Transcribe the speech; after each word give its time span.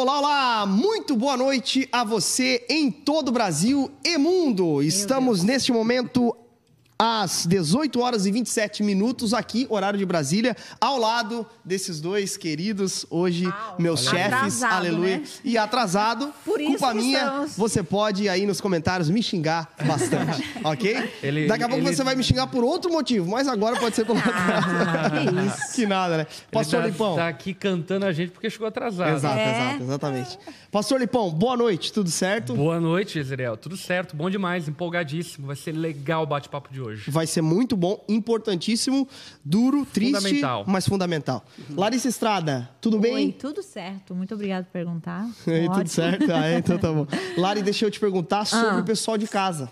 Olá, 0.00 0.18
olá! 0.20 0.64
Muito 0.64 1.16
boa 1.16 1.36
noite 1.36 1.88
a 1.90 2.04
você 2.04 2.64
em 2.68 2.88
todo 2.88 3.30
o 3.30 3.32
Brasil 3.32 3.90
e 4.04 4.16
mundo. 4.16 4.80
Estamos 4.80 5.42
neste 5.42 5.72
momento 5.72 6.36
às 7.00 7.46
18 7.46 8.00
horas 8.00 8.26
e 8.26 8.32
27 8.32 8.82
minutos 8.82 9.32
aqui, 9.32 9.66
horário 9.70 9.96
de 9.96 10.04
Brasília, 10.04 10.56
ao 10.80 10.98
lado 10.98 11.46
desses 11.64 12.00
dois 12.00 12.36
queridos, 12.36 13.06
hoje 13.08 13.46
Uau. 13.46 13.76
meus 13.78 14.06
Atrasado, 14.08 14.40
chefes, 14.50 14.62
aleluia. 14.64 15.18
né? 15.18 15.22
E 15.44 15.56
atrasado, 15.56 16.32
Por 16.44 16.60
isso 16.60 16.70
culpa 16.72 16.92
minha, 16.94 17.18
estamos. 17.20 17.56
você 17.56 17.84
pode 17.84 18.28
aí 18.28 18.44
nos 18.46 18.60
comentários 18.60 19.08
me 19.08 19.22
xingar 19.22 19.72
bastante, 19.86 20.42
ok? 20.64 21.12
Ele- 21.22 21.46
Daqui 21.46 21.62
a 21.62 21.68
pouco 21.68 21.84
ele- 21.86 21.94
você 21.94 22.02
vai 22.02 22.16
me 22.16 22.24
xingar 22.24 22.48
por 22.48 22.64
outro 22.64 22.90
motivo, 22.92 23.30
mas 23.30 23.46
agora 23.46 23.76
pode 23.78 23.94
ser 23.94 24.04
pelo 24.04 24.18
atraso. 24.18 24.66
que 25.12 25.46
isso. 25.62 25.74
que 25.76 25.86
nada, 25.86 26.16
né? 26.18 26.26
Pastor 26.50 26.80
Ele 26.80 26.90
Lipão. 26.90 27.14
tá, 27.14 27.22
tá 27.22 27.28
aqui 27.28 27.54
cantando 27.54 28.06
a 28.06 28.12
gente 28.12 28.32
porque 28.32 28.50
chegou 28.50 28.66
atrasado. 28.66 29.14
Exato, 29.14 29.38
É. 29.38 29.50
exato, 29.68 29.82
exatamente. 29.84 30.38
Pastor 30.72 30.98
Lipão, 30.98 31.30
boa 31.30 31.56
noite, 31.56 31.92
tudo 31.92 32.10
certo? 32.10 32.54
Boa 32.54 32.80
noite, 32.80 33.20
Israel. 33.20 33.56
Tudo 33.56 33.76
certo, 33.76 34.16
bom 34.16 34.28
demais, 34.28 34.66
empolgadíssimo. 34.66 35.46
Vai 35.46 35.54
ser 35.56 35.70
legal 35.72 36.24
o 36.24 36.26
bate-papo 36.26 36.72
de 36.72 36.80
hoje. 36.80 36.87
Vai 37.08 37.26
ser 37.26 37.42
muito 37.42 37.76
bom, 37.76 38.04
importantíssimo, 38.08 39.08
duro, 39.44 39.86
triste, 39.92 40.14
Fundamental. 40.16 40.64
mas 40.66 40.86
fundamental. 40.86 41.44
Larissa 41.70 42.08
Estrada, 42.08 42.68
tudo 42.80 42.98
bem? 42.98 43.14
Oi, 43.14 43.32
tudo 43.38 43.62
certo. 43.62 44.14
Muito 44.14 44.34
obrigada 44.34 44.64
por 44.64 44.72
perguntar. 44.72 45.28
Aí, 45.46 45.68
tudo 45.68 45.88
certo? 45.88 46.32
Ah, 46.32 46.46
é, 46.46 46.58
então 46.58 46.78
tá 46.78 46.92
bom. 46.92 47.06
Lari, 47.36 47.62
deixa 47.62 47.84
eu 47.84 47.90
te 47.90 47.98
perguntar 48.00 48.44
sobre 48.44 48.68
Ah. 48.76 48.78
o 48.80 48.84
pessoal 48.84 49.18
de 49.18 49.26
casa. 49.26 49.70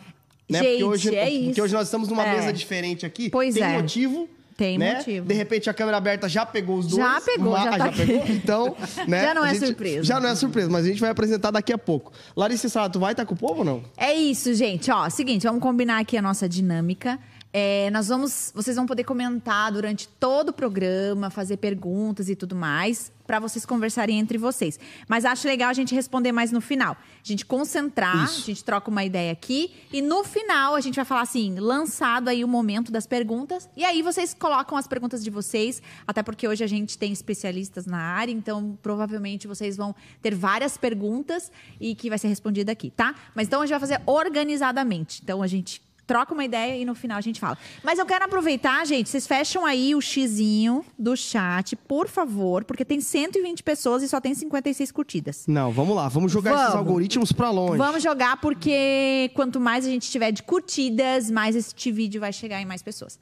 Né? 0.49 0.59
Gente, 0.61 0.71
porque 0.71 0.85
hoje, 0.85 1.15
é 1.17 1.29
isso. 1.31 1.45
Porque 1.47 1.63
hoje 1.63 1.75
nós 1.75 1.87
estamos 1.89 2.09
numa 2.09 2.25
É. 2.25 2.37
mesa 2.37 2.53
diferente 2.53 3.05
aqui. 3.05 3.29
Pois 3.31 3.55
Tem 3.55 3.65
é. 3.65 3.77
motivo. 3.81 4.29
Tem 4.57 4.79
né? 4.79 4.97
motivo. 4.97 5.27
De 5.27 5.35
repente 5.35 5.69
a 5.69 5.75
câmera 5.75 5.99
aberta 5.99 6.29
já 6.29 6.47
pegou 6.47 6.79
os 6.79 6.87
dois. 6.87 7.03
Já 7.03 7.21
pegou, 7.21 7.53
já 7.57 7.75
ah, 7.75 7.79
tá 7.79 7.85
aqui. 7.87 8.07
pegou. 8.07 8.25
Então, 8.29 8.77
né? 9.07 9.23
Já 9.23 9.35
não 9.35 9.45
é 9.45 9.55
gente- 9.55 9.67
surpresa. 9.67 10.05
Já 10.05 10.21
não 10.21 10.29
é 10.31 10.35
surpresa, 10.35 10.71
mas 10.71 10.85
a 10.85 10.89
gente 10.89 11.01
vai 11.01 11.11
apresentar 11.11 11.51
daqui 11.51 11.73
a 11.73 11.79
pouco. 11.79 12.13
Larissa 12.35 12.89
tu 12.89 12.99
vai 12.99 13.13
estar 13.13 13.27
com 13.27 13.35
o 13.35 13.37
povo 13.37 13.59
ou 13.59 13.65
não? 13.65 13.83
É 13.97 14.15
isso, 14.15 14.55
gente. 14.55 14.91
Ó, 14.91 15.09
seguinte, 15.11 15.47
vamos 15.47 15.61
combinar 15.61 15.99
aqui 15.99 16.17
a 16.17 16.23
nossa 16.23 16.49
dinâmica. 16.49 17.19
É, 17.59 17.89
nós 17.91 18.09
vamos, 18.09 18.53
vocês 18.55 18.77
vão 18.77 18.85
poder 18.85 19.03
comentar 19.05 19.73
durante 19.73 20.07
todo 20.07 20.51
o 20.51 20.53
programa, 20.53 21.31
fazer 21.31 21.57
perguntas 21.57 22.29
e 22.29 22.37
tudo 22.37 22.55
mais, 22.55 23.11
para 23.27 23.39
vocês 23.39 23.65
conversarem 23.65 24.19
entre 24.19 24.37
vocês. 24.37 24.79
Mas 25.09 25.25
acho 25.25 25.49
legal 25.49 25.71
a 25.71 25.73
gente 25.73 25.95
responder 25.95 26.33
mais 26.33 26.53
no 26.53 26.61
final. 26.61 26.93
A 26.93 27.27
gente 27.27 27.47
concentrar, 27.47 28.27
Isso. 28.27 28.43
a 28.43 28.45
gente 28.45 28.63
troca 28.63 28.91
uma 28.91 29.03
ideia 29.05 29.33
aqui 29.33 29.73
e 29.91 30.03
no 30.03 30.23
final 30.23 30.75
a 30.75 30.83
gente 30.83 30.97
vai 30.97 31.05
falar 31.07 31.23
assim, 31.23 31.59
lançado 31.59 32.29
aí 32.29 32.45
o 32.45 32.49
momento 32.49 32.93
das 32.93 33.07
perguntas 33.07 33.71
e 33.75 33.87
aí 33.87 34.03
vocês 34.03 34.35
colocam 34.35 34.77
as 34.77 34.87
perguntas 34.87 35.25
de 35.25 35.31
vocês, 35.31 35.81
até 36.07 36.23
porque 36.23 36.47
hoje 36.47 36.63
a 36.63 36.67
gente 36.67 36.99
tem 36.99 37.11
especialistas 37.11 37.87
na 37.87 37.99
área, 37.99 38.33
então 38.33 38.79
provavelmente 38.83 39.49
vocês 39.49 39.79
vão 39.79 39.95
ter 40.21 40.35
várias 40.35 40.77
perguntas 40.77 41.51
e 41.81 41.95
que 41.95 42.11
vai 42.11 42.19
ser 42.19 42.29
respondida 42.29 42.71
aqui, 42.71 42.91
tá? 42.91 43.15
Mas 43.35 43.47
então 43.47 43.63
a 43.63 43.65
gente 43.65 43.71
vai 43.71 43.81
fazer 43.81 44.03
organizadamente. 44.05 45.23
Então 45.23 45.43
a 45.43 45.47
gente 45.47 45.86
troca 46.07 46.33
uma 46.33 46.45
ideia 46.45 46.77
e 46.81 46.85
no 46.85 46.95
final 46.95 47.19
a 47.19 47.21
gente 47.21 47.41
fala. 47.41 47.59
Mas 47.83 47.99
eu 47.99 48.07
quero 48.07 48.25
aproveitar, 48.25 48.87
gente, 48.87 49.09
vocês 49.09 49.27
fecham 49.27 49.67
aí 49.67 49.95
o 49.95 50.01
xizinho 50.01 50.85
do 50.99 51.17
chat, 51.17 51.75
por 51.75 52.09
favor, 52.09 52.65
porque 52.65 52.85
tem 52.85 53.01
120 53.01 53.63
pessoas 53.63 54.03
e 54.03 54.09
só 54.09 54.21
tem 54.21 54.35
56 54.35 54.93
curtidas. 54.93 55.45
Não, 55.47 55.73
vamos 55.73 55.97
lá. 55.97 56.09
Vamos 56.09 56.31
jogar 56.31 56.53
esses 56.53 56.73
Vamos. 56.73 56.79
algoritmos 56.79 57.33
pra 57.33 57.51
longe. 57.51 57.79
Vamos 57.79 58.03
jogar 58.03 58.41
porque 58.41 59.31
quanto 59.35 59.59
mais 59.61 59.85
a 59.85 59.89
gente 59.89 60.11
tiver 60.11 60.31
de 60.31 60.43
curtidas, 60.43 61.31
mais 61.31 61.57
este 61.57 61.91
vídeo 61.91 62.21
vai 62.21 62.33
chegar 62.33 62.61
em 62.61 62.65
mais 62.65 62.83
pessoas. 62.83 63.19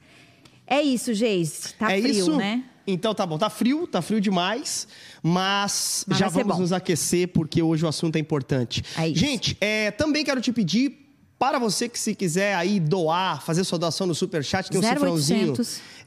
É 0.67 0.81
isso, 0.81 1.13
Geis. 1.13 1.75
Tá 1.77 1.91
é 1.91 2.01
frio, 2.01 2.11
isso? 2.11 2.35
né? 2.35 2.63
Então 2.87 3.15
tá 3.15 3.25
bom, 3.25 3.37
tá 3.37 3.49
frio, 3.49 3.87
tá 3.87 4.01
frio 4.01 4.21
demais, 4.21 4.87
mas, 5.23 6.05
Mas 6.07 6.19
já 6.19 6.27
vamos 6.27 6.59
nos 6.59 6.71
aquecer 6.71 7.29
porque 7.29 7.61
hoje 7.61 7.83
o 7.83 7.87
assunto 7.87 8.15
é 8.15 8.19
importante. 8.19 8.83
É 8.95 9.07
isso. 9.07 9.19
Gente, 9.19 9.57
é, 9.59 9.89
também 9.89 10.23
quero 10.23 10.39
te 10.39 10.51
pedir 10.51 11.04
para 11.37 11.59
você 11.59 11.89
que 11.89 11.99
se 11.99 12.15
quiser 12.15 12.55
aí 12.55 12.79
doar, 12.79 13.41
fazer 13.41 13.63
sua 13.63 13.77
doação 13.77 14.07
no 14.07 14.15
Superchat, 14.15 14.69
tem 14.69 14.79
um 14.79 14.83
0800. 14.83 14.93
cifrãozinho. 14.97 15.55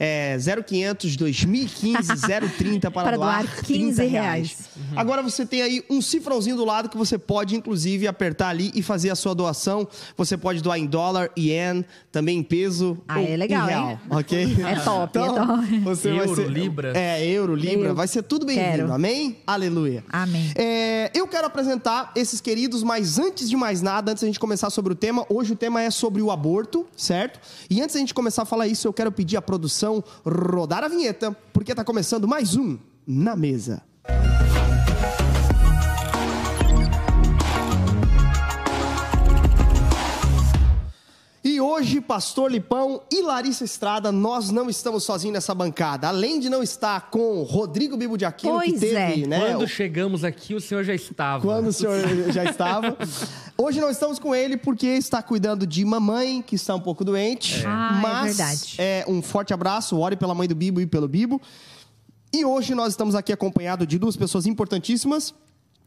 É 0.01 0.37
0500 0.39 1.17
2015 1.17 2.09
030 2.57 2.91
para, 2.91 3.05
Para 3.09 3.17
doar, 3.17 3.43
doar 3.43 3.63
15 3.65 3.97
30 3.97 4.03
reais. 4.11 4.57
Agora 4.95 5.23
você 5.23 5.45
tem 5.45 5.63
aí 5.63 5.85
um 5.91 6.01
cifrãozinho 6.01 6.57
do 6.57 6.65
lado 6.65 6.89
que 6.89 6.97
você 6.97 7.19
pode, 7.19 7.57
inclusive, 7.57 8.07
apertar 8.07 8.49
ali 8.49 8.71
e 8.75 8.83
fazer 8.83 9.11
a 9.11 9.17
sua 9.17 9.35
doação. 9.35 9.89
Você 10.17 10.37
pode 10.37 10.63
doar 10.63 10.79
em 10.79 10.87
dólar, 10.87 11.31
ien, 11.37 11.85
também 12.13 12.39
em 12.39 12.43
peso 12.43 12.99
Ah, 13.09 13.19
ou 13.19 13.27
é 13.27 13.37
legal, 13.37 13.67
em 13.67 13.71
real, 13.71 13.91
hein? 13.91 13.99
ok? 14.11 14.57
É 14.67 14.77
top, 14.81 15.19
é 15.19 15.23
Então, 15.29 15.47
top. 15.47 15.79
Você 15.81 16.09
vai 16.11 16.19
Euro, 16.27 16.37
ser... 16.37 16.49
libra. 16.51 16.93
É, 16.97 17.27
euro, 17.27 17.55
libra. 17.55 17.89
Eu 17.89 17.95
Vai 17.95 18.07
ser 18.07 18.23
tudo 18.23 18.47
bem-vindo. 18.47 18.93
Amém? 18.93 19.39
Aleluia. 19.47 20.05
Amém. 20.09 20.53
É, 20.55 21.11
eu 21.15 21.27
quero 21.27 21.47
apresentar 21.47 22.13
esses 22.15 22.41
queridos, 22.41 22.83
mas 22.85 23.19
antes 23.19 23.49
de 23.51 23.57
mais 23.57 23.83
nada, 23.83 24.13
antes 24.13 24.23
da 24.23 24.27
gente 24.29 24.39
começar 24.39 24.71
sobre 24.71 24.93
o 24.93 24.97
tema, 24.97 25.27
hoje 25.29 25.53
o 25.53 25.57
tema 25.57 25.83
é 25.83 25.91
sobre 25.91 26.23
o 26.23 26.31
aborto, 26.31 26.87
certo? 26.97 27.41
E 27.69 27.81
antes 27.83 27.95
da 27.95 28.01
gente 28.01 28.15
começar 28.15 28.43
a 28.43 28.47
falar 28.47 28.69
isso, 28.69 28.87
eu 28.87 28.93
quero 28.93 29.11
pedir 29.11 29.37
à 29.37 29.43
produção 29.43 29.88
rodar 30.25 30.85
a 30.85 30.89
vinheta, 30.89 31.37
porque 31.53 31.75
tá 31.75 31.85
começando 31.85 32.29
mais 32.29 32.57
um 32.57 32.79
Na 33.07 33.35
Mesa. 33.35 33.83
E 41.43 41.61
hoje, 41.61 42.01
Pastor 42.01 42.51
Lipão 42.51 43.01
e 43.13 43.23
Larissa 43.23 43.65
Estrada, 43.65 44.11
nós 44.11 44.51
não 44.51 44.69
estamos 44.69 45.05
sozinhos 45.05 45.35
nessa 45.35 45.55
bancada. 45.55 46.09
Além 46.09 46.41
de 46.41 46.51
não 46.51 46.63
estar 46.63 47.11
com 47.11 47.43
Rodrigo 47.45 47.97
Bibo 47.97 48.19
de 48.19 48.25
Aquino, 48.25 48.61
que 48.61 48.71
Pois 48.71 48.81
teve, 48.81 49.23
é. 49.23 49.27
né? 49.27 49.53
Quando 49.53 49.63
o- 49.63 49.69
chegamos 49.69 50.25
aqui, 50.25 50.55
o 50.55 50.61
senhor 50.61 50.83
já 50.85 50.95
estava. 50.95 51.41
quando 51.47 51.69
o 51.69 51.73
senhor 51.73 51.97
já 52.33 52.45
estava. 52.45 52.97
Hoje 53.57 53.81
não 53.81 53.89
estamos 53.89 54.19
com 54.19 54.35
ele 54.35 54.57
porque 54.57 54.87
está 54.89 55.23
cuidando 55.23 55.67
de 55.67 55.85
mamãe, 55.85 56.43
que 56.43 56.57
está 56.57 56.75
um 56.75 56.81
pouco 56.81 57.05
doente. 57.05 57.63
Ah, 57.65 57.97
é 57.99 58.03
mas 58.03 58.37
verdade. 58.37 58.75
é 58.79 59.05
um 59.09 59.23
forte 59.23 59.55
abraço, 59.55 59.97
ore 59.97 60.17
pela 60.17 60.35
mãe 60.35 60.49
do 60.49 60.55
Bibo 60.57 60.81
e 60.81 60.87
pelo 60.87 61.07
Bibo. 61.09 61.41
E 62.33 62.45
hoje 62.45 62.75
nós 62.75 62.89
estamos 62.93 63.15
aqui 63.15 63.33
acompanhados 63.33 63.87
de 63.87 63.97
duas 63.99 64.17
pessoas 64.17 64.45
importantíssimas, 64.45 65.33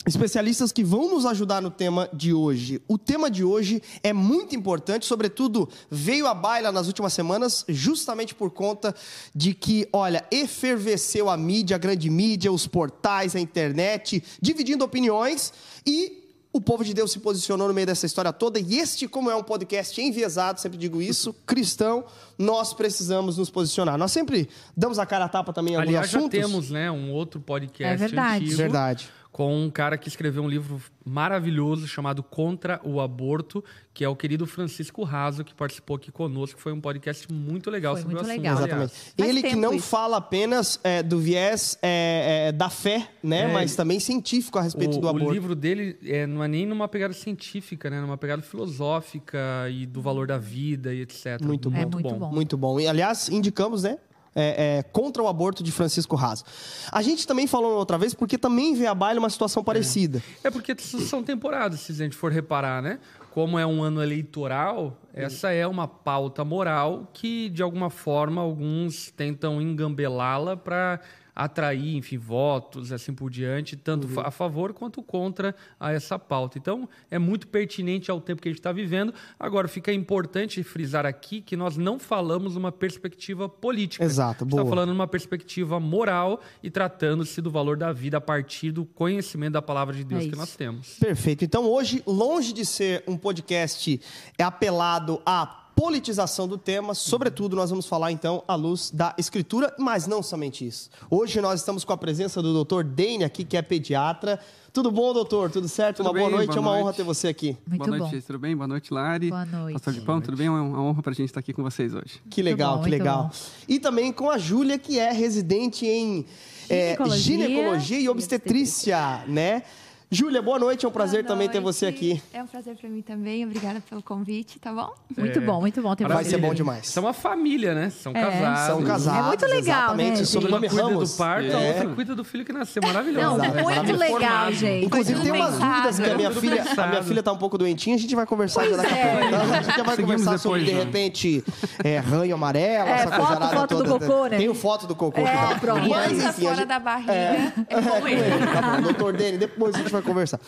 especialistas 0.05 0.71
que 0.71 0.83
vão 0.83 1.09
nos 1.09 1.25
ajudar 1.25 1.61
no 1.61 1.69
tema 1.69 2.09
de 2.11 2.33
hoje. 2.33 2.81
O 2.87 2.97
tema 2.97 3.29
de 3.29 3.43
hoje 3.43 3.81
é 4.01 4.11
muito 4.11 4.55
importante, 4.55 5.05
sobretudo 5.05 5.69
veio 5.89 6.25
à 6.27 6.33
baila 6.33 6.71
nas 6.71 6.87
últimas 6.87 7.13
semanas, 7.13 7.63
justamente 7.69 8.33
por 8.33 8.49
conta 8.51 8.95
de 9.33 9.53
que, 9.53 9.87
olha, 9.93 10.25
efervesceu 10.31 11.29
a 11.29 11.37
mídia, 11.37 11.75
a 11.75 11.79
grande 11.79 12.09
mídia, 12.09 12.51
os 12.51 12.65
portais, 12.65 13.35
a 13.35 13.39
internet, 13.39 14.23
dividindo 14.41 14.83
opiniões 14.83 15.53
e 15.85 16.19
o 16.53 16.59
povo 16.59 16.83
de 16.83 16.93
Deus 16.93 17.13
se 17.13 17.19
posicionou 17.19 17.67
no 17.69 17.73
meio 17.73 17.87
dessa 17.87 18.05
história 18.05 18.33
toda 18.33 18.59
e 18.59 18.77
este, 18.77 19.07
como 19.07 19.31
é 19.31 19.35
um 19.35 19.43
podcast 19.43 20.01
enviesado, 20.01 20.59
sempre 20.59 20.77
digo 20.77 21.01
isso, 21.01 21.33
cristão, 21.45 22.03
nós 22.37 22.73
precisamos 22.73 23.37
nos 23.37 23.49
posicionar. 23.49 23.97
Nós 23.97 24.11
sempre 24.11 24.49
damos 24.75 24.99
a 24.99 25.05
cara 25.05 25.25
a 25.25 25.29
tapa 25.29 25.53
também 25.53 25.75
em 25.75 25.77
alguns 25.77 25.89
Aliás, 25.89 26.09
já 26.09 26.17
assuntos. 26.17 26.37
temos, 26.37 26.69
né, 26.69 26.91
um 26.91 27.11
outro 27.11 27.39
podcast 27.39 27.93
É 27.93 27.95
verdade. 27.95 28.43
antigo 28.45 28.57
Verdade. 28.57 29.09
Com 29.31 29.63
um 29.63 29.69
cara 29.69 29.97
que 29.97 30.09
escreveu 30.09 30.43
um 30.43 30.49
livro 30.49 30.81
maravilhoso 31.05 31.87
chamado 31.87 32.21
Contra 32.21 32.81
o 32.83 32.99
Aborto, 32.99 33.63
que 33.93 34.03
é 34.03 34.09
o 34.09 34.15
querido 34.15 34.45
Francisco 34.45 35.03
Raso, 35.03 35.43
que 35.43 35.53
participou 35.53 35.95
aqui 35.95 36.11
conosco. 36.11 36.59
Foi 36.59 36.73
um 36.73 36.81
podcast 36.81 37.31
muito 37.31 37.69
legal 37.69 37.93
Foi 37.93 38.01
sobre 38.01 38.15
muito 38.15 38.27
o 38.27 38.29
assunto. 38.31 38.41
legal. 38.41 38.57
Exatamente. 38.57 38.93
aliás. 39.17 39.37
Ele 39.37 39.41
que 39.41 39.55
não 39.55 39.73
isso. 39.73 39.87
fala 39.87 40.17
apenas 40.17 40.79
é, 40.83 41.01
do 41.01 41.17
viés 41.19 41.77
é, 41.81 42.47
é, 42.47 42.51
da 42.51 42.69
fé, 42.69 43.07
né? 43.23 43.49
É, 43.49 43.53
Mas 43.53 43.75
também 43.75 43.99
científico 43.99 44.59
a 44.59 44.63
respeito 44.63 44.97
O, 44.97 44.99
do 44.99 45.07
o 45.07 45.09
aborto. 45.09 45.31
livro 45.31 45.55
dele 45.55 45.97
é, 46.03 46.27
não 46.27 46.43
é 46.43 46.47
nem 46.47 46.65
numa 46.65 46.87
pegada 46.89 47.13
científica, 47.13 47.89
né? 47.89 48.01
Numa 48.01 48.17
pegada 48.17 48.41
filosófica 48.41 49.39
e 49.71 49.85
do 49.85 50.01
valor 50.01 50.27
da 50.27 50.37
vida 50.37 50.93
e 50.93 51.01
etc. 51.01 51.41
Muito 51.41 51.69
bom. 51.69 51.77
É 51.77 51.85
muito 51.85 52.13
bom. 52.15 52.31
Muito 52.31 52.57
bom. 52.57 52.79
E, 52.79 52.87
aliás, 52.87 53.29
indicamos, 53.29 53.83
né? 53.83 53.97
É, 54.33 54.77
é, 54.77 54.83
contra 54.83 55.21
o 55.21 55.27
aborto 55.27 55.61
de 55.61 55.73
Francisco 55.73 56.15
Raso. 56.15 56.45
A 56.89 57.01
gente 57.01 57.27
também 57.27 57.47
falou 57.47 57.73
outra 57.73 57.97
vez 57.97 58.13
porque 58.13 58.37
também 58.37 58.73
veio 58.73 58.89
à 58.89 58.95
baila 58.95 59.19
uma 59.19 59.29
situação 59.29 59.61
parecida. 59.61 60.23
É 60.41 60.49
porque 60.49 60.73
são 60.79 61.21
temporadas, 61.21 61.81
se 61.81 61.91
a 61.91 61.95
gente 61.95 62.15
for 62.15 62.31
reparar, 62.31 62.81
né? 62.81 62.99
Como 63.31 63.59
é 63.59 63.65
um 63.65 63.83
ano 63.83 64.01
eleitoral, 64.01 64.97
essa 65.13 65.51
é 65.51 65.67
uma 65.67 65.85
pauta 65.85 66.45
moral 66.45 67.09
que, 67.13 67.49
de 67.49 67.61
alguma 67.61 67.89
forma, 67.89 68.41
alguns 68.41 69.11
tentam 69.11 69.61
engambelá-la 69.61 70.55
para 70.55 71.01
atrair, 71.35 71.95
enfim, 71.95 72.17
votos, 72.17 72.91
assim 72.91 73.13
por 73.13 73.29
diante, 73.29 73.75
tanto 73.75 74.07
Uhum. 74.07 74.19
a 74.19 74.31
favor 74.31 74.73
quanto 74.73 75.01
contra 75.01 75.55
a 75.79 75.91
essa 75.91 76.17
pauta. 76.19 76.57
Então, 76.57 76.87
é 77.09 77.17
muito 77.17 77.47
pertinente 77.47 78.09
ao 78.11 78.19
tempo 78.19 78.41
que 78.41 78.47
a 78.47 78.51
gente 78.51 78.59
está 78.59 78.71
vivendo. 78.71 79.13
Agora, 79.39 79.67
fica 79.67 79.91
importante 79.93 80.61
frisar 80.63 81.05
aqui 81.05 81.41
que 81.41 81.55
nós 81.55 81.77
não 81.77 81.97
falamos 81.99 82.55
uma 82.55 82.71
perspectiva 82.71 83.47
política. 83.47 84.03
Exato, 84.03 84.43
A 84.43 84.45
gente 84.45 84.51
está 84.53 84.63
boa. 84.63 84.69
falando 84.75 84.89
numa 84.89 85.07
perspectiva 85.07 85.79
moral 85.79 86.41
e 86.61 86.69
tratando-se 86.69 87.41
do 87.41 87.49
valor 87.49 87.77
da 87.77 87.91
vida 87.93 88.17
a 88.17 88.21
partir 88.21 88.71
do 88.71 88.85
conhecimento 88.85 89.53
da 89.53 89.61
palavra 89.61 89.95
de 89.95 90.03
Deus 90.03 90.25
É 90.25 90.29
que 90.29 90.35
nós 90.35 90.55
temos. 90.55 90.95
Perfeito. 90.99 91.45
Então, 91.45 91.65
hoje, 91.65 92.03
longe 92.05 92.53
de 92.53 92.65
ser 92.65 93.03
um 93.07 93.17
podcast 93.17 93.99
apelado 94.39 95.21
à 95.25 95.45
politização 95.81 96.47
do 96.47 96.59
tema. 96.59 96.93
Sobretudo, 96.93 97.55
nós 97.55 97.71
vamos 97.71 97.87
falar 97.87 98.11
então 98.11 98.43
à 98.47 98.53
luz 98.53 98.91
da 98.91 99.15
escritura, 99.17 99.73
mas 99.79 100.05
não 100.05 100.21
somente 100.21 100.63
isso. 100.63 100.91
Hoje 101.09 101.41
nós 101.41 101.59
estamos 101.59 101.83
com 101.83 101.91
a 101.91 101.97
presença 101.97 102.39
do 102.39 102.63
Dr. 102.63 102.83
Dane 102.83 103.23
aqui, 103.23 103.43
que 103.43 103.57
é 103.57 103.63
pediatra. 103.63 104.39
Tudo 104.71 104.91
bom, 104.91 105.11
doutor? 105.11 105.49
Tudo 105.49 105.67
certo? 105.67 105.97
Tudo 105.97 106.05
uma 106.05 106.13
bem, 106.13 106.21
boa 106.21 106.37
noite. 106.37 106.47
boa 106.49 106.57
é 106.57 106.59
uma 106.59 106.69
noite. 106.69 106.83
honra 106.83 106.93
ter 106.93 107.03
você 107.03 107.29
aqui. 107.29 107.57
Muito 107.65 107.83
boa 107.83 107.97
bom. 107.97 108.09
noite, 108.09 108.23
tudo 108.27 108.37
bem? 108.37 108.55
Boa 108.55 108.67
noite, 108.67 108.93
Lari. 108.93 109.29
Boa 109.29 109.43
noite. 109.43 109.73
Pastor 109.73 109.93
de 109.93 110.01
Pão, 110.01 110.21
tudo 110.21 110.37
bem? 110.37 110.45
É 110.45 110.51
uma 110.51 110.83
honra 110.83 111.01
pra 111.01 111.13
gente 111.13 111.29
estar 111.29 111.39
aqui 111.39 111.51
com 111.51 111.63
vocês 111.63 111.95
hoje. 111.95 112.21
Que 112.29 112.43
legal, 112.43 112.77
bom, 112.77 112.83
que 112.83 112.89
muito 112.89 112.99
legal. 112.99 113.23
bom. 113.23 113.31
E 113.67 113.79
também 113.79 114.13
com 114.13 114.29
a 114.29 114.37
Júlia, 114.37 114.77
que 114.77 114.99
é 114.99 115.11
residente 115.11 115.87
em 115.87 116.27
é, 116.69 116.89
Ginecologia 116.89 117.17
ginecologia 117.17 117.99
e 117.99 118.03
e 118.03 118.09
obstetrícia, 118.09 119.23
né? 119.27 119.63
Júlia, 120.13 120.41
boa 120.41 120.59
noite. 120.59 120.85
É 120.85 120.89
um 120.89 120.91
prazer 120.91 121.23
Boa 121.23 121.29
também 121.33 121.47
ter 121.47 121.61
você 121.61 121.85
noite. 121.85 121.95
aqui. 122.11 122.23
É 122.33 122.43
um 122.43 122.45
prazer 122.45 122.75
para 122.75 122.89
mim 122.89 123.01
também. 123.01 123.45
Obrigada 123.45 123.81
pelo 123.89 124.03
convite, 124.03 124.59
tá 124.59 124.73
bom? 124.73 124.93
Muito 125.17 125.39
É. 125.39 125.41
bom, 125.41 125.61
muito 125.61 125.81
bom 125.81 125.95
ter 125.95 126.05
Vai 126.05 126.25
ser 126.25 126.37
bom 126.37 126.53
demais. 126.53 126.87
São 126.89 127.03
uma 127.05 127.13
família, 127.13 127.73
né? 127.73 127.89
São 127.89 128.11
casados. 128.11 128.59
São 128.65 128.83
casados. 128.83 129.19
É 129.19 129.27
muito 129.29 129.45
legal, 129.45 129.79
exatamente. 129.95 130.19
né, 130.19 130.25
Sobrenome 130.25 130.67
Uma 130.67 130.69
cuida 130.75 130.83
Ramos. 130.89 131.11
do 131.13 131.17
parto, 131.17 131.55
a 131.55 131.61
É. 131.61 131.67
outra 131.69 131.87
cuida 131.95 132.13
do 132.13 132.25
filho 132.25 132.43
que 132.43 132.51
nasceu. 132.51 132.81
Maravilhoso. 132.83 133.25
Não, 133.25 133.35
Exato. 133.45 133.63
muito 133.63 133.97
legal, 133.97 134.09
Formado. 134.19 134.53
gente. 134.53 134.85
Inclusive, 134.85 135.21
tem 135.21 135.31
umas 135.31 135.51
pensado. 135.53 135.71
dúvidas 135.71 135.99
que 136.01 136.09
a 136.09 136.17
minha, 136.17 136.31
filha, 136.31 136.63
a 136.77 136.87
minha 136.87 137.03
filha 137.03 137.23
tá 137.23 137.31
um 137.31 137.37
pouco 137.37 137.57
doentinha, 137.57 137.95
a 137.95 137.99
gente 137.99 138.13
vai 138.13 138.25
conversar 138.25 138.67
já 138.67 138.75
daqui 138.75 138.93
a 138.93 138.97
é. 138.97 139.11
pouco. 139.11 139.25
Então, 139.27 139.41
a 139.41 139.61
gente 139.61 139.77
já 139.77 139.83
vai 139.83 139.95
Seguimos 139.95 140.15
conversar 140.21 140.37
sobre, 140.39 140.59
de 140.59 140.65
depois, 140.65 140.75
João. 140.83 140.85
repente, 140.87 141.43
é, 141.85 141.99
ranho 141.99 142.35
amarelo, 142.35 142.89
É, 142.89 142.91
essa 142.91 143.03
foto- 143.11 143.15
coisa 143.17 143.31
arada 143.45 143.55
foto 143.61 143.75
do 143.77 143.83
toda. 143.85 144.05
cocô, 144.05 144.25
né? 144.27 144.37
Tem 144.37 144.49
o 144.49 144.55
foto 144.55 144.87
do 144.87 144.93
cocô. 144.95 145.21
É, 145.21 145.23
tá? 145.23 145.57
pronto. 145.57 145.87
Mas, 145.87 146.25
a 146.25 146.33
fora 146.33 146.55
gente- 146.55 146.65
da 146.67 146.79
barriga 146.79 147.13
é, 147.13 147.53
com 147.69 147.71
ele. 148.09 148.45
Tá 148.53 148.61
bom, 148.75 148.81
doutor 148.81 149.13
Dene, 149.13 149.37
depois 149.37 149.73
a 149.73 149.77
gente 149.77 149.89
vai 149.91 150.00
conversar. 150.01 150.39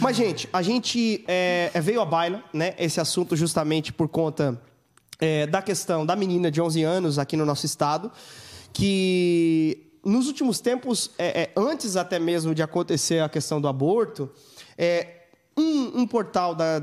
Mas, 0.00 0.16
gente, 0.16 0.48
a 0.52 0.62
gente 0.62 1.24
é, 1.26 1.70
é, 1.72 1.80
veio 1.80 2.00
à 2.00 2.04
baila, 2.04 2.42
né? 2.52 2.74
Esse 2.78 3.00
assunto 3.00 3.36
justamente 3.36 3.92
por 3.92 4.08
conta 4.08 4.60
é, 5.20 5.46
da 5.46 5.60
questão 5.62 6.06
da 6.06 6.14
menina 6.14 6.50
de 6.50 6.60
11 6.60 6.82
anos 6.82 7.18
aqui 7.18 7.36
no 7.36 7.44
nosso 7.44 7.66
estado, 7.66 8.10
que 8.72 9.92
nos 10.04 10.26
últimos 10.26 10.60
tempos, 10.60 11.10
é, 11.18 11.42
é, 11.42 11.52
antes 11.56 11.96
até 11.96 12.18
mesmo 12.18 12.54
de 12.54 12.62
acontecer 12.62 13.22
a 13.22 13.28
questão 13.28 13.60
do 13.60 13.68
aborto, 13.68 14.30
é, 14.76 15.24
um, 15.56 16.02
um 16.02 16.06
portal 16.06 16.54
da, 16.54 16.78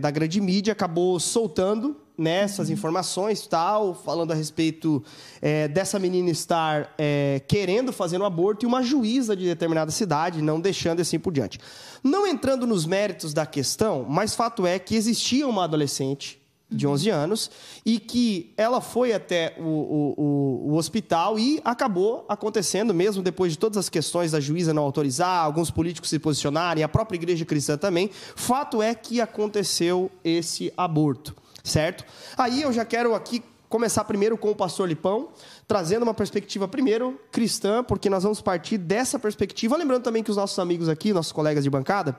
da 0.00 0.10
grande 0.12 0.40
mídia 0.40 0.72
acabou 0.72 1.18
soltando 1.18 1.96
né, 2.16 2.40
essas 2.42 2.70
informações 2.70 3.46
tal, 3.46 3.94
falando 3.94 4.30
a 4.32 4.34
respeito 4.34 5.02
é, 5.42 5.66
dessa 5.68 5.98
menina 5.98 6.30
estar 6.30 6.94
é, 6.96 7.42
querendo 7.48 7.92
fazer 7.92 8.20
um 8.20 8.24
aborto 8.24 8.64
e 8.64 8.68
uma 8.68 8.82
juíza 8.82 9.34
de 9.34 9.44
determinada 9.44 9.90
cidade 9.90 10.40
não 10.40 10.60
deixando 10.60 11.00
e 11.00 11.02
assim 11.02 11.18
por 11.18 11.32
diante. 11.32 11.58
Não 12.02 12.26
entrando 12.26 12.66
nos 12.66 12.86
méritos 12.86 13.34
da 13.34 13.44
questão, 13.46 14.06
mas 14.08 14.34
fato 14.34 14.66
é 14.66 14.78
que 14.78 14.94
existia 14.94 15.46
uma 15.48 15.64
adolescente 15.64 16.40
de 16.70 16.86
11 16.86 17.10
anos 17.10 17.50
e 17.84 18.00
que 18.00 18.52
ela 18.56 18.80
foi 18.80 19.12
até 19.12 19.54
o, 19.58 19.62
o- 19.62 20.14
o- 20.16 20.70
o 20.72 20.76
hospital 20.76 21.38
e 21.38 21.60
acabou 21.64 22.24
acontecendo, 22.28 22.92
mesmo 22.94 23.22
depois 23.22 23.52
de 23.52 23.58
todas 23.58 23.76
as 23.78 23.88
questões 23.88 24.32
da 24.32 24.40
juíza 24.40 24.72
não 24.74 24.82
autorizar, 24.82 25.44
alguns 25.44 25.70
políticos 25.70 26.10
se 26.10 26.18
posicionarem, 26.18 26.82
a 26.82 26.88
própria 26.88 27.16
igreja 27.16 27.44
cristã 27.44 27.76
também. 27.76 28.10
Fato 28.34 28.82
é 28.82 28.94
que 28.94 29.20
aconteceu 29.20 30.10
esse 30.24 30.72
aborto, 30.76 31.36
certo? 31.64 32.04
Aí 32.36 32.62
eu 32.62 32.72
já 32.72 32.84
quero 32.84 33.14
aqui 33.14 33.42
começar 33.68 34.04
primeiro 34.04 34.38
com 34.38 34.50
o 34.50 34.54
pastor 34.54 34.86
Lipão, 34.86 35.30
trazendo 35.66 36.04
uma 36.04 36.14
perspectiva 36.14 36.68
primeiro 36.68 37.18
cristã, 37.32 37.82
porque 37.82 38.08
nós 38.08 38.22
vamos 38.22 38.40
partir 38.40 38.78
dessa 38.78 39.18
perspectiva. 39.18 39.76
Lembrando 39.76 40.02
também 40.04 40.22
que 40.22 40.30
os 40.30 40.36
nossos 40.36 40.58
amigos 40.60 40.88
aqui, 40.88 41.12
nossos 41.12 41.32
colegas 41.32 41.64
de 41.64 41.70
bancada, 41.70 42.16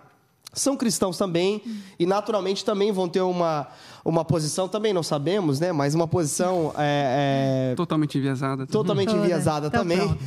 são 0.52 0.76
cristãos 0.76 1.18
também 1.18 1.62
e 2.00 2.06
naturalmente 2.06 2.64
também 2.64 2.92
vão 2.92 3.08
ter 3.10 3.22
uma, 3.22 3.68
uma 4.04 4.24
posição, 4.24 4.68
também 4.68 4.94
não 4.94 5.04
sabemos, 5.04 5.60
né? 5.60 5.72
Mas 5.72 5.94
uma 5.94 6.08
posição 6.08 6.74
é, 6.78 7.72
é, 7.72 7.76
Totalmente 7.76 8.18
enviesada. 8.18 8.66
totalmente 8.66 9.10
Toda. 9.10 9.20
enviesada 9.20 9.68
Então, 9.68 9.80
também. 9.82 10.18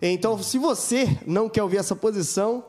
Então, 0.00 0.40
se 0.42 0.58
você 0.58 1.18
não 1.26 1.48
quer 1.48 1.62
ouvir 1.62 1.78
essa 1.78 1.96
posição, 1.96 2.64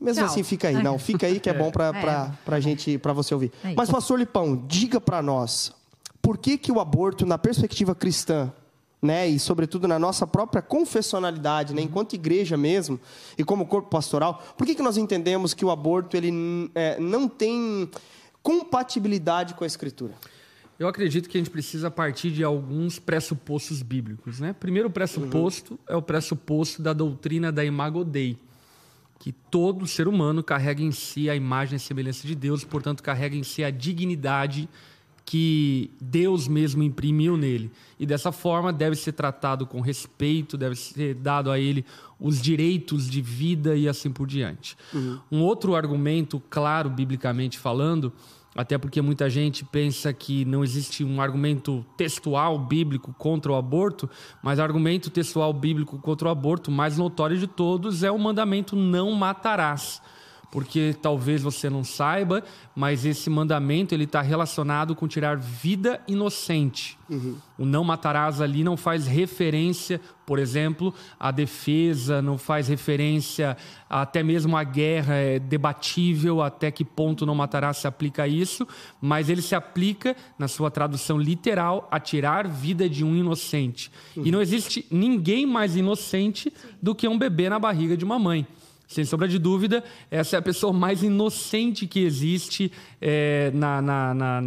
mesmo 0.00 0.22
Tchau. 0.22 0.32
assim 0.32 0.42
fica 0.42 0.68
aí, 0.68 0.82
não, 0.82 0.98
fica 0.98 1.26
aí 1.26 1.40
que 1.40 1.48
é 1.48 1.54
bom 1.54 1.70
para 1.70 1.88
É. 1.96 2.32
pra 2.44 2.60
gente, 2.60 2.98
para 2.98 3.12
você 3.12 3.32
ouvir. 3.34 3.52
É. 3.64 3.74
Mas 3.74 3.90
pastor 3.90 4.18
Lipão, 4.18 4.64
diga 4.66 5.00
para 5.00 5.22
nós, 5.22 5.72
por 6.20 6.38
que 6.38 6.58
que 6.58 6.70
o 6.70 6.80
aborto 6.80 7.24
na 7.24 7.38
perspectiva 7.38 7.94
cristã 7.94 8.52
né, 9.00 9.28
e 9.28 9.38
sobretudo 9.38 9.86
na 9.86 9.98
nossa 9.98 10.26
própria 10.26 10.62
confessionalidade, 10.62 11.74
né, 11.74 11.82
enquanto 11.82 12.14
igreja 12.14 12.56
mesmo 12.56 12.98
e 13.38 13.44
como 13.44 13.66
corpo 13.66 13.88
pastoral, 13.88 14.42
por 14.56 14.66
que, 14.66 14.74
que 14.74 14.82
nós 14.82 14.96
entendemos 14.96 15.54
que 15.54 15.64
o 15.64 15.70
aborto 15.70 16.16
ele 16.16 16.70
é, 16.74 16.98
não 16.98 17.28
tem 17.28 17.88
compatibilidade 18.42 19.54
com 19.54 19.64
a 19.64 19.66
escritura? 19.66 20.14
Eu 20.78 20.88
acredito 20.88 21.28
que 21.28 21.38
a 21.38 21.40
gente 21.40 21.50
precisa 21.50 21.90
partir 21.90 22.30
de 22.30 22.44
alguns 22.44 22.98
pressupostos 22.98 23.80
bíblicos, 23.80 24.40
né? 24.40 24.52
Primeiro 24.52 24.90
pressuposto 24.90 25.78
é 25.88 25.96
o 25.96 26.02
pressuposto 26.02 26.82
da 26.82 26.92
doutrina 26.92 27.50
da 27.50 27.64
Imago 27.64 28.04
Dei, 28.04 28.38
que 29.18 29.32
todo 29.32 29.86
ser 29.86 30.08
humano 30.08 30.42
carrega 30.42 30.82
em 30.82 30.92
si 30.92 31.28
a 31.28 31.34
imagem 31.34 31.76
e 31.76 31.80
semelhança 31.80 32.26
de 32.26 32.34
Deus, 32.34 32.64
portanto 32.64 33.02
carrega 33.02 33.36
em 33.36 33.42
si 33.42 33.64
a 33.64 33.70
dignidade 33.70 34.68
que 35.26 35.90
Deus 36.00 36.46
mesmo 36.46 36.84
imprimiu 36.84 37.36
nele. 37.36 37.70
E 37.98 38.06
dessa 38.06 38.30
forma 38.30 38.72
deve 38.72 38.94
ser 38.94 39.12
tratado 39.12 39.66
com 39.66 39.80
respeito, 39.80 40.56
deve 40.56 40.76
ser 40.76 41.14
dado 41.14 41.50
a 41.50 41.58
ele 41.58 41.84
os 42.20 42.40
direitos 42.40 43.10
de 43.10 43.20
vida 43.20 43.74
e 43.76 43.88
assim 43.88 44.10
por 44.10 44.26
diante. 44.26 44.76
Um 45.30 45.42
outro 45.42 45.74
argumento, 45.74 46.40
claro, 46.48 46.88
biblicamente 46.88 47.58
falando, 47.58 48.12
até 48.56 48.78
porque 48.78 49.02
muita 49.02 49.28
gente 49.28 49.64
pensa 49.64 50.12
que 50.12 50.44
não 50.44 50.64
existe 50.64 51.04
um 51.04 51.20
argumento 51.20 51.84
textual 51.96 52.58
bíblico 52.58 53.14
contra 53.18 53.52
o 53.52 53.56
aborto, 53.56 54.08
mas 54.42 54.58
argumento 54.58 55.10
textual 55.10 55.52
bíblico 55.52 55.98
contra 55.98 56.28
o 56.28 56.30
aborto 56.30 56.70
mais 56.70 56.96
notório 56.96 57.36
de 57.36 57.46
todos 57.46 58.02
é 58.02 58.10
o 58.10 58.18
mandamento 58.18 58.74
não 58.74 59.12
matarás 59.12 60.00
porque 60.50 60.94
talvez 61.02 61.42
você 61.42 61.68
não 61.68 61.84
saiba, 61.84 62.42
mas 62.74 63.04
esse 63.04 63.28
mandamento 63.28 63.94
ele 63.94 64.04
está 64.04 64.22
relacionado 64.22 64.94
com 64.94 65.06
tirar 65.08 65.36
vida 65.36 66.00
inocente. 66.08 66.96
O 67.58 67.64
não 67.64 67.84
matarás 67.84 68.40
ali 68.40 68.64
não 68.64 68.76
faz 68.76 69.06
referência, 69.06 70.00
por 70.24 70.38
exemplo, 70.38 70.92
à 71.20 71.30
defesa, 71.30 72.20
não 72.20 72.36
faz 72.36 72.68
referência 72.68 73.56
até 73.88 74.22
mesmo 74.22 74.56
à 74.56 74.64
guerra, 74.64 75.14
é 75.14 75.38
debatível 75.38 76.42
até 76.42 76.70
que 76.70 76.84
ponto 76.84 77.24
não 77.24 77.34
matarás 77.34 77.76
se 77.78 77.86
aplica 77.86 78.24
a 78.24 78.28
isso, 78.28 78.66
mas 79.00 79.28
ele 79.28 79.42
se 79.42 79.54
aplica, 79.54 80.16
na 80.38 80.48
sua 80.48 80.70
tradução 80.70 81.18
literal, 81.18 81.86
a 81.90 82.00
tirar 82.00 82.48
vida 82.48 82.88
de 82.88 83.04
um 83.04 83.14
inocente. 83.14 83.90
E 84.16 84.30
não 84.30 84.40
existe 84.40 84.86
ninguém 84.90 85.46
mais 85.46 85.76
inocente 85.76 86.52
do 86.82 86.94
que 86.94 87.06
um 87.06 87.18
bebê 87.18 87.48
na 87.48 87.58
barriga 87.58 87.96
de 87.96 88.04
uma 88.04 88.18
mãe. 88.18 88.46
Sem 88.86 89.04
sombra 89.04 89.26
de 89.26 89.36
dúvida, 89.38 89.82
essa 90.10 90.36
é 90.36 90.38
a 90.38 90.42
pessoa 90.42 90.72
mais 90.72 91.02
inocente 91.02 91.88
que 91.88 92.00
existe 92.00 92.70
é, 93.00 93.50
na, 93.52 93.82
na, 93.82 94.14
na, 94.14 94.40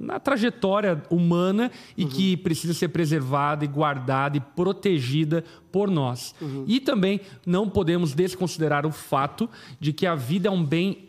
na- 0.00 0.20
trajetória 0.20 1.02
humana 1.10 1.68
e 1.96 2.04
que 2.04 2.36
precisa 2.36 2.72
ser 2.74 2.88
preservada 2.88 3.64
e 3.64 3.68
guardada 3.68 4.36
e 4.36 4.40
protegida 4.40 5.42
por 5.72 5.90
nós. 5.90 6.32
E 6.66 6.78
também 6.78 7.20
não 7.44 7.68
podemos 7.68 8.14
desconsiderar 8.14 8.86
o 8.86 8.92
fato 8.92 9.50
de 9.80 9.92
que 9.92 10.06
a 10.06 10.14
vida 10.14 10.48
é 10.48 10.50
um 10.50 10.64
bem 10.64 11.08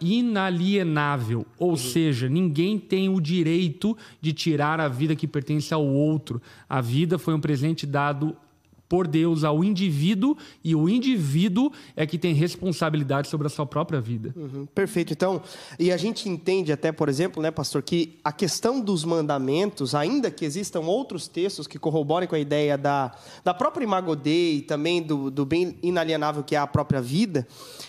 inalienável, 0.00 1.46
ou 1.58 1.76
seja, 1.76 2.28
ninguém 2.28 2.78
tem 2.78 3.08
o 3.08 3.20
direito 3.20 3.96
de 4.20 4.32
tirar 4.32 4.78
a 4.80 4.88
vida 4.88 5.16
que 5.16 5.26
pertence 5.26 5.72
ao 5.72 5.84
outro. 5.86 6.40
A 6.68 6.80
vida 6.80 7.18
foi 7.18 7.32
um 7.34 7.40
presente 7.40 7.86
dado 7.86 8.36
por 8.90 9.06
Deus 9.06 9.44
ao 9.44 9.62
indivíduo 9.62 10.36
e 10.64 10.74
o 10.74 10.88
indivíduo 10.88 11.70
é 11.94 12.04
que 12.04 12.18
tem 12.18 12.34
responsabilidade 12.34 13.28
sobre 13.28 13.46
a 13.46 13.50
sua 13.50 13.64
própria 13.64 14.00
vida. 14.00 14.34
Uhum, 14.36 14.66
perfeito. 14.66 15.12
Então, 15.12 15.40
e 15.78 15.92
a 15.92 15.96
gente 15.96 16.28
entende 16.28 16.72
até, 16.72 16.90
por 16.90 17.08
exemplo, 17.08 17.40
né, 17.40 17.52
pastor, 17.52 17.84
que 17.84 18.18
a 18.24 18.32
questão 18.32 18.80
dos 18.80 19.04
mandamentos, 19.04 19.94
ainda 19.94 20.28
que 20.28 20.44
existam 20.44 20.80
outros 20.80 21.28
textos 21.28 21.68
que 21.68 21.78
corroborem 21.78 22.28
com 22.28 22.34
a 22.34 22.40
ideia 22.40 22.76
da, 22.76 23.12
da 23.44 23.54
própria 23.54 23.84
Imago 23.84 24.16
Dei 24.16 24.56
e 24.56 24.62
também 24.62 25.00
do, 25.00 25.30
do 25.30 25.46
bem 25.46 25.78
inalienável 25.84 26.42
que 26.42 26.56
é 26.56 26.58
a 26.58 26.66
própria 26.66 27.00
vida, 27.00 27.46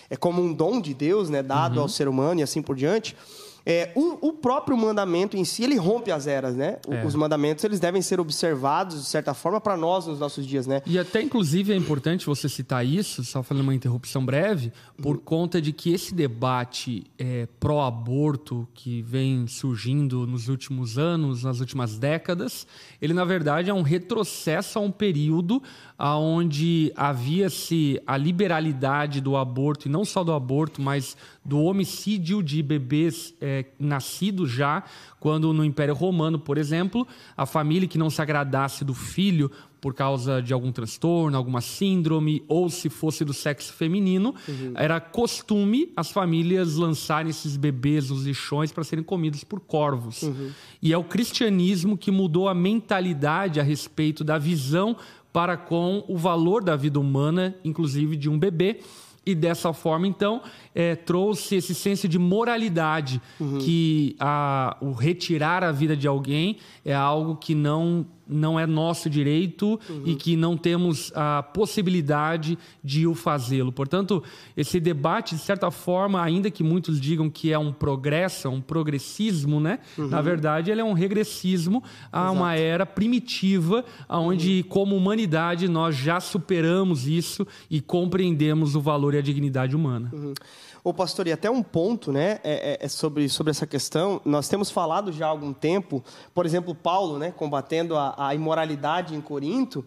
é 0.08 0.15
como 0.15 0.39
um 0.39 0.53
dom 0.53 0.79
de 0.79 0.93
Deus, 0.93 1.31
né, 1.31 1.41
dado 1.41 1.81
ao 1.81 1.89
ser 1.89 2.08
humano 2.08 2.41
e 2.41 2.43
assim 2.43 2.62
por 2.62 2.75
diante. 2.75 3.17
É, 3.65 3.91
o, 3.96 4.30
o 4.30 4.34
próprio 4.34 4.75
mandamento 4.75 5.38
em 5.38 5.46
si, 5.46 5.63
ele 5.63 5.75
rompe 5.75 6.12
as 6.12 6.25
eras, 6.25 6.56
né? 6.56 6.80
O- 6.88 6.94
É. 6.94 7.06
Os 7.06 7.13
mandamentos, 7.15 7.63
eles 7.63 7.80
devem 7.80 8.01
ser 8.01 8.20
observados, 8.20 9.00
de 9.01 9.06
certa 9.06 9.34
forma, 9.34 9.62
para 9.62 9.77
nós 9.77 10.08
nos 10.08 10.20
nossos 10.20 10.46
dias, 10.48 10.65
né? 10.65 10.82
E 10.86 10.98
até, 10.98 11.22
inclusive, 11.22 11.72
é 11.72 11.75
importante 11.75 12.25
você 12.25 12.50
citar 12.50 12.86
isso, 12.86 13.24
só 13.24 13.44
fazendo 13.44 13.63
uma 13.63 13.75
interrupção 13.75 14.25
breve, 14.25 14.72
por 15.01 15.20
conta 15.20 15.62
de 15.62 15.72
que 15.72 15.94
esse 15.94 16.13
debate 16.13 17.03
é, 17.20 17.48
pró-aborto 17.60 18.68
que 18.74 19.01
vem 19.03 19.46
surgindo 19.48 20.25
nos 20.25 20.48
últimos 20.50 20.98
anos, 20.98 21.44
nas 21.44 21.60
últimas 21.60 21.98
décadas, 22.00 22.65
ele, 23.01 23.13
na 23.13 23.25
verdade, 23.25 23.70
é 23.70 23.74
um 23.74 23.82
retrocesso 23.84 24.80
a 24.80 24.82
um 24.82 24.91
período 24.91 25.62
onde 26.00 26.91
havia-se 26.96 28.01
a 28.08 28.18
liberalidade 28.18 29.22
do 29.22 29.36
aborto, 29.38 29.88
e 29.88 29.91
não 29.91 30.03
só 30.03 30.24
do 30.24 30.32
aborto, 30.34 30.82
mas 30.82 31.15
do 31.43 31.60
homicídio 31.63 32.43
de 32.43 32.62
bebês 32.62 33.33
é, 33.41 33.51
é, 33.51 33.65
nascido 33.79 34.48
já, 34.48 34.83
quando 35.19 35.51
no 35.51 35.65
Império 35.65 35.93
Romano, 35.93 36.39
por 36.39 36.57
exemplo, 36.57 37.07
a 37.36 37.45
família 37.45 37.88
que 37.88 37.98
não 37.98 38.10
se 38.10 38.21
agradasse 38.21 38.86
do 38.86 38.93
filho 38.93 39.51
por 39.81 39.95
causa 39.95 40.41
de 40.41 40.53
algum 40.53 40.71
transtorno, 40.71 41.36
alguma 41.36 41.60
síndrome, 41.60 42.43
ou 42.48 42.69
se 42.69 42.88
fosse 42.88 43.25
do 43.25 43.33
sexo 43.33 43.74
feminino, 43.74 44.36
uhum. 44.48 44.74
era 44.75 45.01
costume 45.01 45.91
as 45.95 46.12
famílias 46.12 46.75
lançarem 46.75 47.31
esses 47.31 47.57
bebês 47.57 48.12
nos 48.12 48.25
lixões 48.25 48.71
para 48.71 48.83
serem 48.83 49.03
comidos 49.03 49.43
por 49.43 49.60
corvos. 49.60 50.21
Uhum. 50.21 50.51
E 50.81 50.93
é 50.93 50.98
o 50.98 51.03
cristianismo 51.03 51.98
que 51.98 52.12
mudou 52.12 52.48
a 52.48 52.53
mentalidade 52.53 53.60
a 53.60 53.63
respeito 53.63 54.24
da 54.24 54.38
visão 54.38 54.95
para 55.33 55.57
com 55.57 56.03
o 56.07 56.15
valor 56.15 56.63
da 56.63 56.75
vida 56.75 57.00
humana, 57.00 57.55
inclusive 57.63 58.15
de 58.15 58.29
um 58.29 58.38
bebê. 58.38 58.81
E 59.24 59.36
dessa 59.36 59.71
forma, 59.71 60.07
então, 60.07 60.41
é, 60.74 60.96
trouxe 60.96 61.56
esse 61.56 61.75
senso 61.75 62.08
de 62.08 62.18
moralidade, 62.18 63.22
uhum. 63.40 63.60
que 63.60 64.16
a, 64.20 64.78
o 64.82 64.92
retirar 64.92 65.63
a 65.63 65.72
vida 65.72 65.96
de 65.96 66.08
alguém 66.08 66.58
é 66.84 66.94
algo 66.94 67.36
que 67.36 67.54
não 67.54 68.06
não 68.32 68.58
é 68.58 68.66
nosso 68.66 69.10
direito 69.10 69.80
uhum. 69.90 70.04
e 70.06 70.16
que 70.16 70.38
não 70.38 70.56
temos 70.56 71.12
a 71.13 71.44
possibilidade 71.44 72.58
de 72.82 73.06
o 73.06 73.13
fazê-lo. 73.13 73.74
Portanto, 73.74 74.24
esse 74.56 74.80
debate, 74.80 75.36
de 75.36 75.42
certa 75.42 75.70
forma, 75.70 76.22
ainda 76.22 76.50
que 76.50 76.63
muitos 76.63 77.00
digam 77.00 77.30
que 77.30 77.51
é 77.51 77.60
um 77.60 77.74
progresso, 77.74 78.48
um 78.48 78.62
progressismo, 78.62 79.60
né? 79.60 79.80
Uhum. 79.98 80.08
Na 80.08 80.22
verdade, 80.22 80.72
ele 80.72 80.80
é 80.80 80.84
um 80.84 80.94
regressismo 80.94 81.84
a 82.12 82.22
Exato. 82.22 82.34
uma 82.34 82.56
era 82.56 82.86
primitiva, 82.86 83.84
onde, 84.08 84.62
uhum. 84.62 84.70
como 84.70 84.96
humanidade, 84.96 85.68
nós 85.68 85.98
já 85.98 86.22
superamos 86.22 87.08
isso 87.08 87.46
e 87.70 87.82
compreendemos 87.82 88.75
o 88.75 88.82
valor 88.82 89.13
e 89.13 89.18
a 89.18 89.22
dignidade 89.22 89.75
humana. 89.75 90.10
Uhum. 90.13 90.34
Ô, 90.83 90.91
pastor, 90.93 91.27
e 91.27 91.31
até 91.31 91.50
um 91.50 91.61
ponto, 91.61 92.11
né, 92.11 92.39
é, 92.43 92.79
é, 92.81 92.85
é, 92.85 92.88
sobre, 92.88 93.29
sobre 93.29 93.51
essa 93.51 93.67
questão. 93.67 94.19
Nós 94.25 94.47
temos 94.47 94.71
falado 94.71 95.11
já 95.11 95.27
há 95.27 95.29
algum 95.29 95.53
tempo, 95.53 96.03
por 96.33 96.43
exemplo, 96.43 96.73
Paulo, 96.73 97.19
né, 97.19 97.31
combatendo 97.31 97.95
a, 97.95 98.15
a 98.17 98.33
imoralidade 98.33 99.13
em 99.13 99.21
Corinto, 99.21 99.85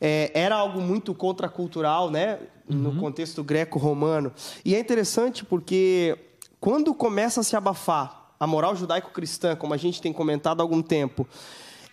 é, 0.00 0.32
era 0.34 0.56
algo 0.56 0.80
muito 0.80 1.14
contracultural, 1.14 2.10
né, 2.10 2.40
uhum. 2.68 2.76
no 2.76 2.96
contexto 2.96 3.44
greco-romano. 3.44 4.32
E 4.64 4.74
é 4.74 4.80
interessante 4.80 5.44
porque 5.44 6.18
quando 6.58 6.92
começa 6.92 7.40
a 7.40 7.44
se 7.44 7.54
abafar 7.54 8.32
a 8.38 8.46
moral 8.46 8.74
judaico-cristã, 8.74 9.54
como 9.54 9.72
a 9.72 9.76
gente 9.76 10.02
tem 10.02 10.12
comentado 10.12 10.60
há 10.60 10.64
algum 10.64 10.82
tempo, 10.82 11.24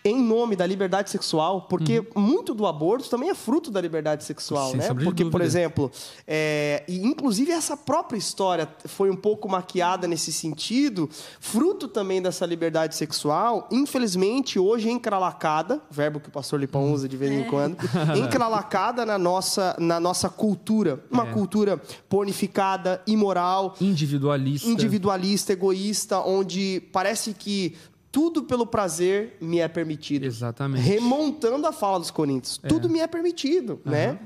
em 0.10 0.22
nome 0.22 0.56
da 0.56 0.66
liberdade 0.66 1.10
sexual, 1.10 1.64
porque 1.64 2.00
uhum. 2.00 2.22
muito 2.22 2.54
do 2.54 2.66
aborto 2.66 3.10
também 3.10 3.30
é 3.30 3.36
fruto 3.36 3.72
da 3.72 3.80
liberdade 3.80 4.24
sexual, 4.24 4.72
Sem 4.72 4.80
né? 4.80 4.94
Porque, 4.94 5.26
por 5.26 5.42
exemplo, 5.42 5.92
é, 6.28 6.84
e 6.88 7.06
inclusive 7.06 7.52
essa 7.52 7.76
própria 7.76 8.18
história 8.18 8.68
foi 8.86 9.10
um 9.10 9.16
pouco 9.16 9.48
maquiada 9.50 10.08
nesse 10.08 10.32
sentido, 10.32 11.10
fruto 11.40 11.88
também 11.88 12.22
dessa 12.22 12.46
liberdade 12.46 12.96
sexual, 12.96 13.68
infelizmente 13.72 14.60
hoje 14.60 14.90
encralacada, 14.90 15.82
verbo 15.90 16.20
que 16.20 16.30
o 16.30 16.32
pastor 16.32 16.60
Lipão 16.60 16.86
uhum. 16.86 16.94
usa 16.94 17.08
de 17.08 17.18
vez 17.18 17.32
em 17.32 17.42
é. 17.42 17.46
quando, 17.46 17.78
encralacada 18.18 19.06
na 19.06 19.18
nossa, 19.18 19.76
na 19.80 20.00
nossa 20.00 20.30
cultura, 20.30 21.04
uma 21.10 21.28
é. 21.28 21.32
cultura 21.32 21.82
pornificada, 22.08 23.02
imoral, 23.06 23.76
individualista, 23.80 24.68
individualista, 24.68 25.54
egoísta, 25.54 26.20
onde 26.20 26.82
parece 26.92 27.34
que 27.34 27.76
tudo 28.12 28.44
pelo 28.44 28.66
prazer 28.66 29.38
me 29.40 29.60
é 29.60 29.68
permitido. 29.68 30.26
Exatamente. 30.26 30.84
Remontando 30.84 31.68
a 31.68 31.72
fala 31.72 32.00
dos 32.00 32.12
Coríntios. 32.12 32.60
É. 32.64 32.68
Tudo 32.68 32.90
me 32.90 33.00
é 33.00 33.08
permitido, 33.08 33.80
uhum. 33.86 33.92
né? 33.92 34.20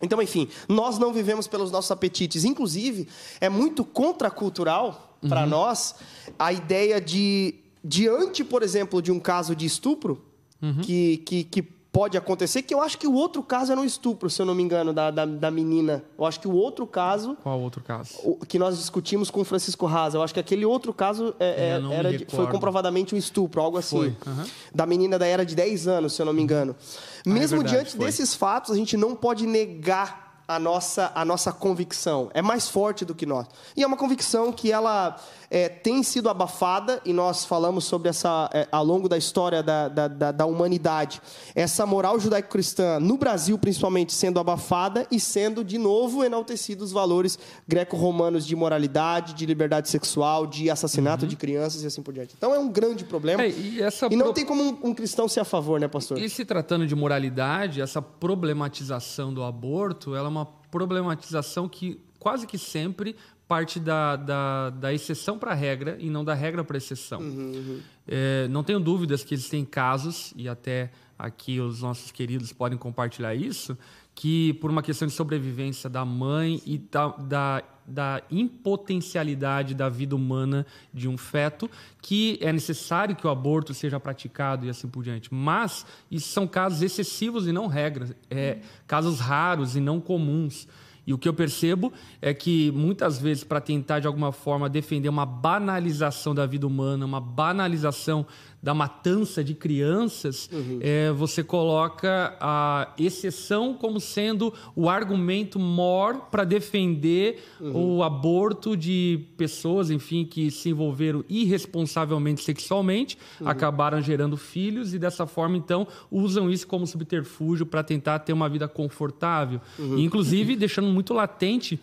Então, 0.00 0.20
enfim, 0.20 0.48
nós 0.68 0.98
não 0.98 1.12
vivemos 1.12 1.46
pelos 1.46 1.70
nossos 1.70 1.90
apetites. 1.90 2.44
Inclusive, 2.44 3.08
é 3.40 3.48
muito 3.48 3.84
contracultural 3.84 5.18
uhum. 5.22 5.28
para 5.28 5.46
nós 5.46 5.94
a 6.38 6.52
ideia 6.52 7.00
de, 7.00 7.54
diante, 7.82 8.44
por 8.44 8.62
exemplo, 8.62 9.00
de 9.00 9.10
um 9.10 9.18
caso 9.18 9.56
de 9.56 9.66
estupro, 9.66 10.22
uhum. 10.60 10.80
que, 10.82 11.18
que, 11.18 11.44
que 11.44 11.62
pode 11.94 12.18
acontecer, 12.18 12.62
que 12.62 12.74
eu 12.74 12.82
acho 12.82 12.98
que 12.98 13.06
o 13.06 13.14
outro 13.14 13.40
caso 13.40 13.70
era 13.70 13.80
um 13.80 13.84
estupro, 13.84 14.28
se 14.28 14.42
eu 14.42 14.44
não 14.44 14.52
me 14.52 14.64
engano, 14.64 14.92
da, 14.92 15.12
da, 15.12 15.24
da 15.24 15.48
menina. 15.48 16.02
Eu 16.18 16.26
acho 16.26 16.40
que 16.40 16.48
o 16.48 16.52
outro 16.52 16.88
caso. 16.88 17.36
Qual 17.40 17.60
outro 17.60 17.84
caso? 17.84 18.18
O, 18.24 18.44
que 18.44 18.58
nós 18.58 18.76
discutimos 18.76 19.30
com 19.30 19.42
o 19.42 19.44
Francisco 19.44 19.86
Raza. 19.86 20.18
Eu 20.18 20.22
acho 20.24 20.34
que 20.34 20.40
aquele 20.40 20.66
outro 20.66 20.92
caso 20.92 21.36
é, 21.38 21.78
é, 21.80 21.94
era 21.94 22.18
de, 22.18 22.26
foi 22.28 22.48
comprovadamente 22.48 23.14
um 23.14 23.18
estupro, 23.18 23.60
algo 23.60 23.78
assim. 23.78 24.16
Uhum. 24.26 24.44
Da 24.74 24.84
menina 24.86 25.16
da 25.20 25.26
era 25.26 25.46
de 25.46 25.54
10 25.54 25.86
anos, 25.86 26.14
se 26.14 26.20
eu 26.20 26.26
não 26.26 26.32
me 26.32 26.42
engano. 26.42 26.74
Ah, 26.74 27.20
é 27.24 27.32
Mesmo 27.32 27.58
é 27.58 27.60
verdade, 27.60 27.76
diante 27.76 27.96
foi. 27.96 28.06
desses 28.06 28.34
fatos, 28.34 28.72
a 28.72 28.76
gente 28.76 28.96
não 28.96 29.14
pode 29.14 29.46
negar 29.46 30.24
a 30.46 30.58
nossa, 30.58 31.12
a 31.14 31.24
nossa 31.24 31.52
convicção. 31.52 32.28
É 32.34 32.42
mais 32.42 32.68
forte 32.68 33.04
do 33.04 33.14
que 33.14 33.24
nós. 33.24 33.46
E 33.76 33.82
é 33.82 33.86
uma 33.86 33.96
convicção 33.96 34.52
que 34.52 34.70
ela 34.70 35.16
é, 35.54 35.68
tem 35.68 36.02
sido 36.02 36.28
abafada, 36.28 37.00
e 37.04 37.12
nós 37.12 37.44
falamos 37.44 37.84
sobre 37.84 38.08
essa 38.08 38.50
é, 38.52 38.66
ao 38.72 38.84
longo 38.84 39.08
da 39.08 39.16
história 39.16 39.62
da, 39.62 39.86
da, 39.86 40.08
da, 40.08 40.32
da 40.32 40.46
humanidade. 40.46 41.22
Essa 41.54 41.86
moral 41.86 42.18
judaico-cristã, 42.18 42.98
no 42.98 43.16
Brasil 43.16 43.56
principalmente, 43.56 44.12
sendo 44.12 44.40
abafada 44.40 45.06
e 45.12 45.20
sendo 45.20 45.62
de 45.62 45.78
novo 45.78 46.24
enaltecidos 46.24 46.86
os 46.86 46.92
valores 46.92 47.38
greco-romanos 47.68 48.44
de 48.44 48.56
moralidade, 48.56 49.32
de 49.32 49.46
liberdade 49.46 49.88
sexual, 49.88 50.44
de 50.44 50.68
assassinato 50.68 51.22
uhum. 51.22 51.28
de 51.28 51.36
crianças 51.36 51.84
e 51.84 51.86
assim 51.86 52.02
por 52.02 52.12
diante. 52.12 52.34
Então 52.36 52.52
é 52.52 52.58
um 52.58 52.68
grande 52.68 53.04
problema. 53.04 53.44
É, 53.44 53.48
e, 53.50 53.78
e, 54.10 54.16
não 54.16 54.26
pro... 54.26 54.32
tem 54.32 54.44
como 54.44 54.60
um, 54.60 54.88
um, 54.88 54.92
cristão 54.92 55.28
ser 55.28 55.38
a 55.38 55.44
favor, 55.44 55.78
né, 55.78 55.86
pastor? 55.86 56.18
E 56.18 56.28
se 56.28 56.44
tratando 56.44 56.84
de 56.84 56.96
moralidade, 56.96 57.80
essa 57.80 58.02
problematização 58.02 59.32
do 59.32 59.44
aborto, 59.44 60.16
ela 60.16 60.28
uma 60.28 60.46
problematização 60.68 61.68
que 61.68 62.00
quase 62.24 62.46
que 62.46 62.56
sempre 62.56 63.14
parte 63.46 63.78
da, 63.78 64.16
da, 64.16 64.70
da 64.70 64.92
exceção 64.92 65.38
para 65.38 65.52
a 65.52 65.54
regra 65.54 65.96
e 66.00 66.08
não 66.08 66.24
da 66.24 66.34
regra 66.34 66.64
para 66.64 66.76
a 66.76 66.78
exceção. 66.78 67.20
Uhum, 67.20 67.52
uhum. 67.54 67.80
É, 68.06 68.48
não 68.48 68.62
tenho 68.62 68.80
dúvidas 68.80 69.22
que 69.22 69.34
existem 69.34 69.64
casos, 69.64 70.32
e 70.36 70.48
até 70.48 70.90
aqui 71.18 71.60
os 71.60 71.82
nossos 71.82 72.10
queridos 72.10 72.52
podem 72.52 72.78
compartilhar 72.78 73.34
isso, 73.34 73.76
que 74.14 74.54
por 74.54 74.70
uma 74.70 74.82
questão 74.82 75.06
de 75.06 75.14
sobrevivência 75.14 75.90
da 75.90 76.04
mãe 76.04 76.62
e 76.64 76.78
da, 76.78 77.08
da, 77.08 77.62
da 77.86 78.22
impotencialidade 78.30 79.74
da 79.74 79.88
vida 79.88 80.14
humana 80.14 80.64
de 80.92 81.08
um 81.08 81.18
feto, 81.18 81.68
que 82.00 82.38
é 82.40 82.52
necessário 82.52 83.16
que 83.16 83.26
o 83.26 83.30
aborto 83.30 83.74
seja 83.74 83.98
praticado 83.98 84.66
e 84.66 84.70
assim 84.70 84.88
por 84.88 85.02
diante. 85.02 85.32
Mas 85.34 85.84
isso 86.10 86.28
são 86.28 86.46
casos 86.46 86.80
excessivos 86.80 87.46
e 87.46 87.52
não 87.52 87.66
regras, 87.66 88.14
é, 88.30 88.58
casos 88.86 89.18
raros 89.20 89.76
e 89.76 89.80
não 89.80 90.00
comuns. 90.00 90.68
E 91.06 91.12
o 91.12 91.18
que 91.18 91.28
eu 91.28 91.34
percebo 91.34 91.92
é 92.20 92.32
que 92.32 92.70
muitas 92.72 93.18
vezes, 93.18 93.44
para 93.44 93.60
tentar 93.60 94.00
de 94.00 94.06
alguma 94.06 94.32
forma 94.32 94.68
defender 94.68 95.08
uma 95.08 95.26
banalização 95.26 96.34
da 96.34 96.46
vida 96.46 96.66
humana, 96.66 97.04
uma 97.04 97.20
banalização 97.20 98.26
da 98.64 98.72
matança 98.72 99.44
de 99.44 99.52
crianças, 99.52 100.48
uhum. 100.50 100.78
é, 100.80 101.12
você 101.12 101.44
coloca 101.44 102.34
a 102.40 102.94
exceção 102.98 103.74
como 103.74 104.00
sendo 104.00 104.54
o 104.74 104.88
argumento 104.88 105.58
maior 105.60 106.30
para 106.30 106.44
defender 106.44 107.44
uhum. 107.60 107.96
o 107.96 108.02
aborto 108.02 108.74
de 108.74 109.26
pessoas, 109.36 109.90
enfim, 109.90 110.24
que 110.24 110.50
se 110.50 110.70
envolveram 110.70 111.22
irresponsavelmente 111.28 112.42
sexualmente, 112.42 113.18
uhum. 113.38 113.48
acabaram 113.48 114.00
gerando 114.00 114.34
filhos 114.34 114.94
e 114.94 114.98
dessa 114.98 115.26
forma, 115.26 115.58
então, 115.58 115.86
usam 116.10 116.50
isso 116.50 116.66
como 116.66 116.86
subterfúgio 116.86 117.66
para 117.66 117.82
tentar 117.82 118.20
ter 118.20 118.32
uma 118.32 118.48
vida 118.48 118.66
confortável. 118.66 119.60
Uhum. 119.78 119.98
inclusive, 119.98 120.56
deixando 120.56 120.88
muito 120.88 121.12
latente 121.12 121.78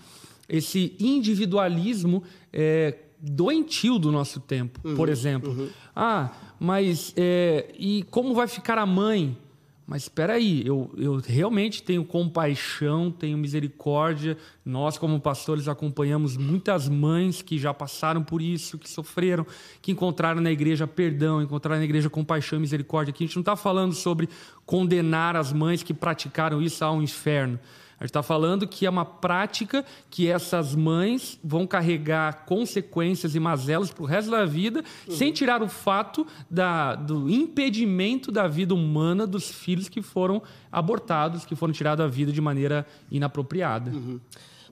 esse 0.49 0.95
individualismo 0.99 2.23
é, 2.51 2.97
doentio 3.21 3.99
do 3.99 4.11
nosso 4.11 4.39
tempo, 4.39 4.79
uhum, 4.83 4.95
por 4.95 5.07
exemplo. 5.07 5.51
Uhum. 5.51 5.69
Ah, 5.95 6.31
mas 6.59 7.13
é, 7.15 7.73
e 7.77 8.03
como 8.09 8.33
vai 8.33 8.47
ficar 8.47 8.77
a 8.77 8.85
mãe? 8.85 9.37
Mas 9.85 10.03
espera 10.03 10.35
aí, 10.35 10.65
eu, 10.65 10.89
eu 10.97 11.17
realmente 11.17 11.83
tenho 11.83 12.05
compaixão, 12.05 13.11
tenho 13.11 13.37
misericórdia. 13.37 14.37
Nós, 14.63 14.97
como 14.97 15.19
pastores, 15.19 15.67
acompanhamos 15.67 16.37
muitas 16.37 16.87
mães 16.87 17.41
que 17.41 17.59
já 17.59 17.73
passaram 17.73 18.23
por 18.23 18.41
isso, 18.41 18.77
que 18.77 18.89
sofreram, 18.89 19.45
que 19.81 19.91
encontraram 19.91 20.39
na 20.39 20.49
igreja 20.49 20.87
perdão, 20.87 21.41
encontraram 21.41 21.79
na 21.79 21.83
igreja 21.83 22.09
compaixão 22.09 22.57
e 22.57 22.61
misericórdia. 22.61 23.11
Aqui 23.11 23.25
a 23.25 23.27
gente 23.27 23.35
não 23.35 23.41
está 23.41 23.57
falando 23.57 23.93
sobre 23.93 24.29
condenar 24.65 25.35
as 25.35 25.51
mães 25.51 25.83
que 25.83 25.93
praticaram 25.93 26.61
isso 26.61 26.85
ao 26.85 27.01
inferno. 27.01 27.59
A 28.01 28.03
gente 28.03 28.09
está 28.09 28.23
falando 28.23 28.67
que 28.67 28.87
é 28.87 28.89
uma 28.89 29.05
prática 29.05 29.85
que 30.09 30.27
essas 30.27 30.73
mães 30.73 31.37
vão 31.43 31.67
carregar 31.67 32.45
consequências 32.47 33.35
e 33.35 33.39
mazelas 33.39 33.91
para 33.91 34.01
o 34.01 34.07
resto 34.07 34.31
da 34.31 34.43
vida, 34.43 34.83
uhum. 35.07 35.15
sem 35.15 35.31
tirar 35.31 35.61
o 35.61 35.69
fato 35.69 36.25
da, 36.49 36.95
do 36.95 37.29
impedimento 37.29 38.31
da 38.31 38.47
vida 38.47 38.73
humana 38.73 39.27
dos 39.27 39.51
filhos 39.51 39.87
que 39.87 40.01
foram 40.01 40.41
abortados, 40.71 41.45
que 41.45 41.55
foram 41.55 41.71
tirados 41.71 42.03
da 42.03 42.09
vida 42.09 42.31
de 42.31 42.41
maneira 42.41 42.87
inapropriada. 43.11 43.91
Uhum. 43.91 44.19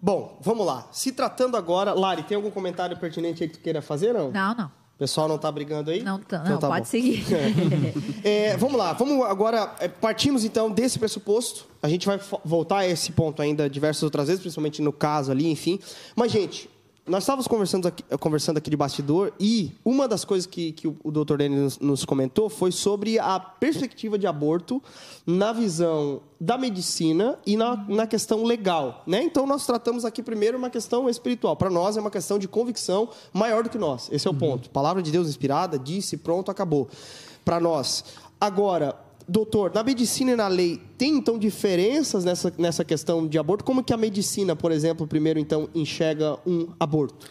Bom, 0.01 0.39
vamos 0.41 0.65
lá. 0.65 0.87
Se 0.91 1.11
tratando 1.11 1.55
agora, 1.55 1.93
Lari, 1.93 2.23
tem 2.23 2.35
algum 2.35 2.49
comentário 2.49 2.97
pertinente 2.97 3.43
aí 3.43 3.49
que 3.49 3.59
tu 3.59 3.61
queira 3.61 3.79
fazer, 3.79 4.11
não? 4.11 4.31
Não, 4.31 4.55
não. 4.55 4.71
O 4.99 5.03
pessoal 5.07 5.29
não 5.29 5.37
está 5.37 5.49
brigando 5.49 5.91
aí? 5.91 6.03
Não, 6.03 6.17
então, 6.17 6.43
não 6.43 6.57
tá 6.57 6.67
pode 6.67 6.81
bom. 6.81 6.85
seguir. 6.85 7.23
É, 8.21 8.57
vamos 8.57 8.77
lá, 8.77 8.91
vamos 8.91 9.25
agora. 9.25 9.73
É, 9.79 9.87
partimos 9.87 10.43
então 10.43 10.69
desse 10.69 10.99
pressuposto. 10.99 11.65
A 11.81 11.87
gente 11.87 12.05
vai 12.05 12.19
voltar 12.43 12.79
a 12.79 12.85
esse 12.85 13.13
ponto 13.13 13.41
ainda 13.41 13.69
diversas 13.69 14.03
outras 14.03 14.27
vezes, 14.27 14.41
principalmente 14.41 14.81
no 14.81 14.91
caso 14.91 15.31
ali, 15.31 15.49
enfim. 15.49 15.79
Mas, 16.17 16.33
gente, 16.33 16.69
nós 17.09 17.23
estávamos 17.23 17.47
conversando 17.47 17.87
aqui, 17.87 18.03
conversando 18.19 18.57
aqui 18.57 18.69
de 18.69 18.77
bastidor 18.77 19.33
e 19.39 19.71
uma 19.83 20.07
das 20.07 20.23
coisas 20.23 20.45
que, 20.45 20.71
que 20.71 20.87
o, 20.87 20.95
o 21.03 21.11
Dr. 21.11 21.37
Denis 21.37 21.79
nos, 21.79 22.05
comentou 22.05 22.49
foi 22.49 22.71
sobre 22.71 23.17
a 23.17 23.39
perspectiva 23.39 24.17
de 24.17 24.27
aborto 24.27 24.81
na 25.25 25.51
visão 25.51 26.21
da 26.39 26.57
medicina 26.57 27.37
e 27.45 27.57
na, 27.57 27.75
na 27.89 28.07
questão 28.07 28.43
legal, 28.43 29.03
né? 29.05 29.23
Então 29.23 29.45
nós 29.45 29.65
tratamos 29.65 30.05
aqui 30.05 30.21
primeiro 30.21 30.57
uma 30.57 30.69
questão 30.69 31.09
espiritual. 31.09 31.55
Para 31.55 31.69
nós 31.69 31.97
é 31.97 31.99
uma 31.99 32.11
questão 32.11 32.37
de 32.37 32.47
convicção 32.47 33.09
maior 33.33 33.63
do 33.63 33.69
que 33.69 33.77
nós. 33.77 34.07
Esse 34.11 34.27
é 34.27 34.31
o 34.31 34.33
ponto. 34.33 34.69
Palavra 34.69 35.01
de 35.01 35.11
Deus 35.11 35.27
inspirada, 35.27 35.77
disse, 35.77 36.15
pronto, 36.15 36.51
acabou. 36.51 36.87
Para 37.43 37.59
nós. 37.59 38.05
Agora, 38.39 38.95
doutor, 39.29 39.71
na 39.73 39.83
medicina 39.83 40.31
e 40.31 40.35
na 40.35 40.47
lei, 40.47 40.81
tem 40.97 41.15
então 41.15 41.37
diferenças 41.37 42.25
nessa, 42.25 42.53
nessa 42.57 42.83
questão 42.83 43.27
de 43.27 43.37
aborto? 43.37 43.63
Como 43.63 43.83
que 43.83 43.93
a 43.93 43.97
medicina, 43.97 44.55
por 44.55 44.71
exemplo, 44.71 45.07
primeiro 45.07 45.39
então 45.39 45.69
enxerga 45.73 46.37
um 46.45 46.69
aborto? 46.79 47.29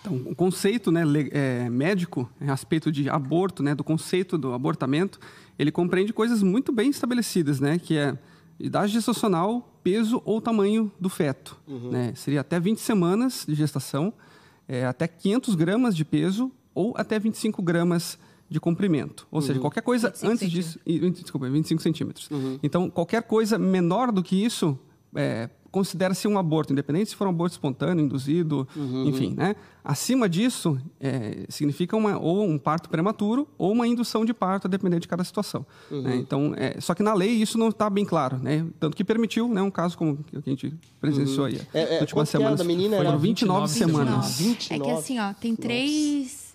Então, 0.00 0.14
o 0.26 0.34
conceito 0.34 0.92
né, 0.92 1.02
é, 1.32 1.70
médico 1.70 2.28
a 2.40 2.44
respeito 2.44 2.92
de 2.92 3.08
aborto, 3.08 3.62
né, 3.62 3.74
do 3.74 3.82
conceito 3.82 4.36
do 4.36 4.52
abortamento, 4.52 5.18
ele 5.58 5.72
compreende 5.72 6.12
coisas 6.12 6.42
muito 6.42 6.72
bem 6.72 6.90
estabelecidas, 6.90 7.60
né, 7.60 7.78
que 7.78 7.96
é 7.96 8.16
idade 8.58 8.92
gestacional, 8.92 9.78
peso 9.82 10.20
ou 10.24 10.40
tamanho 10.40 10.90
do 10.98 11.08
feto. 11.08 11.56
Né? 11.90 12.12
Seria 12.14 12.40
até 12.40 12.58
20 12.58 12.78
semanas 12.78 13.44
de 13.46 13.54
gestação, 13.54 14.12
é, 14.68 14.84
até 14.84 15.06
500 15.06 15.54
gramas 15.54 15.96
de 15.96 16.04
peso 16.04 16.50
ou 16.74 16.92
até 16.96 17.18
25 17.18 17.62
gramas 17.62 18.18
de 18.48 18.60
comprimento. 18.60 19.26
Ou 19.30 19.42
seja, 19.42 19.58
qualquer 19.58 19.82
coisa 19.82 20.08
25 20.10 20.32
antes 20.32 20.50
disso... 20.50 20.80
Desculpa, 21.22 21.48
25 21.48 21.82
centímetros. 21.82 22.28
Então, 22.62 22.88
qualquer 22.88 23.22
coisa 23.22 23.58
menor 23.58 24.12
do 24.12 24.22
que 24.22 24.36
isso 24.36 24.78
é, 25.14 25.48
considera-se 25.70 26.26
um 26.26 26.38
aborto, 26.38 26.72
independente 26.72 27.10
se 27.10 27.16
for 27.16 27.26
um 27.26 27.30
aborto 27.30 27.52
espontâneo, 27.52 28.02
induzido, 28.02 28.66
enfim, 29.04 29.34
né? 29.36 29.56
Acima 29.84 30.28
disso, 30.28 30.80
é, 30.98 31.44
significa 31.48 31.96
uma, 31.96 32.18
ou 32.18 32.42
um 32.44 32.58
parto 32.58 32.88
prematuro 32.88 33.46
ou 33.58 33.72
uma 33.72 33.86
indução 33.86 34.24
de 34.24 34.32
parto, 34.32 34.66
a 34.66 34.70
depender 34.70 34.98
de 34.98 35.06
cada 35.06 35.22
situação. 35.22 35.66
né? 35.90 36.16
Então, 36.16 36.54
é, 36.56 36.80
só 36.80 36.94
que 36.94 37.02
na 37.02 37.12
lei 37.14 37.30
isso 37.30 37.58
não 37.58 37.68
está 37.68 37.90
bem 37.90 38.04
claro, 38.04 38.38
né? 38.38 38.66
Tanto 38.80 38.96
que 38.96 39.04
permitiu, 39.04 39.48
né, 39.48 39.60
um 39.60 39.70
caso 39.70 39.98
como 39.98 40.16
que 40.24 40.36
a 40.36 40.40
gente 40.40 40.74
presenciou 41.00 41.46
aí. 41.46 41.60
É, 41.74 41.80
é, 41.80 41.96
era 41.96 42.26
semanas. 42.26 42.58
da 42.58 42.64
menina? 42.64 42.96
Foram 42.96 43.10
Era 43.10 43.18
29 43.18 43.68
semanas. 43.68 44.38
29. 44.38 44.74
É 44.82 44.84
que 44.84 44.90
assim, 44.90 45.18
ó, 45.18 45.32
tem 45.34 45.54
três 45.54 46.45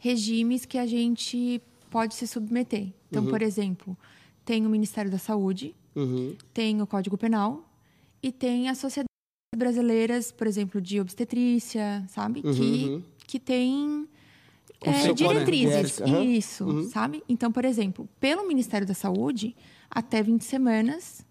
regimes 0.00 0.64
que 0.64 0.78
a 0.78 0.86
gente 0.86 1.62
pode 1.90 2.14
se 2.14 2.26
submeter. 2.26 2.88
Então, 3.08 3.26
por 3.26 3.42
exemplo, 3.42 3.96
tem 4.44 4.66
o 4.66 4.70
Ministério 4.70 5.10
da 5.10 5.18
Saúde, 5.18 5.74
Uhum. 5.94 6.34
tem 6.54 6.80
o 6.80 6.86
Código 6.86 7.18
Penal 7.18 7.68
e 8.22 8.32
tem 8.32 8.68
as 8.68 8.78
sociedades 8.78 9.08
brasileiras, 9.56 10.32
por 10.32 10.46
exemplo, 10.46 10.80
de 10.80 11.00
obstetrícia, 11.00 12.04
sabe? 12.08 12.42
Que, 12.42 13.04
que 13.26 13.38
tem 13.38 14.08
é, 14.80 15.12
diretrizes. 15.12 16.00
Aham. 16.00 16.24
Isso, 16.24 16.82
sabe? 16.90 17.22
Então, 17.28 17.52
por 17.52 17.64
exemplo, 17.64 18.08
pelo 18.18 18.46
Ministério 18.46 18.86
da 18.86 18.94
Saúde, 18.94 19.54
até 19.90 20.22
20 20.22 20.44
semanas 20.44 21.26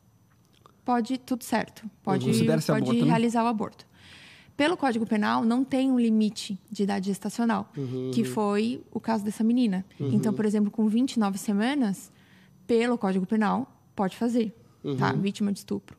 pode 0.84 1.18
tudo 1.18 1.44
certo. 1.44 1.90
Pode, 2.04 2.26
pode 2.26 2.72
aborto, 2.72 2.94
né? 2.94 3.06
realizar 3.06 3.44
o 3.44 3.48
aborto. 3.48 3.88
Pelo 4.60 4.76
Código 4.76 5.06
Penal, 5.06 5.46
não 5.46 5.64
tem 5.64 5.90
um 5.90 5.98
limite 5.98 6.60
de 6.70 6.84
idade 6.84 7.06
gestacional, 7.06 7.70
que 8.14 8.26
foi 8.26 8.84
o 8.92 9.00
caso 9.00 9.24
dessa 9.24 9.42
menina. 9.42 9.86
Então, 9.98 10.34
por 10.34 10.44
exemplo, 10.44 10.70
com 10.70 10.86
29 10.90 11.38
semanas, 11.38 12.12
pelo 12.68 12.98
Código 12.98 13.26
Penal, 13.26 13.72
pode 13.96 14.18
fazer, 14.18 14.54
tá? 14.98 15.14
Vítima 15.14 15.54
de 15.54 15.60
estupro. 15.60 15.98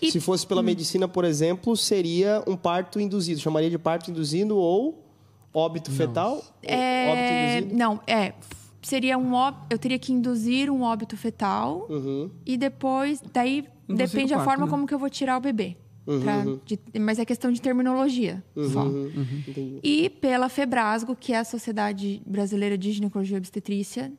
E- 0.00 0.10
Se 0.10 0.18
fosse 0.18 0.46
pela 0.46 0.62
medicina, 0.62 1.06
por 1.06 1.26
exemplo, 1.26 1.76
seria 1.76 2.42
um 2.46 2.56
parto 2.56 2.98
induzido. 2.98 3.38
Chamaria 3.38 3.68
de 3.68 3.78
parto 3.78 4.10
induzido 4.10 4.56
ou 4.56 5.04
óbito 5.52 5.90
fetal? 5.90 6.36
Ou 6.36 6.42
É, 6.62 7.10
Óbito 7.10 7.32
induzido? 7.60 7.78
não, 7.78 8.00
é. 8.06 8.32
Seria 8.80 9.18
um 9.18 9.34
ó- 9.34 9.52
eu 9.68 9.78
teria 9.78 9.98
que 9.98 10.10
induzir 10.10 10.70
um 10.70 10.80
óbito 10.80 11.18
fetal 11.18 11.86
Uhum. 11.90 12.30
e 12.46 12.56
depois, 12.56 13.22
daí 13.30 13.66
Induzir 13.86 14.06
depende 14.08 14.32
da 14.34 14.42
forma 14.42 14.64
né? 14.64 14.70
como 14.70 14.86
que 14.86 14.94
eu 14.94 14.98
vou 14.98 15.10
tirar 15.10 15.36
o 15.36 15.40
bebê. 15.42 15.76
Pra- 16.04 16.44
de- 16.64 16.78
mas 17.00 17.18
é 17.18 17.24
questão 17.24 17.50
de 17.52 17.60
terminologia 17.60 18.42
só. 18.72 18.86
Entendi. 18.86 19.80
E 19.82 20.08
pela 20.10 20.48
Febrasgo, 20.48 21.14
que 21.14 21.32
é 21.32 21.38
a 21.38 21.44
Sociedade 21.44 22.22
Brasileira 22.26 22.76
de 22.76 22.90
Ginecologia 22.92 23.36
e 23.36 23.38
Obstetrícia, 23.38 24.12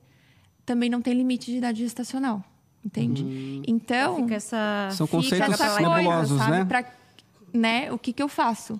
também 0.66 0.90
não 0.90 1.02
tem 1.02 1.14
limite 1.14 1.52
de 1.52 1.58
idade 1.58 1.80
gestacional, 1.80 2.44
entende? 2.86 3.26
Então, 3.68 4.18
Fica 4.24 4.36
essa. 4.36 4.90
São 4.92 5.08
fica 5.08 5.18
conceitos 5.18 5.54
essa 5.54 5.76
coisa, 5.76 5.98
nebulosos, 5.98 6.38
sabe? 6.38 6.52
né? 6.52 6.66
Pra, 6.66 6.86
né? 7.54 7.92
O 7.92 7.98
que, 7.98 8.14
que 8.14 8.22
eu 8.24 8.30
faço? 8.30 8.80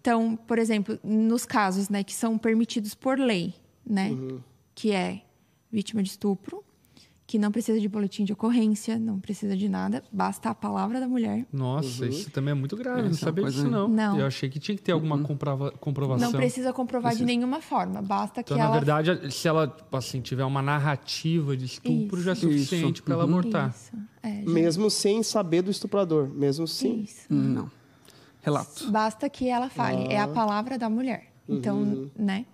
Então, 0.00 0.36
por 0.36 0.58
exemplo, 0.58 0.98
nos 1.02 1.46
casos 1.46 1.88
né, 1.88 2.02
que 2.04 2.12
são 2.12 2.36
permitidos 2.36 2.94
por 2.94 3.18
lei, 3.18 3.54
né? 3.86 4.10
Que 4.74 4.90
é 4.92 5.22
vítima 5.72 6.02
de 6.02 6.10
estupro, 6.10 6.62
que 7.26 7.38
não 7.38 7.50
precisa 7.50 7.80
de 7.80 7.88
boletim 7.88 8.22
de 8.22 8.34
ocorrência, 8.34 8.98
não 8.98 9.18
precisa 9.18 9.56
de 9.56 9.66
nada, 9.66 10.02
basta 10.12 10.50
a 10.50 10.54
palavra 10.54 11.00
da 11.00 11.08
mulher. 11.08 11.46
Nossa, 11.50 12.06
isso 12.06 12.30
também 12.30 12.52
é 12.52 12.54
muito 12.54 12.76
grave. 12.76 12.98
Não 12.98 13.06
é 13.06 13.10
uma 13.10 13.14
sabia 13.16 13.42
coisa- 13.44 13.56
disso, 13.62 13.70
não. 13.70 13.88
Não. 13.88 14.18
Eu 14.20 14.26
achei 14.26 14.50
que 14.50 14.58
tinha 14.60 14.76
que 14.76 14.82
ter 14.82 14.92
alguma 14.92 15.18
comprova- 15.18 15.70
comprovação. 15.72 16.30
Não 16.30 16.38
precisa 16.38 16.70
comprovar 16.72 17.14
de 17.16 17.24
nenhuma 17.24 17.62
forma, 17.62 18.02
basta 18.02 18.42
que 18.42 18.52
Então, 18.52 18.58
na 18.58 18.64
ela... 18.64 18.74
verdade, 18.74 19.32
se 19.32 19.48
ela 19.48 19.74
assim, 19.92 20.20
tiver 20.20 20.44
uma 20.44 20.60
narrativa 20.60 21.56
de 21.56 21.64
estupro, 21.64 22.20
já 22.20 22.32
é 22.32 22.34
Isso. 22.34 22.42
suficiente 22.42 23.02
para 23.02 23.14
ela 23.14 23.24
abortar. 23.24 23.70
Isso, 23.70 23.92
é, 24.22 24.42
Mesmo 24.42 24.90
sem 24.90 25.22
saber 25.22 25.62
do 25.62 25.70
estuprador. 25.70 26.28
Mesmo 26.28 26.66
sem. 26.68 27.00
isso. 27.04 27.26
Hum, 27.30 27.54
Não. 27.54 27.70
Relato. 28.42 28.90
Basta 28.90 29.30
que 29.30 29.48
ela 29.48 29.70
fale. 29.70 30.12
É 30.12 30.20
a 30.20 30.28
palavra 30.28 30.76
da 30.76 30.90
mulher. 30.90 31.32
Então, 31.48 31.78
Uhum. 31.78 32.10
né? 32.14 32.44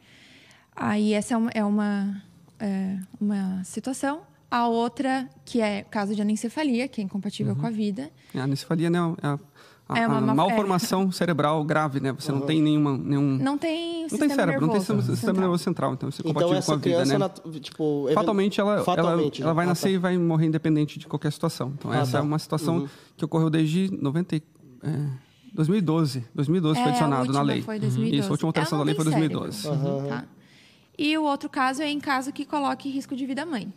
Aí 0.77 1.13
essa 1.13 1.35
é 1.35 1.37
uma, 1.37 1.51
é 1.53 1.65
uma, 1.65 2.23
é 2.61 2.99
uma 3.21 3.65
situação. 3.65 4.21
A 4.51 4.67
outra, 4.67 5.29
que 5.45 5.61
é 5.61 5.83
caso 5.85 6.15
de 6.15 6.21
anencefalia, 6.21 6.89
que 6.89 7.01
é 7.01 7.05
incompatível 7.05 7.55
com 7.55 7.67
a 7.67 7.71
vida. 7.71 8.11
A 8.35 8.43
anencefalia 8.43 8.91
né, 8.91 8.99
é 9.23 9.27
a, 9.27 9.39
a, 9.89 9.99
É 10.01 10.07
uma 10.09 10.17
a 10.19 10.21
ma- 10.21 10.35
malformação 10.35 11.13
cerebral 11.13 11.63
grave, 11.65 12.01
né? 12.01 12.11
Você 12.13 12.33
não 12.33 12.41
tem 12.41 12.61
nenhuma, 12.61 12.99
nenhum... 12.99 13.39
Não 13.39 13.57
tem 13.57 14.03
Não 14.03 14.09
sistema 14.09 14.27
tem 14.29 14.37
cérebro, 14.37 14.61
não 14.63 14.69
tem 14.71 14.79
nervoso 14.81 14.99
sistema, 15.03 15.17
sistema 15.17 15.41
nervoso 15.41 15.63
central, 15.63 15.93
então 15.95 16.09
isso 16.09 16.21
é 16.21 16.29
Então 16.29 16.33
compatível 16.43 16.55
com 16.55 16.59
essa 16.59 16.75
a 16.75 16.77
vida, 16.77 17.05
né? 17.05 17.19
nat- 17.19 17.41
tipo... 17.61 18.09
Fatalmente, 18.13 18.61
ela, 18.61 18.83
Fatalmente, 18.83 19.41
ela, 19.41 19.51
ela 19.51 19.55
vai 19.55 19.65
Ah, 19.67 19.69
nascer 19.69 19.89
tá. 19.89 19.95
e 19.95 19.99
vai 19.99 20.19
morrer 20.19 20.47
independente 20.47 20.99
de 20.99 21.07
qualquer 21.07 21.31
situação. 21.31 21.73
Então, 21.79 21.93
Ah, 21.93 21.99
essa 21.99 22.13
tá. 22.13 22.19
é 22.19 22.23
uma 22.23 22.39
situação 22.41 22.89
que 23.17 23.25
ocorreu 23.25 23.49
desde 23.51 23.89
90, 24.03 24.35
e- 24.35 24.43
é, 24.83 25.07
2012. 25.55 26.25
2012 26.35 26.79
É, 26.79 26.83
foi 26.83 26.91
adicionado 26.91 27.33
na 27.33 27.43
lei. 27.43 27.63
Foi 27.63 27.79
2012. 27.79 28.17
Isso, 28.19 28.29
a 28.29 28.33
última 28.33 28.49
alteração 28.49 28.79
da 28.79 28.85
lei 28.85 28.95
foi 28.97 29.05
tem 29.05 29.13
2012. 29.15 29.59
cérebro, 29.63 30.09
tá? 30.09 30.25
E 30.99 31.17
o 31.17 31.23
outro 31.23 31.49
caso 31.49 31.83
é 31.83 31.89
em 31.89 32.01
caso 32.01 32.33
que 32.33 32.45
coloque 32.45 32.89
risco 32.91 33.15
de 33.15 33.25
vida 33.27 33.43
à 33.43 33.47
mãe. 33.47 33.73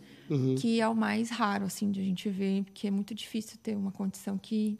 Que 0.59 0.79
é 0.81 0.87
o 0.87 0.95
mais 0.95 1.29
raro, 1.29 1.65
assim, 1.65 1.91
de 1.91 1.99
a 2.01 2.03
gente 2.03 2.29
ver, 2.29 2.63
porque 2.63 2.87
é 2.87 2.91
muito 2.91 3.13
difícil 3.13 3.57
ter 3.61 3.75
uma 3.75 3.91
condição 3.91 4.37
que, 4.37 4.77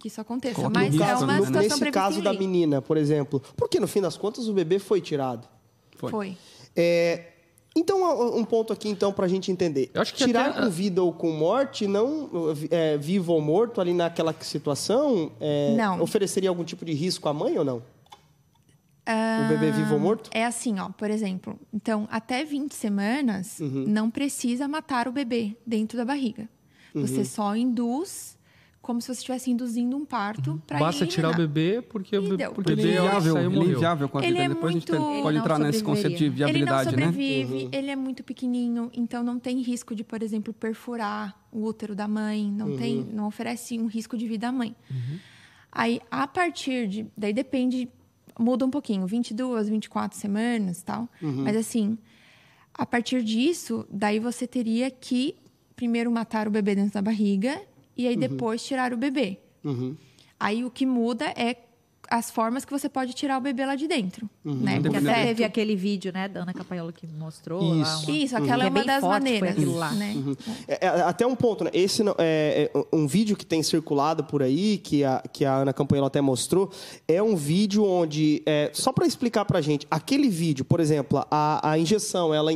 que 0.00 0.08
isso 0.08 0.20
aconteça. 0.20 0.68
Mas 0.70 0.94
no 0.94 1.02
é 1.02 1.06
risco, 1.06 1.24
uma 1.24 1.32
né? 1.32 1.46
situação 1.46 1.78
Nesse 1.78 1.90
caso 1.90 2.22
da 2.22 2.32
menina, 2.32 2.80
por 2.82 2.96
exemplo. 2.96 3.42
Porque, 3.56 3.78
no 3.80 3.88
fim 3.88 4.00
das 4.00 4.16
contas, 4.16 4.48
o 4.48 4.52
bebê 4.52 4.78
foi 4.78 5.00
tirado. 5.00 5.46
Foi. 5.96 6.10
Foi. 6.10 6.36
É, 6.76 7.32
então, 7.76 8.36
um 8.36 8.44
ponto 8.44 8.72
aqui, 8.72 8.88
então, 8.88 9.12
pra 9.12 9.28
gente 9.28 9.50
entender. 9.52 9.90
Eu 9.94 10.00
acho 10.02 10.12
que 10.14 10.24
Tirar 10.24 10.50
até- 10.50 10.60
com 10.62 10.70
vida 10.70 11.02
ou 11.02 11.12
com 11.12 11.30
morte, 11.30 11.86
não 11.86 12.28
é, 12.70 12.96
vivo 12.96 13.32
ou 13.32 13.40
morto, 13.40 13.80
ali 13.80 13.92
naquela 13.92 14.34
situação, 14.40 15.30
é, 15.40 15.74
Não. 15.76 16.00
ofereceria 16.02 16.48
algum 16.48 16.64
tipo 16.64 16.84
de 16.84 16.92
risco 16.92 17.28
à 17.28 17.32
mãe 17.34 17.56
ou 17.58 17.64
não? 17.64 17.82
O 19.44 19.48
bebê 19.48 19.70
vivo 19.70 19.94
ou 19.94 20.00
morto? 20.00 20.28
É 20.32 20.44
assim, 20.44 20.78
ó, 20.78 20.88
por 20.90 21.10
exemplo. 21.10 21.58
Então, 21.72 22.06
até 22.10 22.44
20 22.44 22.74
semanas, 22.74 23.58
Uhum. 23.60 23.84
não 23.88 24.10
precisa 24.10 24.68
matar 24.68 25.08
o 25.08 25.12
bebê 25.12 25.56
dentro 25.66 25.96
da 25.96 26.04
barriga. 26.04 26.48
Uhum. 26.94 27.06
Você 27.06 27.24
só 27.24 27.54
induz 27.56 28.36
como 28.80 29.02
se 29.02 29.08
você 29.08 29.12
estivesse 29.20 29.50
induzindo 29.50 29.94
um 29.96 30.04
parto 30.06 30.62
para 30.66 30.78
Basta 30.78 31.06
tirar 31.06 31.30
o 31.32 31.36
bebê, 31.36 31.82
porque 31.82 32.16
o 32.16 32.22
bebê, 32.22 32.36
deu. 32.38 32.50
o 32.52 32.54
Porque 32.54 32.70
bebê 32.74 32.82
Ele 32.88 32.96
é 32.96 33.00
inviável, 33.00 33.36
ele 33.36 33.58
é 33.58 33.62
inviável 33.64 34.08
com 34.08 34.16
a 34.18 34.20
vida. 34.22 34.38
é 34.38 34.48
Depois 34.48 34.74
a 34.74 34.78
gente 34.78 34.92
muito- 34.92 35.22
pode 35.22 35.36
entrar 35.38 35.58
nesse 35.58 35.82
conceito 35.84 36.16
de 36.16 36.24
sobreviveria. 36.24 36.48
Ele 36.56 36.64
não 36.64 36.72
viabilidade, 36.78 36.96
né? 36.96 37.06
sobrevive, 37.12 37.68
ele 37.76 37.90
é 37.90 37.96
muito 37.96 38.24
pequenininho, 38.24 38.90
então 38.94 39.22
não 39.22 39.38
tem 39.38 39.60
risco 39.60 39.94
de, 39.94 40.02
por 40.04 40.22
exemplo, 40.22 40.54
perfurar 40.54 41.38
o 41.52 41.64
útero 41.66 41.94
da 41.94 42.08
mãe, 42.08 42.50
não 42.50 42.78
tem, 42.78 43.06
não 43.12 43.26
oferece 43.26 43.78
um 43.78 43.86
risco 43.88 44.16
de 44.16 44.26
vida 44.26 44.48
à 44.48 44.52
mãe. 44.52 44.74
Aí, 45.70 46.00
a 46.10 46.26
partir 46.26 46.88
de, 46.88 47.06
daí 47.14 47.32
depende, 47.34 47.90
muda 48.38 48.64
um 48.64 48.70
pouquinho, 48.70 49.06
22, 49.06 49.68
24 49.68 50.16
semanas, 50.16 50.82
tal. 50.82 51.08
Mas 51.42 51.56
assim, 51.56 51.98
a 52.72 52.86
partir 52.86 53.22
disso, 53.22 53.84
daí 53.90 54.18
você 54.20 54.46
teria 54.46 54.90
que 54.90 55.34
primeiro 55.74 56.10
matar 56.10 56.46
o 56.48 56.50
bebê 56.50 56.74
dentro 56.74 56.92
da 56.94 57.02
barriga 57.02 57.60
e 57.96 58.06
aí 58.06 58.16
depois 58.16 58.62
tirar 58.64 58.92
o 58.92 58.96
bebê. 58.96 59.38
Aí 60.40 60.64
o 60.64 60.70
que 60.70 60.86
muda 60.86 61.26
é 61.36 61.54
as 62.10 62.30
formas 62.30 62.64
que 62.64 62.72
você 62.72 62.88
pode 62.88 63.12
tirar 63.12 63.38
o 63.38 63.40
bebê 63.40 63.66
lá 63.66 63.74
de 63.74 63.86
dentro, 63.86 64.28
né? 64.44 64.76
Que 64.76 64.82
Porque 64.82 64.96
até 64.96 65.26
teve 65.26 65.44
aquele 65.44 65.76
vídeo, 65.76 66.12
né, 66.12 66.26
da 66.28 66.40
Ana 66.40 66.54
Capaiola 66.54 66.92
que 66.92 67.06
mostrou. 67.06 67.62
lá, 67.62 67.82
Isso. 67.82 68.10
uma- 68.10 68.16
Isso, 68.18 68.36
aquela 68.36 68.56
que 68.56 68.62
é 68.62 68.64
uma 68.66 68.70
bem 68.70 68.84
das 68.86 69.00
forte, 69.00 69.22
foi 69.28 69.40
maneiras, 69.40 69.64
lá. 69.74 69.90
né? 69.92 70.14
É, 70.66 70.86
é, 70.86 70.88
até 71.02 71.26
um 71.26 71.34
ponto, 71.36 71.64
né? 71.64 71.70
Esse 71.74 72.02
não- 72.02 72.14
é, 72.18 72.70
é 72.74 72.84
um 72.96 73.06
vídeo 73.06 73.36
que 73.36 73.44
tem 73.44 73.62
circulado 73.62 74.24
por 74.24 74.42
aí, 74.42 74.78
que 74.78 75.04
a, 75.04 75.22
que 75.32 75.44
a 75.44 75.54
Ana 75.56 75.72
Campanhela 75.72 76.06
até 76.06 76.20
mostrou, 76.20 76.70
é 77.06 77.22
um 77.22 77.36
vídeo 77.36 77.84
onde, 77.84 78.42
é, 78.46 78.70
só 78.72 78.92
para 78.92 79.06
explicar 79.06 79.44
pra 79.44 79.60
gente, 79.60 79.86
aquele 79.90 80.28
vídeo, 80.28 80.64
por 80.64 80.80
exemplo, 80.80 81.24
a, 81.30 81.70
a 81.70 81.78
injeção, 81.78 82.32
ela 82.34 82.50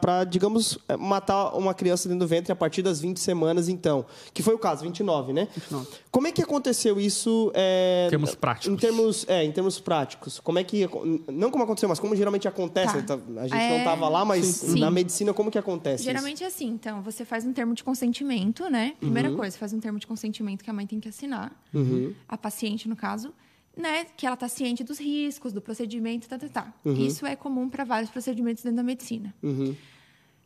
para, 0.00 0.24
digamos, 0.24 0.78
é, 0.88 0.96
matar 0.96 1.50
uma 1.56 1.74
criança 1.74 2.08
dentro 2.08 2.26
do 2.26 2.28
ventre 2.28 2.52
a 2.52 2.56
partir 2.56 2.82
das 2.82 3.00
20 3.00 3.18
semanas, 3.20 3.68
então, 3.68 4.04
que 4.34 4.42
foi 4.42 4.54
o 4.54 4.58
caso, 4.58 4.82
29, 4.82 5.32
né? 5.32 5.48
29. 5.54 5.86
Como 6.10 6.26
é 6.26 6.32
que 6.32 6.42
aconteceu 6.42 6.98
isso? 6.98 7.50
É, 7.54 8.04
Em 8.06 8.10
termos 8.10 8.34
práticos. 8.56 8.66
Em 8.72 8.76
termos, 8.76 9.24
é, 9.28 9.44
em 9.44 9.52
termos 9.52 9.80
práticos. 9.80 10.40
Como 10.40 10.58
é 10.58 10.64
que. 10.64 10.88
Não 11.32 11.50
como 11.50 11.64
aconteceu, 11.64 11.88
mas 11.88 11.98
como 12.00 12.14
geralmente 12.16 12.48
acontece. 12.48 13.02
Tá. 13.02 13.14
A 13.14 13.42
gente 13.48 13.50
não 13.52 13.58
É, 13.58 13.78
estava 13.78 14.08
lá, 14.08 14.24
mas 14.24 14.44
sim. 14.46 14.78
na 14.80 14.90
medicina, 14.90 15.32
como 15.34 15.50
que 15.50 15.58
acontece? 15.58 15.96
isso? 15.96 16.04
Geralmente 16.04 16.42
é 16.42 16.46
assim, 16.46 16.66
então, 16.68 17.02
você 17.02 17.24
faz 17.24 17.44
um 17.44 17.52
termo 17.52 17.74
de 17.74 17.82
consentimento, 17.84 18.68
né? 18.70 18.94
Primeira 19.00 19.30
Uhum. 19.30 19.36
coisa, 19.36 19.52
você 19.52 19.58
faz 19.58 19.72
um 19.72 19.80
termo 19.80 19.98
de 19.98 20.06
consentimento 20.06 20.62
que 20.64 20.70
a 20.70 20.72
mãe 20.72 20.86
tem 20.86 20.98
que 21.00 21.08
assinar, 21.08 21.52
Uhum. 21.74 22.12
a 22.28 22.36
paciente, 22.38 22.88
no 22.88 22.96
caso, 22.96 23.32
né? 23.76 24.06
Que 24.16 24.26
ela 24.26 24.36
tá 24.36 24.48
ciente 24.48 24.82
dos 24.82 24.98
riscos, 24.98 25.52
do 25.52 25.60
procedimento, 25.60 26.28
tá, 26.28 26.38
tá, 26.38 26.48
tá. 26.48 26.74
Uhum. 26.84 26.94
Isso 27.06 27.26
é 27.26 27.36
comum 27.36 27.68
para 27.68 27.84
vários 27.84 28.10
procedimentos 28.10 28.62
dentro 28.62 28.76
da 28.76 28.82
medicina. 28.82 29.34
Uhum. 29.42 29.74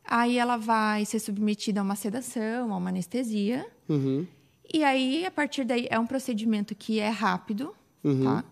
Aí 0.03 0.37
ela 0.37 0.57
vai 0.57 1.05
ser 1.05 1.19
submetida 1.19 1.79
a 1.79 1.83
uma 1.83 1.95
sedação, 1.95 2.73
a 2.73 2.77
uma 2.77 2.89
anestesia. 2.89 3.65
Uhum. 3.87 4.25
E 4.73 4.83
aí, 4.83 5.25
a 5.25 5.31
partir 5.31 5.63
daí, 5.63 5.85
é 5.89 5.99
um 5.99 6.05
procedimento 6.07 6.73
que 6.73 6.99
é 6.99 7.09
rápido, 7.09 7.73
Uhum. 8.03 8.23
tá? 8.23 8.43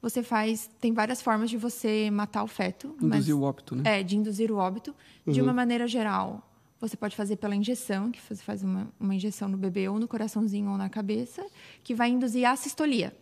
Você 0.00 0.22
faz... 0.22 0.70
Tem 0.80 0.92
várias 0.92 1.20
formas 1.20 1.50
de 1.50 1.56
você 1.56 2.10
matar 2.10 2.42
o 2.44 2.46
feto. 2.46 2.94
mas- 3.00 3.16
Induzir 3.18 3.36
o 3.36 3.42
óbito, 3.42 3.74
né? 3.74 4.00
é, 4.00 4.02
de 4.02 4.16
induzir 4.16 4.50
o 4.52 4.56
óbito. 4.56 4.94
De 5.26 5.42
uma 5.42 5.52
maneira 5.52 5.86
geral, 5.88 6.48
você 6.80 6.96
pode 6.96 7.16
fazer 7.16 7.36
pela 7.36 7.54
injeção, 7.56 8.10
que 8.10 8.20
você 8.22 8.42
faz 8.42 8.62
uma, 8.62 8.88
uma 9.00 9.12
injeção 9.14 9.48
no 9.48 9.56
bebê 9.58 9.88
ou 9.88 9.98
no 9.98 10.06
coraçãozinho 10.06 10.70
ou 10.70 10.78
na 10.78 10.88
cabeça, 10.88 11.44
que 11.82 11.94
vai 11.94 12.08
induzir 12.10 12.46
a 12.48 12.54
sistolia. 12.54 13.12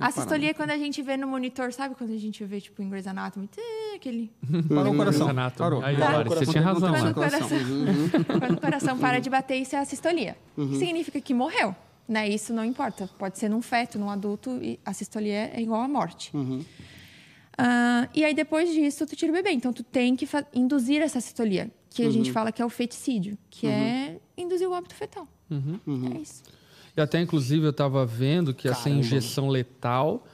a 0.00 0.10
sistolia 0.12 0.50
é 0.50 0.54
quando 0.54 0.70
a 0.70 0.78
gente 0.78 1.02
vê 1.02 1.16
no 1.16 1.26
monitor, 1.26 1.72
sabe 1.72 1.96
quando 1.96 2.12
a 2.12 2.16
gente 2.16 2.44
vê, 2.44 2.60
tipo, 2.60 2.80
em 2.80 2.88
Grey's 2.88 3.06
Anatomy, 3.08 3.48
tê, 3.48 3.60
aquele... 3.96 4.30
Parou 4.68 4.94
o 4.94 4.96
coração. 4.96 5.28
Parou. 5.56 5.84
Aí, 5.84 5.96
Lore, 5.96 6.28
você 6.28 6.46
tinha 6.46 6.62
razão 6.62 6.92
Não, 6.92 6.98
Quando 6.98 7.10
o 7.10 7.14
coração, 7.14 7.48
quando 8.38 8.56
o 8.56 8.60
coração 8.60 8.98
para 8.98 9.18
de 9.18 9.28
bater, 9.28 9.56
isso 9.56 9.74
é 9.74 9.80
a 9.80 9.84
sistolia. 9.84 10.36
Significa 10.78 11.20
que 11.20 11.34
morreu. 11.34 11.74
Né? 12.10 12.28
Isso 12.28 12.52
não 12.52 12.64
importa. 12.64 13.08
Pode 13.16 13.38
ser 13.38 13.48
num 13.48 13.62
feto, 13.62 13.96
num 13.96 14.10
adulto, 14.10 14.58
e 14.60 14.80
a 14.84 14.92
sistolia 14.92 15.52
é 15.54 15.62
igual 15.62 15.80
à 15.80 15.86
morte. 15.86 16.32
Ah, 17.56 18.08
e 18.12 18.24
aí, 18.24 18.34
depois 18.34 18.68
disso, 18.68 19.06
tu 19.06 19.14
tira 19.14 19.30
o 19.30 19.34
bebê. 19.34 19.52
Então, 19.52 19.72
tu 19.72 19.84
tem 19.84 20.16
que 20.16 20.28
induzir 20.52 21.00
essa 21.02 21.20
sistolia, 21.20 21.70
que 21.88 22.02
a 22.02 22.10
gente 22.10 22.32
fala 22.32 22.50
que 22.50 22.60
é 22.60 22.66
o 22.66 22.68
feticídio, 22.68 23.38
que 23.48 23.68
é 23.68 24.18
induzir 24.36 24.68
o 24.68 24.72
óbito 24.72 24.96
fetal. 24.96 25.28
É 25.48 26.18
isso. 26.20 26.42
E 26.96 27.00
até, 27.00 27.20
inclusive, 27.20 27.64
eu 27.64 27.70
estava 27.70 28.04
vendo 28.04 28.52
que 28.52 28.66
essa 28.66 28.84
Caramba. 28.84 29.00
injeção 29.00 29.48
letal, 29.48 30.26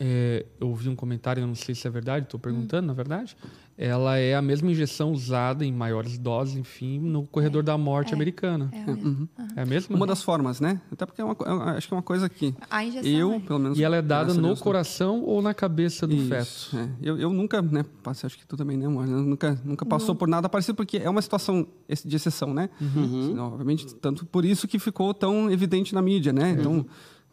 é, 0.00 0.46
eu 0.60 0.74
vi 0.74 0.88
um 0.88 0.94
comentário, 0.96 1.40
eu 1.42 1.46
não 1.46 1.54
sei 1.54 1.74
se 1.74 1.86
é 1.86 1.90
verdade, 1.90 2.24
estou 2.26 2.38
perguntando, 2.38 2.86
na 2.86 2.92
verdade, 2.92 3.36
ela 3.76 4.16
é 4.16 4.34
a 4.34 4.42
mesma 4.42 4.70
injeção 4.70 5.12
usada 5.12 5.64
em 5.64 5.72
maiores 5.72 6.18
doses, 6.18 6.56
enfim, 6.56 6.98
no 6.98 7.26
corredor 7.26 7.62
da 7.62 7.78
morte 7.78 8.12
americana. 8.14 8.70
É 8.72 8.82
a 8.82 8.86
mesma. 8.94 9.28
É 9.56 9.62
a 9.62 9.66
mesma? 9.66 9.96
Uma 9.96 10.06
das 10.06 10.22
formas, 10.22 10.60
né? 10.60 10.80
Até 10.90 11.06
porque 11.06 11.20
é 11.20 11.24
uma, 11.24 11.34
co- 11.34 11.44
eu 11.44 11.62
acho 11.62 11.86
que 11.86 11.94
é 11.94 11.96
uma 11.96 12.02
coisa 12.02 12.28
que 12.28 12.54
A 12.70 12.84
injeção 12.84 13.08
eu, 13.10 13.32
é. 13.34 13.40
pelo 13.40 13.58
menos... 13.60 13.78
E 13.78 13.84
ela 13.84 13.96
é 13.96 14.02
dada 14.02 14.34
no 14.34 14.42
Deus, 14.42 14.58
né? 14.58 14.64
coração 14.64 15.22
ou 15.22 15.40
na 15.40 15.54
cabeça 15.54 16.06
do 16.06 16.14
Isso, 16.16 16.28
feto? 16.70 16.82
é. 16.84 16.88
Eu, 17.00 17.18
eu 17.18 17.30
nunca, 17.30 17.62
né, 17.62 17.84
passei, 18.02 18.26
acho 18.26 18.36
que 18.38 18.46
tu 18.46 18.56
também, 18.56 18.76
né, 18.76 18.86
amor? 18.86 19.06
Eu 19.08 19.22
Nunca, 19.22 19.60
nunca 19.64 19.84
passou 19.86 20.14
por 20.14 20.26
nada 20.26 20.48
parecido, 20.48 20.74
porque 20.74 20.96
é 20.98 21.08
uma 21.08 21.22
situação 21.22 21.66
de 22.04 22.16
exceção, 22.16 22.52
né? 22.54 22.70
Senão, 22.78 23.52
obviamente, 23.52 23.94
tanto 23.96 24.26
por 24.26 24.44
isso 24.44 24.66
que 24.66 24.78
ficou 24.78 25.14
tão 25.14 25.50
evidente 25.50 25.94
na 25.94 26.02
mídia, 26.02 26.32
né? 26.32 26.56
Então, 26.58 26.84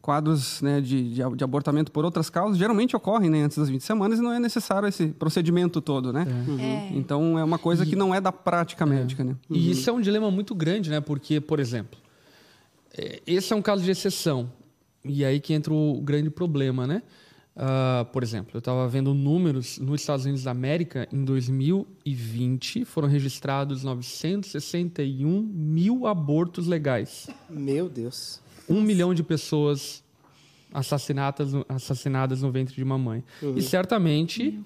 quadros 0.05 0.61
né, 0.61 0.79
de, 0.79 1.15
de, 1.15 1.35
de 1.35 1.43
abortamento 1.43 1.91
por 1.91 2.05
outras 2.05 2.29
causas 2.29 2.59
geralmente 2.59 2.95
ocorrem 2.95 3.27
né, 3.27 3.41
antes 3.41 3.57
das 3.57 3.67
20 3.67 3.81
semanas 3.81 4.19
e 4.19 4.21
não 4.21 4.31
é 4.31 4.39
necessário 4.39 4.87
esse 4.87 5.07
procedimento 5.07 5.81
todo, 5.81 6.13
né? 6.13 6.27
É. 6.59 6.95
Então, 6.95 7.39
é 7.39 7.43
uma 7.43 7.57
coisa 7.57 7.83
que 7.87 7.95
não 7.95 8.13
é 8.13 8.21
da 8.21 8.31
prática 8.31 8.85
médica, 8.85 9.23
né? 9.23 9.35
E 9.49 9.71
isso 9.71 9.89
é 9.89 9.93
um 9.93 9.99
dilema 9.99 10.29
muito 10.29 10.53
grande, 10.53 10.91
né? 10.91 11.01
Porque, 11.01 11.41
por 11.41 11.59
exemplo, 11.59 11.97
é, 12.95 13.19
esse 13.25 13.51
é 13.51 13.55
um 13.55 13.63
caso 13.63 13.83
de 13.83 13.89
exceção. 13.89 14.51
E 15.03 15.25
aí 15.25 15.39
que 15.39 15.55
entra 15.55 15.73
o 15.73 15.99
grande 16.01 16.29
problema, 16.29 16.85
né? 16.85 17.01
Ah, 17.55 18.05
por 18.13 18.21
exemplo, 18.21 18.51
eu 18.53 18.59
estava 18.59 18.87
vendo 18.87 19.11
números 19.11 19.79
nos 19.79 20.01
Estados 20.01 20.25
Unidos 20.25 20.43
da 20.43 20.51
América, 20.51 21.07
em 21.11 21.25
2020 21.25 22.85
foram 22.85 23.07
registrados 23.07 23.81
961 23.81 25.41
mil 25.41 26.05
abortos 26.05 26.67
legais. 26.67 27.27
Meu 27.49 27.89
Deus. 27.89 28.39
Um 28.69 28.81
milhão 28.81 29.13
de 29.13 29.23
pessoas 29.23 30.03
assassinadas, 30.73 31.53
no- 31.53 31.65
assassinadas 31.69 32.41
no 32.41 32.51
ventre 32.51 32.75
de 32.75 32.83
uma 32.83 32.97
mãe. 32.97 33.23
E 33.57 33.61
certamente 33.61 34.59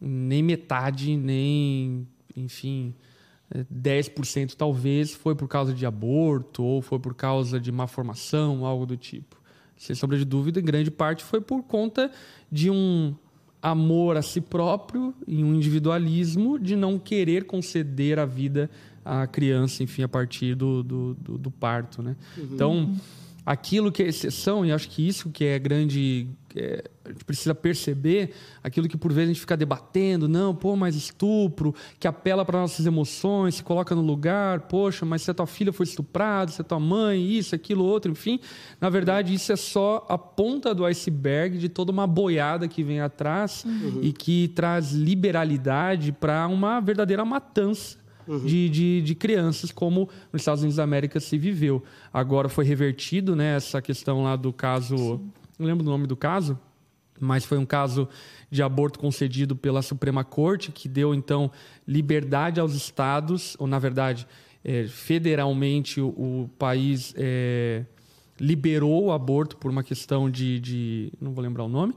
nem 0.00 0.42
metade, 0.42 1.16
nem, 1.16 2.06
enfim, 2.36 2.94
eh, 3.52 3.64
10% 3.70 4.54
talvez 4.54 5.14
foi 5.14 5.34
por 5.34 5.48
causa 5.48 5.72
de 5.72 5.84
aborto 5.86 6.62
ou 6.62 6.82
foi 6.82 6.98
por 6.98 7.14
causa 7.14 7.58
de 7.58 7.72
má 7.72 7.86
formação, 7.86 8.64
algo 8.64 8.84
do 8.86 8.96
tipo. 8.96 9.36
Sem 9.76 9.94
sombra 9.96 10.18
de 10.18 10.24
dúvida, 10.24 10.60
em 10.60 10.64
grande 10.64 10.90
parte 10.90 11.22
foi 11.24 11.40
por 11.40 11.62
conta 11.62 12.10
de 12.50 12.68
um 12.70 13.14
amor 13.62 14.16
a 14.16 14.22
si 14.22 14.40
próprio 14.40 15.14
e 15.26 15.42
um 15.42 15.54
individualismo 15.54 16.58
de 16.58 16.76
não 16.76 16.98
querer 16.98 17.44
conceder 17.44 18.18
a 18.18 18.24
vida 18.26 18.70
à 19.04 19.26
criança, 19.26 19.82
enfim, 19.82 20.02
a 20.02 20.08
partir 20.08 20.54
do, 20.54 20.82
do, 20.82 21.14
do- 21.14 21.38
do 21.38 21.50
parto, 21.50 22.02
né? 22.02 22.14
Então, 22.54 22.94
aquilo 23.48 23.90
que 23.90 24.02
é 24.02 24.08
exceção, 24.08 24.62
e 24.62 24.70
acho 24.70 24.90
que 24.90 25.08
isso 25.08 25.30
que 25.30 25.42
é 25.42 25.58
grande, 25.58 26.28
é, 26.54 26.84
a 27.02 27.08
gente 27.08 27.24
precisa 27.24 27.54
perceber, 27.54 28.34
aquilo 28.62 28.86
que 28.86 28.96
por 28.98 29.10
vezes 29.10 29.30
a 29.30 29.32
gente 29.32 29.40
fica 29.40 29.56
debatendo, 29.56 30.28
não, 30.28 30.54
pô, 30.54 30.76
mas 30.76 30.94
estupro, 30.94 31.74
que 31.98 32.06
apela 32.06 32.44
para 32.44 32.58
nossas 32.58 32.84
emoções, 32.84 33.54
se 33.54 33.62
coloca 33.62 33.94
no 33.94 34.02
lugar, 34.02 34.68
poxa, 34.68 35.06
mas 35.06 35.22
se 35.22 35.30
a 35.30 35.34
tua 35.34 35.46
filha 35.46 35.72
foi 35.72 35.84
estuprada, 35.84 36.52
se 36.52 36.60
a 36.60 36.64
tua 36.64 36.78
mãe, 36.78 37.26
isso, 37.26 37.54
aquilo, 37.54 37.86
outro, 37.86 38.12
enfim, 38.12 38.38
na 38.78 38.90
verdade 38.90 39.32
isso 39.32 39.50
é 39.50 39.56
só 39.56 40.04
a 40.10 40.18
ponta 40.18 40.74
do 40.74 40.84
iceberg 40.84 41.56
de 41.56 41.70
toda 41.70 41.90
uma 41.90 42.06
boiada 42.06 42.68
que 42.68 42.82
vem 42.82 43.00
atrás 43.00 43.64
e 44.02 44.12
que 44.12 44.48
traz 44.48 44.92
liberalidade 44.92 46.12
para 46.12 46.46
uma 46.48 46.80
verdadeira 46.80 47.24
matança 47.24 47.96
de, 48.44 48.68
de, 48.68 49.02
de 49.02 49.14
crianças, 49.14 49.70
como 49.72 50.08
nos 50.32 50.42
Estados 50.42 50.62
Unidos 50.62 50.76
da 50.76 50.84
América 50.84 51.18
se 51.20 51.38
viveu. 51.38 51.82
Agora 52.12 52.48
foi 52.48 52.64
revertido, 52.64 53.34
né, 53.34 53.56
essa 53.56 53.80
questão 53.80 54.22
lá 54.22 54.36
do 54.36 54.52
caso. 54.52 55.20
Não 55.58 55.66
lembro 55.66 55.84
do 55.84 55.90
nome 55.90 56.06
do 56.06 56.16
caso, 56.16 56.58
mas 57.20 57.44
foi 57.44 57.58
um 57.58 57.66
caso 57.66 58.08
de 58.50 58.62
aborto 58.62 58.98
concedido 58.98 59.56
pela 59.56 59.82
Suprema 59.82 60.24
Corte, 60.24 60.70
que 60.70 60.88
deu, 60.88 61.14
então, 61.14 61.50
liberdade 61.86 62.60
aos 62.60 62.74
estados, 62.74 63.56
ou, 63.58 63.66
na 63.66 63.78
verdade, 63.78 64.26
eh, 64.64 64.86
federalmente, 64.88 66.00
o, 66.00 66.08
o 66.08 66.50
país. 66.58 67.14
eh, 67.16 67.84
liberou 68.40 69.06
o 69.06 69.12
aborto 69.12 69.56
por 69.56 69.70
uma 69.70 69.82
questão 69.82 70.30
de, 70.30 70.60
de- 70.60 71.12
não 71.20 71.32
vou 71.32 71.42
lembrar 71.42 71.64
o 71.64 71.68
nome. 71.68 71.94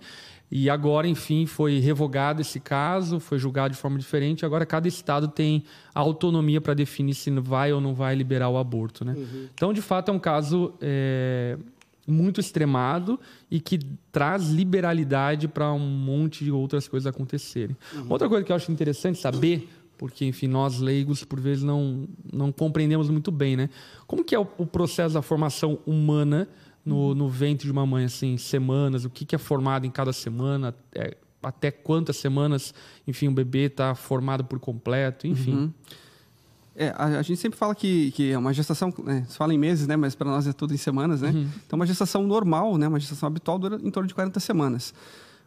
E 0.53 0.69
agora 0.69 1.07
enfim 1.07 1.45
foi 1.45 1.79
revogado 1.79 2.41
esse 2.41 2.59
caso 2.59 3.19
foi 3.21 3.39
julgado 3.39 3.73
de 3.73 3.79
forma 3.79 3.97
diferente. 3.97 4.45
Agora 4.45 4.65
cada 4.65 4.87
estado 4.87 5.27
tem 5.29 5.63
autonomia 5.95 6.59
para 6.59 6.73
definir 6.73 7.13
se 7.13 7.29
vai 7.39 7.71
ou 7.71 7.79
não 7.79 7.93
vai 7.93 8.13
liberar 8.15 8.49
o 8.49 8.57
aborto 8.57 9.05
né? 9.05 9.15
Então 9.53 9.71
de 9.71 9.81
fato 9.81 10.11
é 10.11 10.13
um 10.13 10.19
caso 10.19 10.73
é, 10.81 11.57
muito 12.05 12.41
extremado 12.41 13.17
e 13.49 13.61
que 13.61 13.79
traz 14.11 14.49
liberalidade 14.49 15.47
para 15.47 15.71
um 15.71 15.79
monte 15.79 16.43
de 16.43 16.51
outras 16.51 16.85
coisas 16.87 17.07
acontecerem. 17.07 17.75
Outra 18.09 18.27
coisa 18.27 18.43
que 18.43 18.51
eu 18.51 18.55
acho 18.55 18.71
interessante 18.71 19.19
saber 19.19 19.69
porque 20.01 20.25
enfim 20.25 20.47
nós 20.47 20.79
leigos 20.79 21.23
por 21.23 21.39
vezes 21.39 21.63
não 21.63 22.09
não 22.33 22.51
compreendemos 22.51 23.07
muito 23.07 23.29
bem 23.31 23.55
né? 23.55 23.69
Como 24.07 24.23
que 24.23 24.33
é 24.33 24.39
o, 24.39 24.47
o 24.57 24.65
processo 24.65 25.13
da 25.13 25.21
formação 25.21 25.77
humana 25.85 26.49
no, 26.83 27.13
no 27.13 27.29
ventre 27.29 27.67
de 27.67 27.71
uma 27.71 27.85
mãe 27.85 28.05
assim 28.05 28.35
semanas? 28.35 29.05
O 29.05 29.11
que 29.11 29.25
que 29.25 29.35
é 29.35 29.37
formado 29.37 29.85
em 29.85 29.91
cada 29.91 30.11
semana? 30.11 30.73
É, 30.91 31.15
até 31.43 31.69
quantas 31.69 32.17
semanas 32.17 32.73
enfim 33.07 33.27
o 33.27 33.31
bebê 33.31 33.65
está 33.65 33.93
formado 33.93 34.43
por 34.43 34.59
completo? 34.59 35.27
Enfim. 35.27 35.71
É, 36.75 36.87
a, 36.97 37.19
a 37.19 37.21
gente 37.21 37.39
sempre 37.39 37.59
fala 37.59 37.75
que, 37.75 38.09
que 38.09 38.31
é 38.31 38.37
uma 38.39 38.53
gestação, 38.53 38.91
né, 39.03 39.23
se 39.29 39.37
fala 39.37 39.53
em 39.53 39.57
meses, 39.57 39.85
né, 39.85 39.95
mas 39.95 40.15
para 40.15 40.31
nós 40.31 40.47
é 40.47 40.53
tudo 40.53 40.73
em 40.73 40.77
semanas, 40.77 41.21
né? 41.21 41.29
Então, 41.67 41.77
uma 41.77 41.85
gestação 41.85 42.23
normal, 42.23 42.75
né, 42.77 42.87
uma 42.87 42.99
gestação 42.99 43.27
habitual 43.27 43.59
dura 43.59 43.75
em 43.75 43.91
torno 43.91 44.07
de 44.07 44.15
40 44.15 44.39
semanas. 44.39 44.93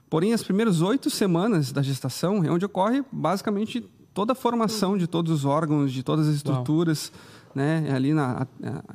Porém, 0.08 0.32
as 0.32 0.44
primeiras 0.44 0.80
oito 0.80 1.10
semanas 1.10 1.72
da 1.72 1.82
gestação 1.82 2.44
é 2.44 2.50
onde 2.50 2.64
ocorre 2.64 3.02
basicamente 3.10 3.84
toda 4.14 4.32
a 4.32 4.34
formação 4.36 4.96
de 4.96 5.06
todos 5.06 5.30
os 5.32 5.44
órgãos, 5.44 5.92
de 5.92 6.02
todas 6.02 6.28
as 6.28 6.36
estruturas, 6.36 7.12
né? 7.54 7.92
Ali 7.94 8.14
na, 8.14 8.46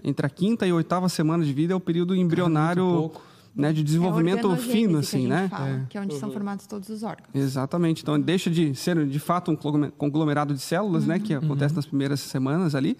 entre 0.04 0.26
a 0.26 0.30
quinta 0.30 0.66
e 0.66 0.72
a 0.72 0.76
oitava 0.76 1.08
semana 1.10 1.44
de 1.44 1.54
vida 1.54 1.74
é 1.74 1.76
o 1.76 1.80
período 1.80 2.16
embrionário 2.16 3.12
né, 3.56 3.74
de 3.74 3.82
É 3.82 3.84
desenvolvimento 3.84 4.46
organogênese 4.46 4.72
fino, 4.72 4.90
que 4.92 4.96
a 4.98 5.00
assim, 5.00 5.18
gente 5.20 5.28
né? 5.30 5.48
fala, 5.50 5.86
Que 5.90 5.98
é 5.98 6.02
onde 6.02 6.16
são 6.18 6.32
formados 6.32 6.66
todos 6.68 6.88
os 6.90 7.04
órgãos. 7.04 7.28
Exatamente. 7.34 8.02
Então, 8.04 8.20
deixa 8.20 8.50
de 8.50 8.74
ser, 8.76 9.06
de 9.06 9.20
fato, 9.20 9.52
um 9.52 9.56
conglome- 9.56 9.92
conglomerado 9.98 10.54
de 10.54 10.62
células, 10.62 11.06
né? 11.06 11.20
Que 11.20 11.34
acontece 11.34 11.76
nas 11.76 11.86
primeiras 11.86 12.20
semanas 12.22 12.74
ali. 12.76 12.98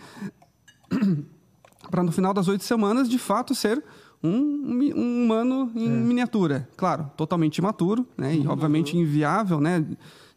Para 1.90 2.04
no 2.04 2.12
final 2.12 2.34
das 2.34 2.48
oito 2.48 2.64
semanas, 2.64 3.10
de 3.10 3.18
fato, 3.18 3.56
ser 3.56 3.84
um, 4.22 4.30
um- 4.30 4.92
um 4.96 5.26
humano 5.26 5.72
em 5.76 5.90
miniatura. 5.90 6.68
Claro, 6.76 7.10
totalmente 7.16 7.58
imaturo, 7.58 8.06
né? 8.18 8.36
E, 8.36 8.48
obviamente, 8.48 8.98
inviável, 8.98 9.60
né? 9.62 9.84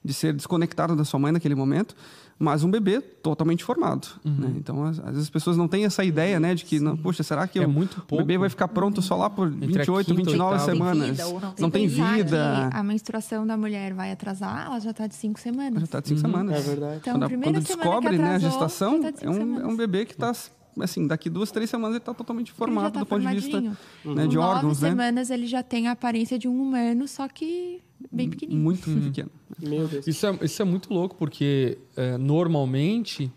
De 0.05 0.13
ser 0.13 0.33
desconectado 0.33 0.97
da 0.97 1.05
sua 1.05 1.21
mãe 1.21 1.31
naquele 1.33 1.55
momento. 1.55 1.95
Mas 2.39 2.65
um 2.65 2.71
bebê 2.71 3.01
totalmente 3.01 3.63
formado. 3.63 4.09
né? 4.25 4.53
Então, 4.57 4.83
às, 4.85 4.99
vezes 4.99 5.23
as 5.25 5.31
pessoas 5.31 5.57
não 5.57 5.69
têm 5.69 5.85
essa 5.85 6.03
ideia, 6.03 6.41
né? 6.41 6.57
De 6.57 6.65
que, 6.65 6.81
não, 6.81 6.97
poxa, 6.97 7.23
será 7.23 7.47
que 7.47 7.61
É 7.61 7.67
o- 7.67 7.71
muito 7.71 7.99
o 7.99 8.03
pouco. 8.03 8.25
bebê 8.25 8.37
vai 8.37 8.49
ficar 8.49 8.67
pronto 8.67 9.01
só 9.01 9.15
lá 9.15 9.31
por 9.31 9.47
Entre 9.47 9.65
a 9.65 9.69
28, 9.69 10.07
quinta 10.09 10.21
e 10.21 10.25
29 10.25 10.53
oitava. 10.55 10.73
semanas? 10.73 11.17
Tem 11.19 11.27
vida 11.27 11.55
não 11.61 11.71
tem 11.71 11.89
não 11.89 12.15
vida. 12.17 12.69
que 12.73 12.77
a 12.77 12.83
menstruação 12.83 13.47
da 13.47 13.57
mulher 13.57 13.95
vai 13.95 14.11
atrasar, 14.11 14.67
ela 14.67 14.81
já 14.81 14.91
está 14.91 15.07
de 15.07 15.15
cinco 15.15 15.39
semanas. 15.39 15.79
Já 15.79 15.85
está 15.85 16.01
de 16.01 16.09
cinco 16.09 16.21
semanas. 16.21 16.57
É 16.57 16.61
verdade. 16.69 16.97
Então, 17.01 17.15
quando, 17.15 17.23
a- 17.23 17.27
primeira 17.29 17.53
quando 17.61 17.67
semana 17.67 17.85
descobre 17.85 18.11
que 18.11 18.19
né, 18.19 18.25
a 18.25 18.37
atrasou, 18.37 18.51
gestação, 18.51 19.01
tá 19.03 19.13
é, 19.21 19.31
um, 19.31 19.61
é 19.61 19.67
um 19.67 19.77
bebê 19.77 20.05
que 20.05 20.13
está, 20.15 20.33
assim, 20.81 21.07
daqui 21.07 21.29
duas, 21.31 21.51
três 21.51 21.69
semanas 21.69 21.95
ele 21.97 21.99
está 22.03 22.15
totalmente 22.15 22.53
formado 22.53 22.85
já 22.87 22.91
tá 22.93 23.01
do 23.01 23.07
ponto 23.07 23.21
de 23.21 23.35
vista 23.35 23.51
formadinho. 23.51 23.77
né, 24.17 24.27
de 24.27 24.37
Com 24.37 24.43
órgãos, 24.43 24.63
nove 24.81 24.83
né? 24.83 24.89
semanas 24.91 25.31
ele 25.31 25.47
já 25.47 25.63
tem 25.63 25.89
a 25.89 25.93
aparência 25.93 26.39
de 26.39 26.49
um 26.49 26.61
humano, 26.63 27.07
só 27.07 27.29
que 27.29 27.81
bem 28.11 28.29
pequenininho. 28.31 28.63
Muito 28.63 28.83
pequeno. 28.91 29.31
Meu 29.61 29.87
Deus. 29.89 30.07
Isso 30.07 30.27
é, 30.27 30.39
isso 30.43 30.63
é 30.63 30.65
muito 30.65 30.93
louco, 30.93 31.15
porque 31.17 31.79
é, 31.97 32.17
normalmente 32.19 33.31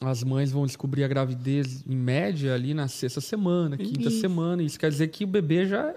as 0.00 0.22
mães 0.22 0.52
vão 0.52 0.64
descobrir 0.64 1.02
a 1.02 1.08
gravidez, 1.08 1.84
em 1.86 1.96
média, 1.96 2.54
ali 2.54 2.72
na 2.72 2.86
sexta 2.86 3.20
semana, 3.20 3.76
quinta 3.76 4.08
Isso. 4.08 4.20
semana. 4.20 4.62
Isso 4.62 4.78
quer 4.78 4.90
dizer 4.90 5.08
que 5.08 5.24
o 5.24 5.26
bebê 5.26 5.66
já 5.66 5.92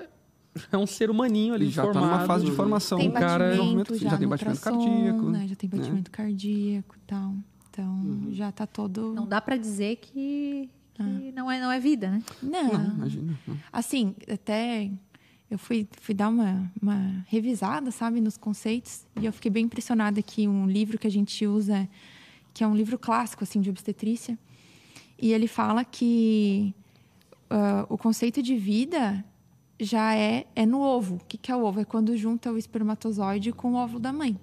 é 0.72 0.78
um 0.78 0.88
ser 0.88 1.10
humaninho 1.12 1.54
ali 1.54 1.70
já 1.70 1.84
está 1.84 1.94
formado. 1.94 2.16
numa 2.18 2.26
fase 2.26 2.44
de 2.46 2.52
formação. 2.52 2.98
Tem 2.98 3.08
o 3.10 3.12
cara- 3.14 3.56
já, 3.56 3.64
já 4.10 4.18
tem 4.18 4.28
batimento 4.28 4.60
cardíaco. 4.62 5.30
né? 5.30 5.46
Já 5.48 5.56
tem 5.56 5.70
batimento 5.70 6.10
cardíaco 6.12 6.96
e 6.98 7.00
tal. 7.06 7.36
Então, 7.72 8.28
já 8.32 8.52
tá 8.52 8.68
todo... 8.68 9.14
Não 9.14 9.26
dá 9.26 9.40
pra 9.40 9.56
dizer 9.56 9.96
que, 9.96 10.70
que 10.94 11.32
não, 11.32 11.50
é, 11.50 11.60
não 11.60 11.72
é 11.72 11.80
vida, 11.80 12.12
né? 12.12 12.24
Não, 12.44 12.74
Não, 12.74 12.96
imagina. 12.96 13.40
assim, 13.72 14.14
até 14.30 14.92
eu 15.50 15.58
fui, 15.58 15.88
fui 16.00 16.14
dar 16.14 16.28
uma, 16.28 16.70
uma 16.82 17.26
revisada, 17.28 17.90
sabe, 17.90 18.20
nos 18.20 18.36
conceitos, 18.36 19.06
e 19.20 19.26
eu 19.26 19.32
fiquei 19.32 19.50
bem 19.50 19.66
impressionada 19.66 20.22
que 20.22 20.48
um 20.48 20.68
livro 20.68 20.98
que 21.00 21.08
a 21.08 21.12
gente 21.12 21.48
usa, 21.48 21.88
que 22.54 22.62
é 22.62 22.68
um 22.68 22.76
livro 22.76 23.00
clássico, 23.00 23.44
assim, 23.44 23.62
de 23.62 23.70
obstetrícia, 23.70 24.38
e 25.18 25.32
ele 25.32 25.48
fala 25.48 25.86
que 25.86 26.76
ah, 27.50 27.86
o 27.90 27.98
conceito 27.98 28.42
de 28.42 28.56
vida 28.56 29.24
já 29.80 30.16
é, 30.16 30.46
é 30.56 30.66
no 30.66 30.80
ovo. 30.80 31.16
O 31.16 31.20
que, 31.28 31.38
que 31.38 31.52
é 31.52 31.56
o 31.56 31.64
ovo? 31.64 31.82
É 31.82 31.86
quando 31.86 32.16
junta 32.16 32.52
o 32.52 32.58
espermatozoide 32.58 33.52
com 33.52 33.74
o 33.74 33.76
óvulo 33.76 34.00
da 34.00 34.14
mãe. 34.14 34.38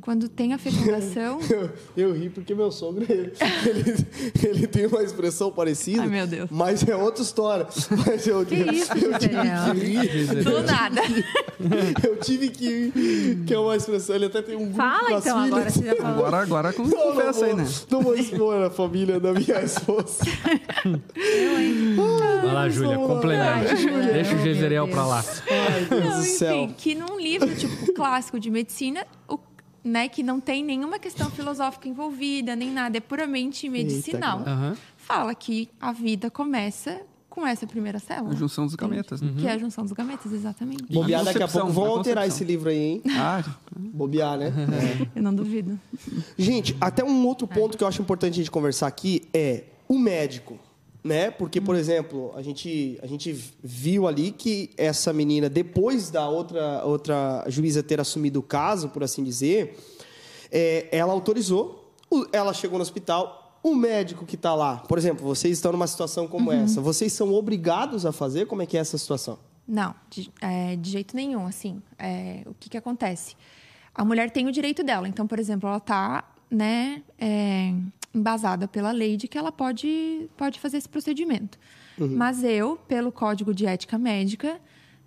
Quando 0.00 0.28
tem 0.28 0.52
a 0.52 0.58
fecundação... 0.58 1.38
Eu, 1.52 1.70
eu 1.96 2.12
ri 2.12 2.30
porque 2.30 2.54
meu 2.54 2.70
sogro, 2.70 3.04
ele, 3.08 3.32
ele, 3.66 4.06
ele 4.42 4.66
tem 4.66 4.86
uma 4.86 5.02
expressão 5.02 5.50
parecida. 5.52 6.02
Ai, 6.02 6.08
meu 6.08 6.26
Deus. 6.26 6.48
Mas 6.50 6.86
é 6.86 6.96
outra 6.96 7.22
história. 7.22 7.66
Mas 8.06 8.26
eu, 8.26 8.44
Que 8.44 8.54
isso, 8.54 8.90
eu 8.92 9.18
tive 9.18 9.34
que 9.34 9.86
rir. 9.86 10.44
Do 10.44 10.62
nada. 10.62 11.02
Eu 12.02 12.16
tive 12.16 12.48
que 12.48 12.90
rir. 12.90 13.44
Que 13.46 13.54
é 13.54 13.58
uma 13.58 13.76
expressão. 13.76 14.16
Ele 14.16 14.26
até 14.26 14.42
tem 14.42 14.56
um 14.56 14.64
grupo 14.70 14.76
Fala 14.76 15.18
então, 15.18 15.38
agora 15.38 15.70
você 15.70 15.84
já 15.84 15.96
falou. 15.96 16.26
Agora, 16.26 16.36
agora 16.42 16.72
com, 16.72 16.82
Não, 16.82 16.90
não 16.90 17.12
confessa 17.14 17.44
aí, 17.44 17.52
vou, 17.52 17.60
né? 17.60 17.70
não 17.90 18.02
vou 18.02 18.14
expor 18.14 18.62
a 18.62 18.70
família 18.70 19.20
da 19.20 19.32
minha 19.32 19.62
esposa. 19.62 20.24
Vai 22.42 22.52
lá, 22.54 22.68
Júlia, 22.68 22.96
complementa. 22.96 23.74
Deixa 24.12 24.34
o 24.34 24.68
Deus. 24.68 24.90
pra 24.90 25.06
lá. 25.06 25.24
Ai, 25.50 25.84
Deus 25.88 26.04
Não, 26.04 26.18
do 26.18 26.24
céu. 26.24 26.56
enfim, 26.56 26.74
que 26.76 26.94
num 26.94 27.18
livro, 27.18 27.54
tipo, 27.54 27.92
clássico 27.92 28.40
de 28.40 28.50
medicina, 28.50 29.06
né, 29.84 30.08
que 30.08 30.22
não 30.22 30.40
tem 30.40 30.64
nenhuma 30.64 30.98
questão 30.98 31.30
filosófica 31.30 31.88
envolvida, 31.88 32.54
nem 32.54 32.70
nada, 32.70 32.98
é 32.98 33.00
puramente 33.00 33.68
medicinal. 33.68 34.40
Aham. 34.40 34.76
Fala 34.96 35.34
que 35.34 35.68
a 35.80 35.92
vida 35.92 36.30
começa 36.30 37.02
com 37.28 37.46
essa 37.46 37.66
primeira 37.66 37.98
célula. 37.98 38.34
A 38.34 38.36
junção 38.36 38.66
dos 38.66 38.74
gametas, 38.74 39.22
né? 39.22 39.32
Que 39.38 39.46
é 39.46 39.52
a 39.52 39.58
junção 39.58 39.84
dos 39.84 39.92
gametas, 39.94 40.30
exatamente. 40.32 40.84
Bobear 40.92 41.24
daqui 41.24 41.42
a 41.42 41.48
pouco 41.48 41.72
vão 41.72 41.86
a 41.86 41.88
alterar 41.88 42.28
esse 42.28 42.44
livro 42.44 42.68
aí, 42.68 42.78
hein? 42.78 43.02
Ah, 43.08 43.42
Bobear, 43.74 44.36
né? 44.36 44.48
É. 44.48 45.08
Eu 45.18 45.22
não 45.22 45.34
duvido. 45.34 45.80
Gente, 46.36 46.76
até 46.78 47.02
um 47.02 47.26
outro 47.26 47.46
ponto 47.48 47.78
que 47.78 47.82
eu 47.82 47.88
acho 47.88 48.02
importante 48.02 48.34
a 48.34 48.36
gente 48.36 48.50
conversar 48.50 48.86
aqui 48.86 49.22
é 49.32 49.64
o 49.88 49.98
médico, 49.98 50.58
né? 51.02 51.30
Porque, 51.30 51.60
por 51.60 51.74
exemplo, 51.74 52.32
a 52.36 52.42
gente, 52.42 52.98
a 53.02 53.06
gente 53.06 53.32
viu 53.62 54.06
ali 54.06 54.30
que 54.30 54.70
essa 54.76 55.12
menina, 55.12 55.48
depois 55.48 56.10
da 56.10 56.28
outra, 56.28 56.84
outra 56.84 57.44
juíza 57.48 57.82
ter 57.82 58.00
assumido 58.00 58.40
o 58.40 58.42
caso, 58.42 58.88
por 58.88 59.02
assim 59.02 59.24
dizer, 59.24 59.76
é, 60.50 60.86
ela 60.92 61.12
autorizou, 61.12 61.92
ela 62.32 62.52
chegou 62.52 62.78
no 62.78 62.82
hospital, 62.82 63.60
o 63.62 63.74
médico 63.74 64.26
que 64.26 64.34
está 64.34 64.54
lá, 64.54 64.78
por 64.78 64.98
exemplo, 64.98 65.24
vocês 65.24 65.58
estão 65.58 65.72
numa 65.72 65.86
situação 65.86 66.26
como 66.26 66.52
essa, 66.52 66.80
vocês 66.80 67.12
são 67.12 67.32
obrigados 67.32 68.04
a 68.04 68.12
fazer? 68.12 68.46
Como 68.46 68.62
é 68.62 68.66
que 68.66 68.76
é 68.76 68.80
essa 68.80 68.98
situação? 68.98 69.38
Não, 69.66 69.94
de, 70.10 70.30
é, 70.40 70.76
de 70.76 70.90
jeito 70.90 71.14
nenhum. 71.14 71.46
Assim, 71.46 71.80
é, 71.98 72.42
o 72.46 72.54
que, 72.54 72.68
que 72.68 72.76
acontece? 72.76 73.36
A 73.94 74.04
mulher 74.04 74.30
tem 74.30 74.46
o 74.46 74.52
direito 74.52 74.82
dela. 74.82 75.08
Então, 75.08 75.26
por 75.26 75.38
exemplo, 75.38 75.68
ela 75.68 75.78
está 75.78 76.24
né, 76.50 77.02
é, 77.18 77.72
embasada 78.14 78.68
pela 78.68 78.92
lei 78.92 79.16
de 79.16 79.26
que 79.26 79.38
ela 79.38 79.50
pode, 79.50 80.28
pode 80.36 80.60
fazer 80.60 80.78
esse 80.78 80.88
procedimento. 80.88 81.58
Mas 82.16 82.42
eu, 82.42 82.76
pelo 82.88 83.12
Código 83.12 83.54
de 83.54 83.66
Ética 83.66 83.98
Médica, 83.98 84.60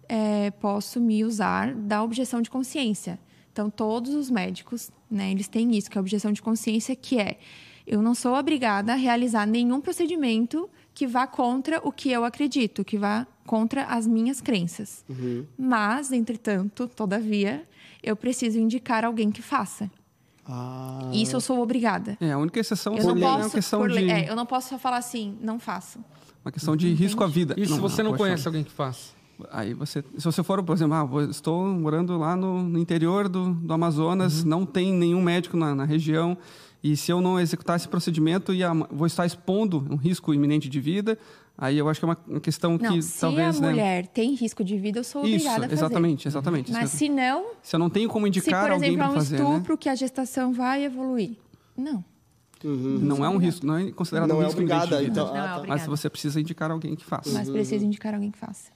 é, 0.08 0.52
posso 0.52 1.00
me 1.00 1.24
usar 1.24 1.74
da 1.74 2.04
objeção 2.04 2.42
de 2.42 2.50
consciência. 2.50 3.20
Então, 3.52 3.70
todos 3.70 4.14
os 4.14 4.30
médicos, 4.30 4.92
né, 5.10 5.32
eles 5.32 5.48
têm 5.48 5.76
isso, 5.76 5.90
que 5.90 5.98
é 5.98 6.00
a 6.00 6.02
objeção 6.02 6.32
de 6.32 6.42
consciência, 6.42 6.96
que 6.96 7.20
é 7.20 7.38
eu 7.88 8.02
não 8.02 8.16
sou 8.16 8.36
obrigada 8.36 8.94
a 8.94 8.96
realizar 8.96 9.46
nenhum 9.46 9.80
procedimento 9.80 10.68
que 10.94 11.06
vá 11.06 11.28
contra 11.28 11.80
o 11.84 11.92
que 11.92 12.10
eu 12.10 12.24
acredito, 12.24 12.84
que 12.84 12.98
vá 12.98 13.28
contra 13.46 13.84
as 13.86 14.08
minhas 14.08 14.42
crenças. 14.42 15.06
Mas, 15.58 16.12
entretanto, 16.12 16.88
todavia, 16.88 17.68
eu 18.02 18.16
preciso 18.16 18.58
indicar 18.58 19.06
alguém 19.06 19.30
que 19.32 19.42
faça. 19.42 19.90
Ah, 20.48 21.10
Isso 21.14 21.36
eu 21.36 21.42
sou 21.42 21.60
obrigada. 21.62 22.18
é, 22.22 22.32
a 22.32 22.38
única 22.38 22.60
exceção 22.60 22.96
Eu 22.96 23.04
não, 23.04 23.16
uma 23.16 23.38
posso, 23.40 23.52
questão 23.56 23.80
por 23.80 23.90
lei- 23.90 24.06
de, 24.06 24.12
é, 24.12 24.30
eu 24.30 24.36
não 24.36 24.46
posso 24.46 24.70
só 24.70 24.78
falar 24.78 24.98
assim, 24.98 25.36
não 25.42 25.60
faço. 25.60 26.00
uma 26.44 26.52
questão 26.52 26.76
de 26.76 26.94
risco 26.94 27.24
à 27.24 27.28
vida. 27.28 27.56
E 27.58 27.66
se 27.68 27.80
você 27.80 28.04
não 28.04 28.12
poxa, 28.12 28.24
conhece 28.24 28.48
alguém 28.48 28.64
que 28.64 28.72
faz? 28.72 29.14
Aí 29.52 29.74
você, 29.74 30.04
se 30.18 30.24
você 30.24 30.42
for, 30.44 30.64
por 30.64 30.74
exemplo, 30.74 30.94
ah, 30.96 31.24
estou 31.30 31.66
morando 31.68 32.18
lá 32.18 32.36
no, 32.36 32.64
no 32.64 32.80
interior 32.80 33.28
do, 33.28 33.54
do 33.54 33.74
Amazonas, 33.74 34.42
Uhum. 34.44 34.50
não 34.50 34.66
tem 34.66 34.94
nenhum 34.94 35.22
médico 35.22 35.58
na, 35.58 35.74
na 35.76 35.84
região, 35.84 36.38
e 36.84 36.96
se 36.96 37.12
eu 37.12 37.20
não 37.20 37.40
executar 37.40 37.76
esse 37.76 37.88
procedimento, 37.88 38.54
ia, 38.54 38.72
vou 38.92 39.08
estar 39.08 39.26
expondo 39.26 39.86
um 39.90 39.96
risco 39.96 40.34
iminente 40.34 40.70
de 40.70 40.80
vida. 40.80 41.18
Aí 41.58 41.78
eu 41.78 41.88
acho 41.88 42.00
que 42.02 42.06
é 42.06 42.10
uma, 42.10 42.40
questão 42.40 42.78
Não, 42.78 42.94
que 42.94 43.02
se 43.02 43.20
talvez, 43.20 43.58
a 43.58 43.62
né? 43.62 43.70
mulher 43.70 44.08
tem 44.08 44.34
risco 44.34 44.64
de 44.64 44.78
vida, 44.78 45.00
eu 45.00 45.04
sou 45.04 45.22
Isso, 45.24 45.36
obrigada 45.36 45.58
a 45.58 45.70
fazer. 45.70 45.74
exatamente, 45.74 46.28
exatamente. 46.28 46.72
Mas 46.72 46.90
se, 46.90 46.98
se 46.98 47.10
não, 47.10 47.46
se 47.62 47.76
eu 47.76 47.80
não 47.80 47.90
tenho 47.90 48.10
como 48.10 48.26
se 48.26 48.30
indicar 48.30 48.64
por 48.64 48.72
alguém 48.72 48.90
exemplo 48.90 49.04
é 49.04 49.08
para 49.08 49.12
um 49.12 49.16
fazer, 49.16 49.40
né? 49.40 49.50
estupro 49.50 49.78
que 49.78 49.88
a 49.88 49.96
gestação 49.96 50.52
vai 50.52 50.84
evoluir. 50.84 51.38
Não. 51.78 52.04
Não 52.64 53.24
é 53.24 53.30
um 53.30 53.38
risco, 53.38 53.66
não 53.66 53.78
é 53.78 53.92
considerado 53.92 54.28
não 54.30 54.38
um 54.38 54.42
é 54.42 54.46
risco 54.46 54.60
obrigada. 54.60 54.98
de 54.98 55.04
vida. 55.04 55.12
Então, 55.12 55.28
Não, 55.28 55.36
é 55.36 55.40
ah, 55.40 55.44
tá. 55.44 55.58
obrigada. 55.58 55.80
Mas 55.80 55.88
você 55.88 56.10
precisa 56.10 56.40
indicar 56.42 56.72
alguém 56.72 56.96
que 56.96 57.06
faça. 57.06 57.30
Mas 57.32 57.50
precisa 57.50 57.86
indicar 57.86 58.14
alguém 58.14 58.32
que 58.32 58.38
faça. 58.38 58.72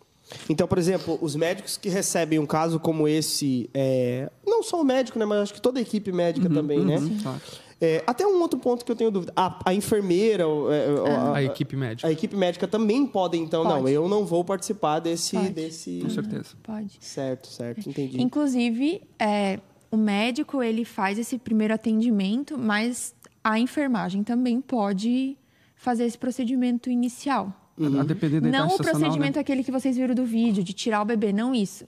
Então, 0.47 0.67
por 0.67 0.77
exemplo, 0.77 1.17
os 1.21 1.35
médicos 1.35 1.75
que 1.75 1.89
recebem 1.89 2.37
um 2.37 2.45
caso 2.45 2.79
como 2.79 3.07
esse, 3.07 3.67
é, 3.73 4.29
não 4.45 4.61
só 4.61 4.79
o 4.79 4.83
médico, 4.83 5.17
né, 5.17 5.25
mas 5.25 5.39
acho 5.39 5.53
que 5.53 5.61
toda 5.61 5.79
a 5.79 5.81
equipe 5.81 6.11
médica 6.11 6.47
também, 6.49 6.79
né? 6.85 6.97
Uhum, 6.97 7.17
claro. 7.21 7.41
É, 7.81 8.03
até 8.05 8.27
um 8.27 8.41
outro 8.41 8.59
ponto 8.59 8.83
que 8.83 8.91
eu 8.91 8.95
tenho 8.95 9.09
dúvida. 9.09 9.31
A, 9.35 9.57
a 9.65 9.73
enfermeira, 9.73 10.43
é, 10.43 11.11
a, 11.11 11.33
A 11.35 11.43
equipe 11.43 11.75
médica. 11.77 12.07
a 12.07 12.11
equipe 12.11 12.35
médica 12.35 12.67
também 12.67 13.09
então, 13.33 13.63
não, 13.63 13.81
Pode. 13.81 13.93
eu 13.93 14.09
não 14.09 14.25
vou 14.25 14.43
participar 14.43 14.99
desse. 14.99 15.35
Pode. 15.35 15.49
desse... 15.49 15.99
Com 16.01 16.09
certeza. 16.09 16.49
Pode. 16.61 16.97
Certo, 16.99 17.47
certo, 17.47 17.89
entendi. 17.89 18.21
Inclusive, 18.21 19.01
é, 19.17 19.59
o 19.89 19.95
médico 19.97 20.61
ele 20.61 20.83
faz 20.83 21.17
esse 21.17 21.37
primeiro 21.37 21.73
atendimento, 21.73 22.57
mas 22.57 23.15
a 23.43 23.57
enfermagem 23.57 24.23
também 24.23 24.59
pode 24.59 25.37
fazer 25.75 26.03
esse 26.03 26.17
procedimento 26.17 26.89
inicial. 26.89 27.53
A 27.79 28.03
depender 28.03 28.41
da 28.41 28.49
não 28.49 28.65
o 28.65 28.71
estacional, 28.71 28.99
procedimento 28.99 29.35
né? 29.35 29.41
aquele 29.41 29.63
que 29.63 29.71
vocês 29.71 29.95
viram 29.95 30.13
do 30.13 30.25
vídeo, 30.25 30.61
de 30.61 30.73
tirar 30.73 31.01
o 31.01 31.05
bebê, 31.05 31.31
não 31.31 31.55
isso. 31.55 31.87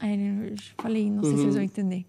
Aí 0.00 0.50
eu 0.50 0.54
falei, 0.76 1.10
não 1.10 1.22
sei 1.22 1.32
se 1.32 1.42
vocês 1.42 1.54
vão 1.54 1.64
entender. 1.64 2.04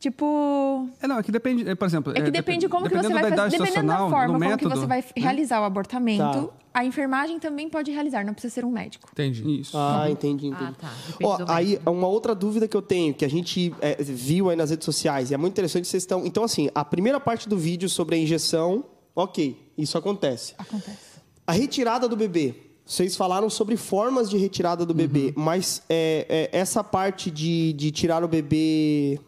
Tipo, 0.00 0.88
É, 1.02 1.06
não, 1.06 1.18
é 1.18 1.22
que 1.22 1.30
depende, 1.30 1.68
é, 1.68 1.74
por 1.74 1.84
exemplo... 1.84 2.12
é 2.16 2.22
que 2.22 2.30
depende 2.30 2.66
como 2.68 2.88
que 2.88 2.94
você 2.96 3.02
dependendo 3.02 3.20
vai 3.20 3.30
da 3.30 3.36
fazer, 3.36 3.56
idade 3.56 3.70
dependendo 3.70 3.92
da 3.92 3.98
forma 4.08 4.26
do 4.26 4.32
como 4.32 4.40
que 4.40 4.48
método, 4.48 4.80
você 4.80 4.86
vai 4.86 5.00
né? 5.00 5.06
realizar 5.14 5.60
o 5.60 5.64
abortamento, 5.64 6.46
Tá. 6.46 6.48
a 6.72 6.84
enfermagem 6.86 7.38
também 7.38 7.68
pode 7.68 7.90
realizar, 7.90 8.24
não 8.24 8.32
precisa 8.32 8.54
ser 8.54 8.64
um 8.64 8.70
médico. 8.70 9.10
Entendi. 9.12 9.60
Isso. 9.60 9.76
Ah, 9.76 10.06
entendi, 10.10 10.46
entendi. 10.46 10.64
Ah, 10.70 10.74
tá. 10.80 10.90
Ó, 11.22 11.38
aí, 11.46 11.78
uma 11.84 12.08
outra 12.08 12.34
dúvida 12.34 12.66
que 12.66 12.74
eu 12.74 12.80
tenho, 12.80 13.12
que 13.12 13.26
a 13.26 13.28
gente 13.28 13.74
é, 13.78 14.02
viu 14.02 14.48
aí 14.48 14.56
nas 14.56 14.70
redes 14.70 14.86
sociais, 14.86 15.30
e 15.30 15.34
é 15.34 15.36
muito 15.36 15.52
interessante, 15.52 15.86
vocês 15.86 16.02
estão... 16.02 16.24
Então, 16.24 16.44
assim, 16.44 16.70
a 16.74 16.82
primeira 16.82 17.20
parte 17.20 17.46
do 17.46 17.58
vídeo 17.58 17.86
sobre 17.86 18.16
a 18.16 18.18
injeção, 18.18 18.82
ok, 19.14 19.54
isso 19.76 19.98
acontece. 19.98 20.54
Acontece. 20.56 21.20
A 21.46 21.52
retirada 21.52 22.08
do 22.08 22.16
bebê, 22.16 22.54
vocês 22.86 23.14
falaram 23.16 23.50
sobre 23.50 23.76
formas 23.76 24.30
de 24.30 24.38
retirada 24.38 24.86
do 24.86 24.94
bebê, 24.94 25.34
mas 25.36 25.82
é, 25.90 26.48
é, 26.52 26.58
essa 26.58 26.82
parte 26.82 27.30
de, 27.30 27.74
de 27.74 27.90
tirar 27.90 28.24
o 28.24 28.28
bebê 28.28 29.20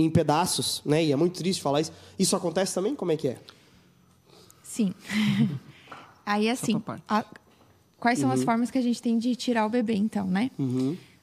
em 0.00 0.10
pedaços, 0.10 0.82
né? 0.84 1.04
E 1.04 1.12
é 1.12 1.16
muito 1.16 1.34
triste 1.38 1.62
falar 1.62 1.80
isso. 1.80 1.92
Isso 2.18 2.34
acontece 2.36 2.74
também? 2.74 2.94
Como 2.94 3.12
é 3.12 3.16
que 3.16 3.28
é? 3.28 3.38
Sim. 4.62 4.94
Aí, 6.24 6.48
assim, 6.48 6.80
a- 7.08 7.24
quais 7.98 8.18
são 8.18 8.30
as 8.30 8.44
formas 8.44 8.70
que 8.70 8.78
a 8.78 8.82
gente 8.82 9.00
tem 9.02 9.18
de 9.18 9.34
tirar 9.34 9.66
o 9.66 9.68
bebê, 9.68 9.94
então, 9.94 10.26
né? 10.26 10.50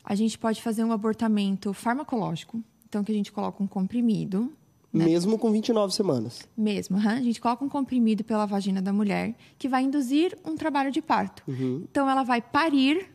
A 0.03 0.15
gente 0.15 0.37
pode 0.37 0.61
fazer 0.61 0.83
um 0.83 0.91
abortamento 0.91 1.73
farmacológico, 1.73 2.61
então 2.87 3.03
que 3.03 3.11
a 3.11 3.15
gente 3.15 3.31
coloca 3.31 3.61
um 3.63 3.67
comprimido, 3.67 4.51
Mesmo 4.93 5.37
com 5.37 5.51
29 5.51 5.93
semanas. 5.93 6.47
mesmo, 6.57 6.97
aham. 6.97 7.17
a 7.17 7.21
gente 7.21 7.39
coloca 7.41 7.63
um 7.63 7.69
comprimido 7.69 8.23
pela 8.23 8.45
vagina 8.45 8.81
da 8.81 8.91
mulher 8.91 9.35
que 9.59 9.67
vai 9.67 9.83
induzir 9.83 10.35
um 10.45 10.55
trabalho 10.55 10.91
de 10.91 11.01
parto. 11.01 11.43
Então, 11.47 12.09
ela 12.09 12.23
vai 12.23 12.41
parir 12.41 13.09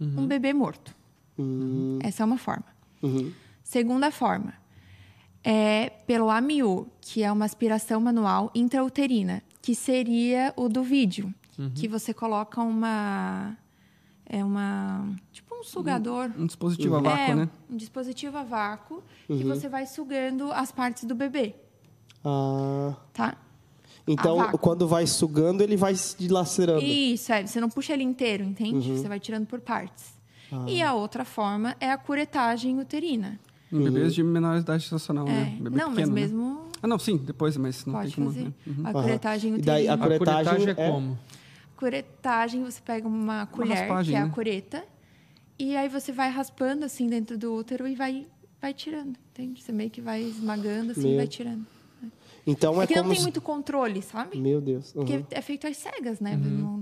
um 0.00 0.26
bebê 0.26 0.52
morto. 0.52 0.94
Essa 2.02 2.22
é 2.22 2.26
uma 2.26 2.38
forma. 2.38 2.64
Segunda 3.62 4.10
forma 4.10 4.54
é 5.44 5.90
pelo 6.06 6.30
AMIU, 6.30 6.88
que 7.00 7.22
é 7.22 7.30
uma 7.32 7.44
aspiração 7.44 8.00
manual 8.00 8.50
intrauterina, 8.54 9.42
que 9.60 9.74
seria 9.74 10.52
o 10.56 10.68
do 10.68 10.82
vídeo, 10.82 11.32
que 11.74 11.86
você 11.88 12.12
coloca 12.14 12.60
uma 12.60 13.56
é 14.26 14.42
uma 14.44 15.14
tipo 15.32 15.54
um 15.54 15.62
sugador, 15.62 16.30
Um 16.38 16.46
dispositivo 16.46 16.96
a 16.96 17.00
vácuo, 17.00 17.20
é, 17.20 17.34
né? 17.34 17.48
um 17.70 17.76
dispositivo 17.76 18.36
a 18.38 18.42
vácuo 18.42 19.02
que 19.26 19.44
você 19.44 19.68
vai 19.68 19.86
sugando 19.86 20.50
as 20.52 20.72
partes 20.72 21.04
do 21.04 21.14
bebê, 21.14 21.54
Ah, 22.24 22.94
tá? 23.12 23.36
então, 24.06 24.50
quando 24.52 24.88
vai 24.88 25.06
sugando, 25.06 25.62
ele 25.62 25.76
vai 25.76 25.94
se 25.94 26.16
dilacerando. 26.16 26.82
Isso, 26.82 27.32
é, 27.32 27.46
você 27.46 27.60
não 27.60 27.68
puxa 27.68 27.92
ele 27.92 28.02
inteiro, 28.02 28.42
entende? 28.42 28.96
Você 28.96 29.08
vai 29.08 29.20
tirando 29.20 29.46
por 29.46 29.60
partes. 29.60 30.14
E 30.66 30.82
a 30.82 30.92
outra 30.94 31.24
forma 31.24 31.74
é 31.80 31.90
a 31.90 31.96
curetagem 31.96 32.78
uterina. 32.78 33.38
Em 33.72 33.82
bebês 33.84 34.14
de 34.14 34.22
menor 34.22 34.58
idade 34.58 34.82
gestacional, 34.82 35.26
É, 35.26 35.30
né? 35.32 35.56
Bebê 35.60 35.76
não, 35.76 35.86
mas 35.88 35.96
pequeno, 35.96 36.14
né? 36.14 36.20
mesmo 36.20 36.66
Ah, 36.82 36.86
não, 36.86 36.98
sim, 36.98 37.16
depois, 37.16 37.56
mas 37.56 37.84
não 37.86 37.94
pode 37.94 38.14
tem 38.14 38.24
como. 38.24 38.34
fazer. 38.34 38.44
né? 38.46 38.52
Uhum. 38.66 38.86
A 38.86 38.92
curetagem 38.92 39.54
E 39.56 39.62
daí 39.62 39.88
a 39.88 39.94
uterina. 39.94 39.94
A 39.94 40.18
curetagem 40.18 40.44
curetagem 40.58 40.68
é 40.68 40.70
é- 40.88 40.90
como? 40.90 41.18
Curetagem, 41.76 42.62
você 42.64 42.80
pega 42.80 43.08
uma 43.08 43.46
colher, 43.46 43.76
raspagem, 43.78 44.12
que 44.12 44.16
é 44.16 44.20
a 44.22 44.26
né? 44.26 44.32
cureta, 44.32 44.84
e 45.58 45.76
aí 45.76 45.88
você 45.88 46.12
vai 46.12 46.30
raspando 46.30 46.84
assim 46.84 47.06
dentro 47.08 47.36
do 47.38 47.52
útero 47.54 47.88
e 47.88 47.94
vai, 47.96 48.26
vai 48.60 48.72
tirando, 48.72 49.16
entende? 49.30 49.62
Você 49.62 49.72
meio 49.72 49.90
que 49.90 50.00
vai 50.00 50.22
esmagando 50.22 50.92
assim 50.92 51.00
e 51.00 51.08
Meu. 51.08 51.16
vai 51.16 51.26
tirando. 51.26 51.66
Então 52.46 52.80
é, 52.80 52.84
É 52.84 52.86
que 52.86 52.94
como 52.94 53.04
não 53.04 53.10
tem 53.10 53.18
se- 53.18 53.22
muito 53.24 53.40
controle, 53.40 54.02
sabe? 54.02 54.38
Meu 54.38 54.60
Deus. 54.60 54.94
Uhum. 54.94 55.04
Porque 55.04 55.24
é 55.30 55.40
feito 55.40 55.66
às 55.66 55.76
cegas, 55.76 56.20
né? 56.20 56.36
Não- 56.36 56.78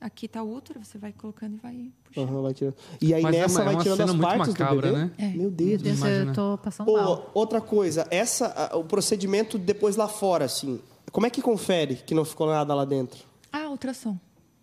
aqui 0.00 0.28
tá 0.28 0.42
o 0.42 0.54
útero, 0.54 0.84
você 0.84 0.96
vai 0.98 1.12
colocando 1.12 1.54
e 1.54 1.58
vai 1.58 1.90
puxando. 2.04 2.28
Aham, 2.28 2.42
vai 2.42 2.54
tirando. 2.54 2.74
E 3.00 3.14
aí 3.14 3.22
Mas 3.22 3.34
é 3.36 3.40
nessa 3.40 3.54
uma- 3.54 3.60
é 3.60 3.64
vai 3.64 3.74
uma 3.74 3.82
tirando 3.82 3.96
cena 3.96 4.10
as 4.10 4.16
muito 4.16 4.28
partes 4.28 4.48
macabra, 4.48 4.74
do 4.76 4.94
bebê? 4.94 5.04
né? 5.04 5.10
É. 5.18 5.28
Meu 5.36 5.50
Deus. 5.50 5.68
Meu 5.70 5.78
Deus, 5.78 5.98
Imagina. 5.98 6.30
eu 6.30 6.34
tô 6.34 6.58
passando 6.58 6.88
Ô, 6.90 6.96
mal. 6.96 7.30
outra 7.34 7.60
coisa, 7.60 8.06
essa, 8.10 8.76
o 8.76 8.84
procedimento 8.84 9.58
depois 9.58 9.96
lá 9.96 10.08
fora, 10.08 10.44
assim, 10.44 10.80
como 11.12 11.26
é 11.26 11.30
que 11.30 11.40
confere 11.42 11.96
que 11.96 12.14
não 12.14 12.24
ficou 12.24 12.46
nada 12.46 12.74
lá 12.74 12.84
dentro? 12.84 13.24
Ah, 13.52 13.68
ultrassom. 13.70 14.18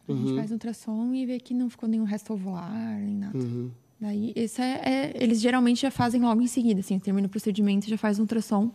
A 0.08 0.12
Uhum. 0.12 0.28
gente 0.28 0.36
faz 0.38 0.52
ultrassom 0.52 1.13
e 1.13 1.26
vê 1.26 1.39
que 1.39 1.54
não 1.54 1.69
ficou 1.69 1.89
nenhum 1.89 2.04
resto 2.04 2.32
ovular, 2.34 2.98
nem 3.00 3.15
nada. 3.17 3.38
Uhum. 3.38 3.71
Daí, 4.00 4.34
esse 4.36 4.62
é, 4.62 4.82
é- 4.84 5.13
eles 5.24 5.39
geralmente 5.41 5.82
já 5.82 5.89
fazem 5.89 6.21
logo 6.21 6.41
em 6.41 6.48
seguida, 6.48 6.82
assim, 6.82 7.00
termina 7.00 7.26
o 7.28 7.30
procedimento, 7.30 7.89
já 7.89 7.98
faz 7.98 8.19
um 8.19 8.24
ultrassom 8.24 8.71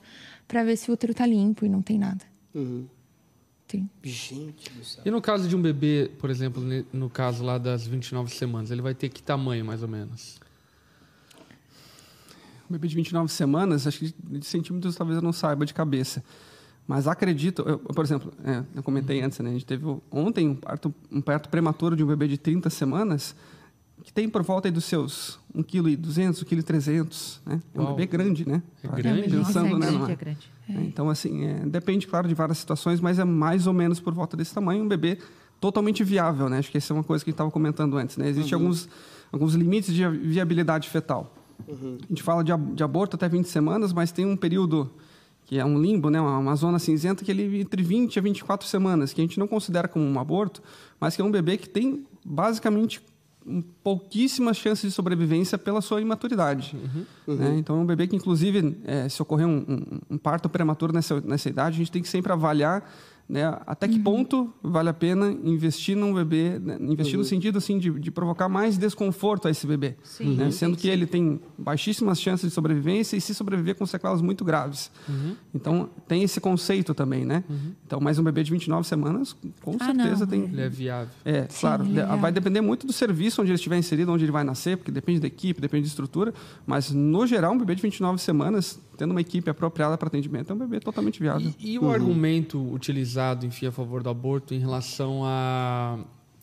para 0.49 0.64
ver 0.64 0.77
se 0.77 0.90
o 0.90 0.94
útero 0.94 1.14
tá 1.14 1.25
limpo 1.27 1.64
e 1.64 1.68
não 1.68 1.83
tem 1.83 1.99
nada. 1.99 2.25
Uhum. 2.55 2.87
Tem. 3.70 3.88
Gente 4.02 4.68
do 4.72 4.85
céu. 4.85 5.02
E 5.06 5.11
no 5.12 5.22
caso 5.22 5.48
de 5.48 5.54
um 5.54 5.62
bebê, 5.62 6.11
por 6.18 6.28
exemplo, 6.28 6.61
no 6.92 7.09
caso 7.09 7.44
lá 7.44 7.56
das 7.56 7.87
29 7.87 8.35
semanas, 8.35 8.72
ele 8.72 8.83
vai 8.83 8.96
ter 8.96 9.09
que 9.09 9.22
tamanho, 9.22 9.64
mais 9.64 9.80
ou 9.80 9.88
menos? 9.88 10.40
Um 12.68 12.72
bebê 12.72 12.88
de 12.88 12.96
29 12.96 13.33
semanas, 13.33 13.87
acho 13.87 14.00
que 14.00 14.14
de 14.20 14.44
centímetros 14.44 14.96
talvez 14.96 15.18
eu 15.18 15.22
não 15.22 15.33
saiba 15.33 15.64
de 15.64 15.72
cabeça. 15.72 16.24
Mas 16.85 17.06
acredito, 17.06 17.62
eu, 17.62 17.78
por 17.78 18.04
exemplo, 18.04 18.33
é, 18.44 18.64
eu 18.74 18.83
comentei 18.83 19.22
antes, 19.22 19.38
né? 19.38 19.50
A 19.50 19.52
gente 19.52 19.66
teve 19.66 19.85
ontem 20.11 20.48
um 20.48 20.56
parto, 20.56 20.92
um 21.09 21.20
parto 21.20 21.48
prematuro 21.48 21.94
de 21.94 22.02
um 22.02 22.06
bebê 22.09 22.26
de 22.26 22.38
30 22.38 22.68
semanas, 22.70 23.37
que 24.02 24.12
tem 24.12 24.28
por 24.28 24.42
volta 24.42 24.68
aí 24.68 24.72
dos 24.72 24.84
seus 24.84 25.38
1,2 25.54 25.64
kg, 25.64 25.96
1,3 25.96 26.84
kg, 26.84 27.40
né? 27.46 27.62
É 27.74 27.80
um 27.80 27.84
Uau. 27.84 27.94
bebê 27.94 28.06
grande, 28.06 28.48
né? 28.48 28.62
É 28.82 28.88
grande. 28.88 29.22
Pensando, 29.22 29.38
Nossa, 29.42 29.58
é 29.60 29.62
né? 29.62 29.90
não 29.90 30.06
grande, 30.06 30.10
é? 30.10 30.12
é 30.12 30.16
grande. 30.16 30.50
É, 30.68 30.72
Então, 30.84 31.10
assim, 31.10 31.44
é, 31.44 31.54
depende, 31.66 32.06
claro, 32.06 32.28
de 32.28 32.34
várias 32.34 32.58
situações, 32.58 33.00
mas 33.00 33.18
é 33.18 33.24
mais 33.24 33.66
ou 33.66 33.72
menos 33.72 34.00
por 34.00 34.14
volta 34.14 34.36
desse 34.36 34.54
tamanho, 34.54 34.84
um 34.84 34.88
bebê 34.88 35.18
totalmente 35.60 36.02
viável, 36.02 36.48
né? 36.48 36.58
Acho 36.58 36.70
que 36.70 36.78
essa 36.78 36.92
é 36.92 36.94
uma 36.94 37.04
coisa 37.04 37.24
que 37.24 37.30
a 37.30 37.32
gente 37.32 37.34
estava 37.34 37.50
comentando 37.50 37.96
antes, 37.96 38.16
né? 38.16 38.28
Existem 38.28 38.54
alguns, 38.54 38.88
alguns 39.30 39.54
limites 39.54 39.94
de 39.94 40.06
viabilidade 40.08 40.88
fetal. 40.88 41.34
A 41.68 42.06
gente 42.08 42.22
fala 42.22 42.42
de, 42.42 42.52
de 42.74 42.82
aborto 42.82 43.16
até 43.16 43.28
20 43.28 43.46
semanas, 43.46 43.92
mas 43.92 44.10
tem 44.10 44.24
um 44.24 44.36
período 44.36 44.90
que 45.44 45.58
é 45.58 45.64
um 45.64 45.80
limbo, 45.80 46.10
né? 46.10 46.20
uma, 46.20 46.38
uma 46.38 46.54
zona 46.54 46.78
cinzenta 46.78 47.24
que 47.24 47.30
ele 47.30 47.60
entre 47.60 47.82
20 47.82 48.18
a 48.18 48.22
24 48.22 48.66
semanas, 48.68 49.12
que 49.12 49.20
a 49.20 49.24
gente 49.24 49.38
não 49.38 49.48
considera 49.48 49.88
como 49.88 50.04
um 50.04 50.18
aborto, 50.20 50.62
mas 51.00 51.16
que 51.16 51.22
é 51.22 51.24
um 51.24 51.30
bebê 51.30 51.56
que 51.56 51.68
tem 51.68 52.06
basicamente 52.24 53.02
pouquíssimas 53.82 54.56
chances 54.56 54.82
de 54.88 54.90
sobrevivência 54.92 55.58
pela 55.58 55.80
sua 55.80 56.00
imaturidade. 56.00 56.76
né? 57.26 57.56
Então, 57.58 57.76
é 57.76 57.80
um 57.80 57.86
bebê 57.86 58.06
que, 58.06 58.16
inclusive, 58.16 58.76
eh, 58.84 59.08
se 59.08 59.20
ocorrer 59.22 59.46
um, 59.46 59.58
um- 59.68 59.98
um 60.14 60.18
parto 60.18 60.48
prematuro 60.48 60.92
nessa, 60.92 61.20
nessa 61.20 61.48
idade, 61.48 61.74
a 61.76 61.78
gente 61.78 61.90
tem 61.92 62.02
que 62.02 62.08
sempre 62.08 62.32
avaliar 62.32 62.82
né, 63.31 63.57
até 63.64 63.87
que 63.87 63.99
ponto 64.01 64.53
vale 64.61 64.88
a 64.88 64.93
pena 64.93 65.31
investir 65.45 65.97
num 65.97 66.12
bebê, 66.12 66.59
né, 66.59 66.77
investir 66.81 67.16
no 67.16 67.23
sentido 67.25 67.59
assim 67.59 67.79
de, 67.79 67.88
de 67.90 68.11
provocar 68.11 68.49
mais 68.49 68.77
desconforto 68.77 69.47
a 69.47 69.51
esse 69.53 69.66
bebê, 69.69 69.95
Sim, 70.03 70.35
né, 70.35 70.51
sendo 70.51 70.77
que 70.77 70.88
ele 70.88 71.07
tem 71.07 71.40
baixíssimas 71.57 72.21
chances 72.21 72.49
de 72.49 72.53
sobrevivência 72.55 73.16
e 73.16 73.21
se 73.21 73.33
sobreviver 73.33 73.77
com 73.77 73.87
sequelas 73.87 74.21
muito 74.21 74.45
graves. 74.45 74.90
Então 75.55 75.88
tem 76.09 76.23
esse 76.25 76.40
conceito 76.40 76.93
também, 76.95 77.25
né? 77.25 77.45
Então, 77.87 78.01
mais 78.01 78.19
um 78.19 78.23
bebê 78.25 78.43
de 78.43 78.51
29 78.51 78.87
semanas, 78.87 79.37
com 79.62 79.77
Ah, 79.79 79.85
certeza 79.87 80.21
não, 80.21 80.27
tem 80.27 80.43
Ele 80.45 80.61
é 80.62 80.69
viável. 80.69 81.09
é, 81.25 81.47
Sim, 81.49 81.61
claro. 81.61 81.85
de- 81.85 81.93
legal. 81.93 82.19
Vai 82.19 82.33
depender 82.33 82.61
muito 82.61 82.87
do 82.87 82.93
serviço 82.93 83.40
onde 83.43 83.51
ele 83.51 83.57
estiver 83.57 83.79
inserido, 83.79 84.11
onde 84.12 84.25
ele 84.25 84.33
vai 84.33 84.43
nascer, 84.45 84.77
porque 84.77 84.90
depende 84.90 85.21
da 85.21 85.27
equipe, 85.27 85.61
depende 85.61 85.85
de 85.85 85.88
estrutura. 85.90 86.35
Mas, 86.66 86.90
no 86.90 87.27
geral, 87.27 87.53
um 87.53 87.59
bebê 87.59 87.75
de 87.75 87.83
29 87.83 88.21
semanas, 88.21 88.81
tendo 89.00 89.12
uma 89.12 89.20
equipe 89.22 89.48
apropriada 89.48 89.96
para 89.96 90.08
atendimento, 90.08 90.50
é 90.52 90.54
um 90.54 90.58
bebê 90.58 90.78
totalmente 90.78 91.18
viável. 91.20 91.50
E, 91.58 91.72
e 91.72 91.78
o 91.78 91.90
argumento 91.90 92.60
utilizado, 92.70 93.46
enfim, 93.46 93.64
a 93.64 93.72
favor 93.72 94.02
do 94.02 94.10
aborto 94.10 94.52
em 94.52 94.58
relação 94.58 95.22
a, 95.24 95.98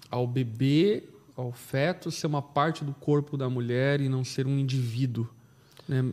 ao 0.10 0.26
bebê, 0.26 1.04
ao 1.36 1.52
feto, 1.52 2.10
ser 2.10 2.26
uma 2.26 2.42
parte 2.42 2.84
do 2.84 2.94
corpo 2.96 3.38
da 3.38 3.48
mulher 3.48 4.02
e 4.02 4.10
não 4.10 4.24
ser 4.24 4.48
um 4.48 4.58
indivíduo? 4.58 5.28
né? 5.88 6.04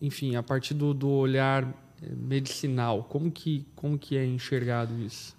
Enfim, 0.00 0.36
a 0.36 0.42
partir 0.42 0.72
do, 0.72 0.94
do 0.94 1.08
olhar 1.10 1.64
eh, 2.02 2.06
medicinal, 2.16 3.04
como 3.04 3.30
que, 3.30 3.66
como 3.76 3.98
que 3.98 4.16
é 4.16 4.24
enxergado 4.24 4.94
isso? 5.02 5.36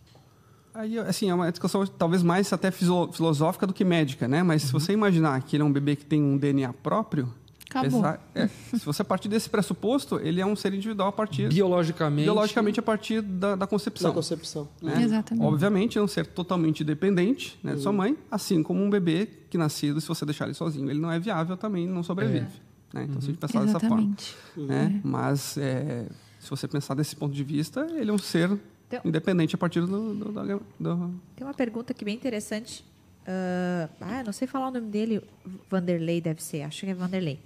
Aí, 0.76 1.00
assim, 1.00 1.28
é 1.28 1.34
uma 1.34 1.50
discussão 1.52 1.86
talvez 1.88 2.22
mais 2.22 2.54
até 2.54 2.70
filo- 2.70 3.12
filosófica 3.12 3.66
do 3.66 3.74
que 3.74 3.84
médica, 3.84 4.28
né? 4.28 4.44
Mas 4.44 4.62
se 4.62 4.72
você 4.72 4.94
imaginar 4.94 5.42
que 5.42 5.56
ele 5.56 5.64
é 5.64 5.66
um 5.66 5.72
bebê 5.74 5.96
que 5.96 6.06
tem 6.06 6.22
um 6.22 6.38
DNA 6.38 6.72
próprio... 6.72 7.34
Acabou. 7.80 8.06
é, 8.36 8.48
se 8.48 8.86
você 8.86 9.04
partir 9.04 9.28
desse 9.30 9.50
pressuposto, 9.50 10.20
ele 10.20 10.42
é 10.42 10.46
um 10.46 10.56
ser 10.56 10.74
individual 10.74 11.10
a 11.10 11.12
partir... 11.12 11.48
Biologicamente, 11.50 12.24
Biologicamente, 12.26 12.80
a 12.80 12.84
partir 12.84 13.22
da, 13.22 13.56
da 13.56 13.66
concepção. 13.68 14.10
Na 14.10 14.14
concepção. 14.14 14.68
né? 14.82 15.02
Exatamente. 15.02 15.46
Obviamente, 15.46 15.98
é 15.98 16.02
um 16.02 16.08
ser 16.08 16.26
totalmente 16.28 16.84
dependente 16.84 17.58
né, 17.64 17.76
de 17.76 17.82
sua 17.82 17.94
mãe, 17.94 18.18
assim 18.30 18.62
como 18.62 18.84
um 18.84 18.90
bebê 18.90 19.28
que 19.50 19.58
nascido, 19.58 20.00
se 20.02 20.08
você 20.08 20.26
deixar 20.26 20.46
ele 20.46 20.54
sozinho, 20.54 20.90
ele 20.90 21.00
não 21.00 21.12
é 21.12 21.20
viável 21.20 21.56
também, 21.58 21.88
não 21.88 22.04
sobrevive. 22.04 22.48
né? 22.94 23.06
Então, 23.10 23.22
se 23.22 23.28
a 23.28 23.32
gente 23.32 23.38
pensar 23.40 23.64
dessa 23.66 23.80
forma. 23.80 23.98
Exatamente. 23.98 24.36
Né? 24.58 25.02
Mas, 25.04 25.58
é, 25.58 26.08
se 26.40 26.50
você 26.50 26.68
pensar 26.68 26.94
desse 26.94 27.16
ponto 27.16 27.34
de 27.34 27.44
vista, 27.44 27.88
ele 27.96 28.10
é 28.10 28.14
um 28.14 28.18
ser 28.18 28.52
Então- 28.88 29.02
independente 29.06 29.56
a 29.56 29.58
partir 29.58 29.80
do... 29.82 29.88
do, 29.88 30.14
do- 30.32 30.60
do- 30.80 31.14
Tem 31.36 31.48
uma 31.48 31.54
pergunta 31.54 31.94
aqui 31.94 32.04
bem 32.04 32.16
interessante. 32.16 32.84
Ah, 33.28 33.90
ah, 34.02 34.24
não 34.24 34.34
sei 34.34 34.48
falar 34.48 34.68
o 34.70 34.72
nome 34.72 34.88
dele. 34.88 35.22
Vanderlei 35.70 36.20
deve 36.22 36.42
ser, 36.44 36.64
acho 36.64 36.82
que 36.82 36.92
é 36.92 36.94
Vanderlei. 36.94 37.40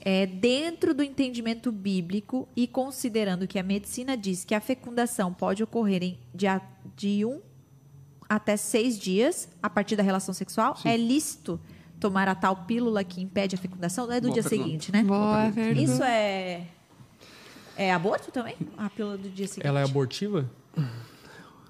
É, 0.00 0.24
dentro 0.26 0.94
do 0.94 1.02
entendimento 1.02 1.72
bíblico 1.72 2.48
e 2.54 2.66
considerando 2.68 3.46
que 3.48 3.58
a 3.58 3.62
medicina 3.62 4.16
diz 4.16 4.44
que 4.44 4.54
a 4.54 4.60
fecundação 4.60 5.34
pode 5.34 5.62
ocorrer 5.64 6.02
em, 6.02 6.18
de, 6.32 6.46
a- 6.46 6.60
de 6.96 7.24
um 7.24 7.40
até 8.28 8.56
seis 8.56 8.96
dias 8.98 9.48
a 9.62 9.68
partir 9.68 9.96
da 9.96 10.02
relação 10.04 10.32
sexual, 10.32 10.76
é 10.84 10.96
lícito 10.96 11.58
tomar 11.98 12.28
a 12.28 12.34
tal 12.36 12.54
pílula 12.66 13.02
que 13.02 13.20
impede 13.20 13.56
a 13.56 13.58
fecundação? 13.58 14.06
Não 14.06 14.14
é 14.14 14.20
do 14.20 14.28
Boa 14.28 14.34
dia 14.34 14.42
pergunta. 14.48 14.64
seguinte, 14.68 14.92
né? 14.92 15.02
Boa. 15.02 15.48
Isso 15.76 16.02
é. 16.04 16.66
É 17.76 17.92
aborto 17.92 18.30
também? 18.30 18.54
A 18.76 18.88
pílula 18.88 19.16
do 19.18 19.28
dia 19.28 19.46
seguinte. 19.48 19.66
ela 19.66 19.80
é 19.80 19.84
abortiva? 19.84 20.48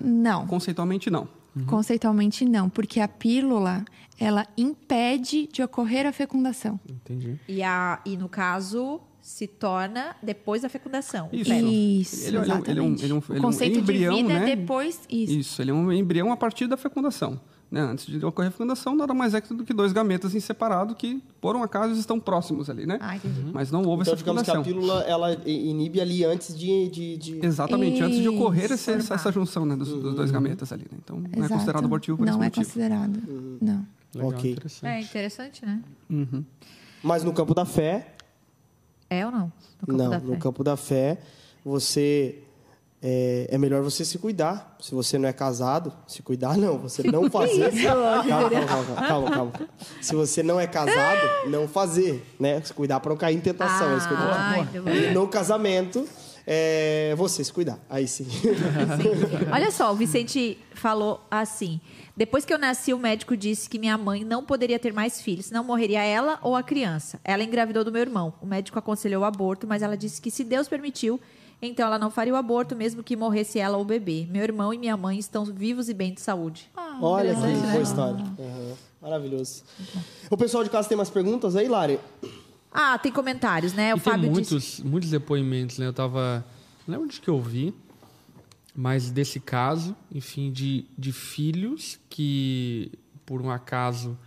Não. 0.00 0.46
Conceitualmente, 0.46 1.10
não. 1.10 1.26
Conceitualmente 1.64 2.44
não, 2.44 2.68
porque 2.68 3.00
a 3.00 3.08
pílula 3.08 3.84
ela 4.18 4.46
impede 4.58 5.48
de 5.52 5.62
ocorrer 5.62 6.06
a 6.06 6.12
fecundação. 6.12 6.78
Entendi. 6.88 7.38
E, 7.48 7.62
a, 7.62 8.00
e 8.04 8.16
no 8.16 8.28
caso, 8.28 9.00
se 9.20 9.46
torna 9.46 10.14
depois 10.22 10.62
da 10.62 10.68
fecundação. 10.68 11.28
Isso. 11.32 11.50
feto. 11.50 11.66
Isso, 11.66 12.26
Ele 12.28 12.36
é- 12.36 12.40
ele 12.40 12.50
é 12.50 12.54
um- 12.54 12.58
ele 12.58 12.78
é 12.78 12.82
um- 12.82 12.86
exatamente. 12.94 13.04
ele 13.04 13.12
é 13.12 13.14
um- 13.14 13.18
o 13.18 13.40
conceito 13.40 13.78
embrião, 13.78 14.14
de 14.14 14.22
vida 14.22 14.38
né? 14.38 14.52
é 14.52 14.56
depois 14.56 15.00
isso. 15.10 15.32
Isso, 15.32 15.62
ele 15.62 15.70
é 15.70 15.74
um 15.74 15.92
embrião 15.92 16.30
a 16.32 16.36
partir 16.36 16.66
da 16.66 16.76
fecundação. 16.76 17.40
Né? 17.68 17.80
Antes 17.80 18.06
de 18.06 18.24
ocorrer 18.24 18.48
a 18.48 18.52
fecundação, 18.52 18.94
nada 18.94 19.12
mais 19.12 19.34
é 19.34 19.40
do 19.40 19.64
que 19.64 19.74
dois 19.74 19.92
gametas 19.92 20.36
em 20.36 20.40
separado 20.40 20.94
que, 20.94 21.20
por 21.40 21.56
um 21.56 21.64
acaso, 21.64 21.92
estão 21.98 22.20
próximos 22.20 22.70
ali, 22.70 22.86
né? 22.86 22.96
Ah, 23.00 23.16
entendi. 23.16 23.40
Mas 23.52 23.72
não 23.72 23.82
houve 23.82 24.02
Então, 24.02 24.12
essa 24.14 24.16
digamos 24.16 24.42
que 24.42 24.50
a 24.50 24.54
fecundação. 24.62 24.80
pílula 24.80 25.02
ela 25.02 25.32
inibe 25.44 26.00
ali 26.00 26.24
antes 26.24 26.56
de. 26.56 26.88
de, 26.88 27.16
de- 27.16 27.44
Exatamente, 27.44 28.00
antes 28.02 28.18
de 28.20 28.28
ocorrer 28.28 28.66
esse- 28.66 28.74
Isso. 28.74 28.90
essa, 28.92 29.14
essa 29.14 29.32
junção 29.32 29.66
né, 29.66 29.74
dos, 29.74 29.88
dos 29.88 30.14
dois 30.14 30.30
gametas 30.30 30.70
ali. 30.72 30.84
Né? 30.90 30.98
Então, 31.04 31.18
não 31.18 31.26
é 31.32 31.38
Exato. 31.38 31.54
considerado 31.54 31.84
abortivo 31.84 32.16
por 32.18 32.24
Não 32.24 32.32
esse 32.34 32.40
é 32.40 32.44
motivo. 32.44 32.66
considerado. 32.66 33.22
Não. 33.60 33.86
Legal, 34.14 34.30
Ok. 34.30 34.52
interessante. 34.52 34.88
É 34.90 35.00
interessante, 35.00 35.66
né? 35.66 35.82
Mas 37.02 37.24
no 37.24 37.32
campo 37.32 37.52
da 37.52 37.64
fé, 37.64 38.14
É 39.10 39.26
ou 39.26 39.32
não? 39.32 39.52
No 39.80 39.86
campo 39.88 39.92
não. 40.02 40.10
da 40.10 40.18
No 40.20 40.32
fé. 40.32 40.38
campo 40.38 40.64
da 40.64 40.76
fé, 40.76 41.18
você. 41.64 42.38
É, 43.02 43.46
é 43.50 43.58
melhor 43.58 43.82
você 43.82 44.04
se 44.04 44.18
cuidar. 44.18 44.76
Se 44.80 44.94
você 44.94 45.18
não 45.18 45.28
é 45.28 45.32
casado, 45.32 45.92
se 46.06 46.22
cuidar 46.22 46.56
não, 46.56 46.78
você 46.78 47.02
não 47.04 47.28
fazer. 47.30 47.70
calma, 47.82 48.50
calma, 48.66 48.94
calma, 49.06 49.30
calma. 49.30 49.52
Se 50.00 50.14
você 50.14 50.42
não 50.42 50.58
é 50.58 50.66
casado, 50.66 51.48
não 51.50 51.68
fazer, 51.68 52.24
né? 52.40 52.60
Se 52.62 52.72
cuidar 52.72 52.98
para 53.00 53.10
não 53.10 53.16
cair 53.16 53.36
em 53.36 53.40
tentação. 53.40 53.92
é 53.94 53.96
isso 53.98 54.08
que 54.08 54.14
eu 54.14 54.18
tô 54.18 54.24
Ah, 54.24 54.94
E 54.94 55.12
no 55.14 55.28
casamento, 55.28 56.08
é 56.46 57.14
você 57.16 57.44
se 57.44 57.52
cuidar. 57.52 57.78
Aí 57.90 58.08
sim. 58.08 58.24
Sim. 58.24 58.50
Olha 59.52 59.70
só, 59.70 59.92
o 59.92 59.94
Vicente 59.96 60.58
falou 60.74 61.20
assim: 61.30 61.80
depois 62.16 62.44
que 62.46 62.52
eu 62.54 62.58
nasci, 62.58 62.94
o 62.94 62.98
médico 62.98 63.36
disse 63.36 63.68
que 63.68 63.78
minha 63.78 63.98
mãe 63.98 64.24
não 64.24 64.42
poderia 64.44 64.78
ter 64.78 64.92
mais 64.92 65.20
filhos, 65.20 65.46
senão 65.46 65.62
morreria 65.62 66.02
ela 66.02 66.38
ou 66.42 66.56
a 66.56 66.62
criança. 66.62 67.20
Ela 67.22 67.42
engravidou 67.44 67.84
do 67.84 67.92
meu 67.92 68.00
irmão. 68.00 68.32
O 68.40 68.46
médico 68.46 68.78
aconselhou 68.78 69.22
o 69.22 69.24
aborto, 69.24 69.66
mas 69.66 69.82
ela 69.82 69.96
disse 69.96 70.20
que 70.20 70.30
se 70.30 70.42
Deus 70.44 70.66
permitiu, 70.66 71.20
então 71.60 71.86
ela 71.86 71.98
não 71.98 72.10
faria 72.10 72.32
o 72.32 72.36
aborto, 72.36 72.76
mesmo 72.76 73.02
que 73.02 73.16
morresse 73.16 73.58
ela 73.58 73.76
ou 73.76 73.82
o 73.82 73.86
bebê. 73.86 74.26
Meu 74.30 74.42
irmão 74.42 74.72
e 74.72 74.78
minha 74.78 74.96
mãe 74.96 75.18
estão 75.18 75.44
vivos 75.44 75.88
e 75.88 75.94
bem 75.94 76.12
de 76.12 76.20
saúde. 76.20 76.70
Olha 77.00 77.34
que 77.34 77.40
né? 77.40 77.70
boa 77.72 77.82
história. 77.82 78.24
Aham. 78.38 78.74
Maravilhoso. 79.00 79.62
O 80.30 80.36
pessoal 80.36 80.64
de 80.64 80.70
casa 80.70 80.88
tem 80.88 80.96
mais 80.96 81.10
perguntas 81.10 81.54
aí, 81.54 81.68
Lari? 81.68 82.00
Ah, 82.72 82.98
tem 82.98 83.12
comentários, 83.12 83.72
né? 83.72 83.94
O 83.94 83.98
E 83.98 84.00
tem 84.00 84.12
Fábio 84.12 84.28
disse. 84.32 84.52
muitos, 84.52 84.80
muitos 84.80 85.10
depoimentos, 85.10 85.78
né? 85.78 85.86
Eu 85.86 85.92
tava. 85.92 86.44
Não 86.86 86.98
lembro 86.98 87.12
de 87.12 87.20
que 87.20 87.28
eu 87.28 87.40
vi, 87.40 87.74
mas 88.74 89.10
desse 89.10 89.40
caso, 89.40 89.96
enfim, 90.12 90.52
de, 90.52 90.84
de 90.96 91.12
filhos 91.12 91.98
que, 92.10 92.92
por 93.24 93.40
um 93.40 93.50
acaso, 93.50 94.18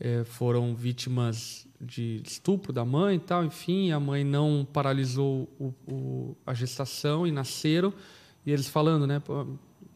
eh, 0.00 0.24
foram 0.24 0.74
vítimas 0.74 1.66
de 1.80 2.20
estupro 2.24 2.72
da 2.72 2.84
mãe 2.84 3.16
e 3.16 3.20
tal, 3.20 3.44
enfim, 3.44 3.92
a 3.92 4.00
mãe 4.00 4.24
não 4.24 4.66
paralisou 4.72 5.48
o, 5.58 5.72
o- 5.90 6.36
a 6.46 6.52
gestação 6.54 7.26
e 7.26 7.30
nasceram, 7.32 7.92
e 8.44 8.50
eles 8.50 8.66
falando, 8.68 9.06
né? 9.06 9.22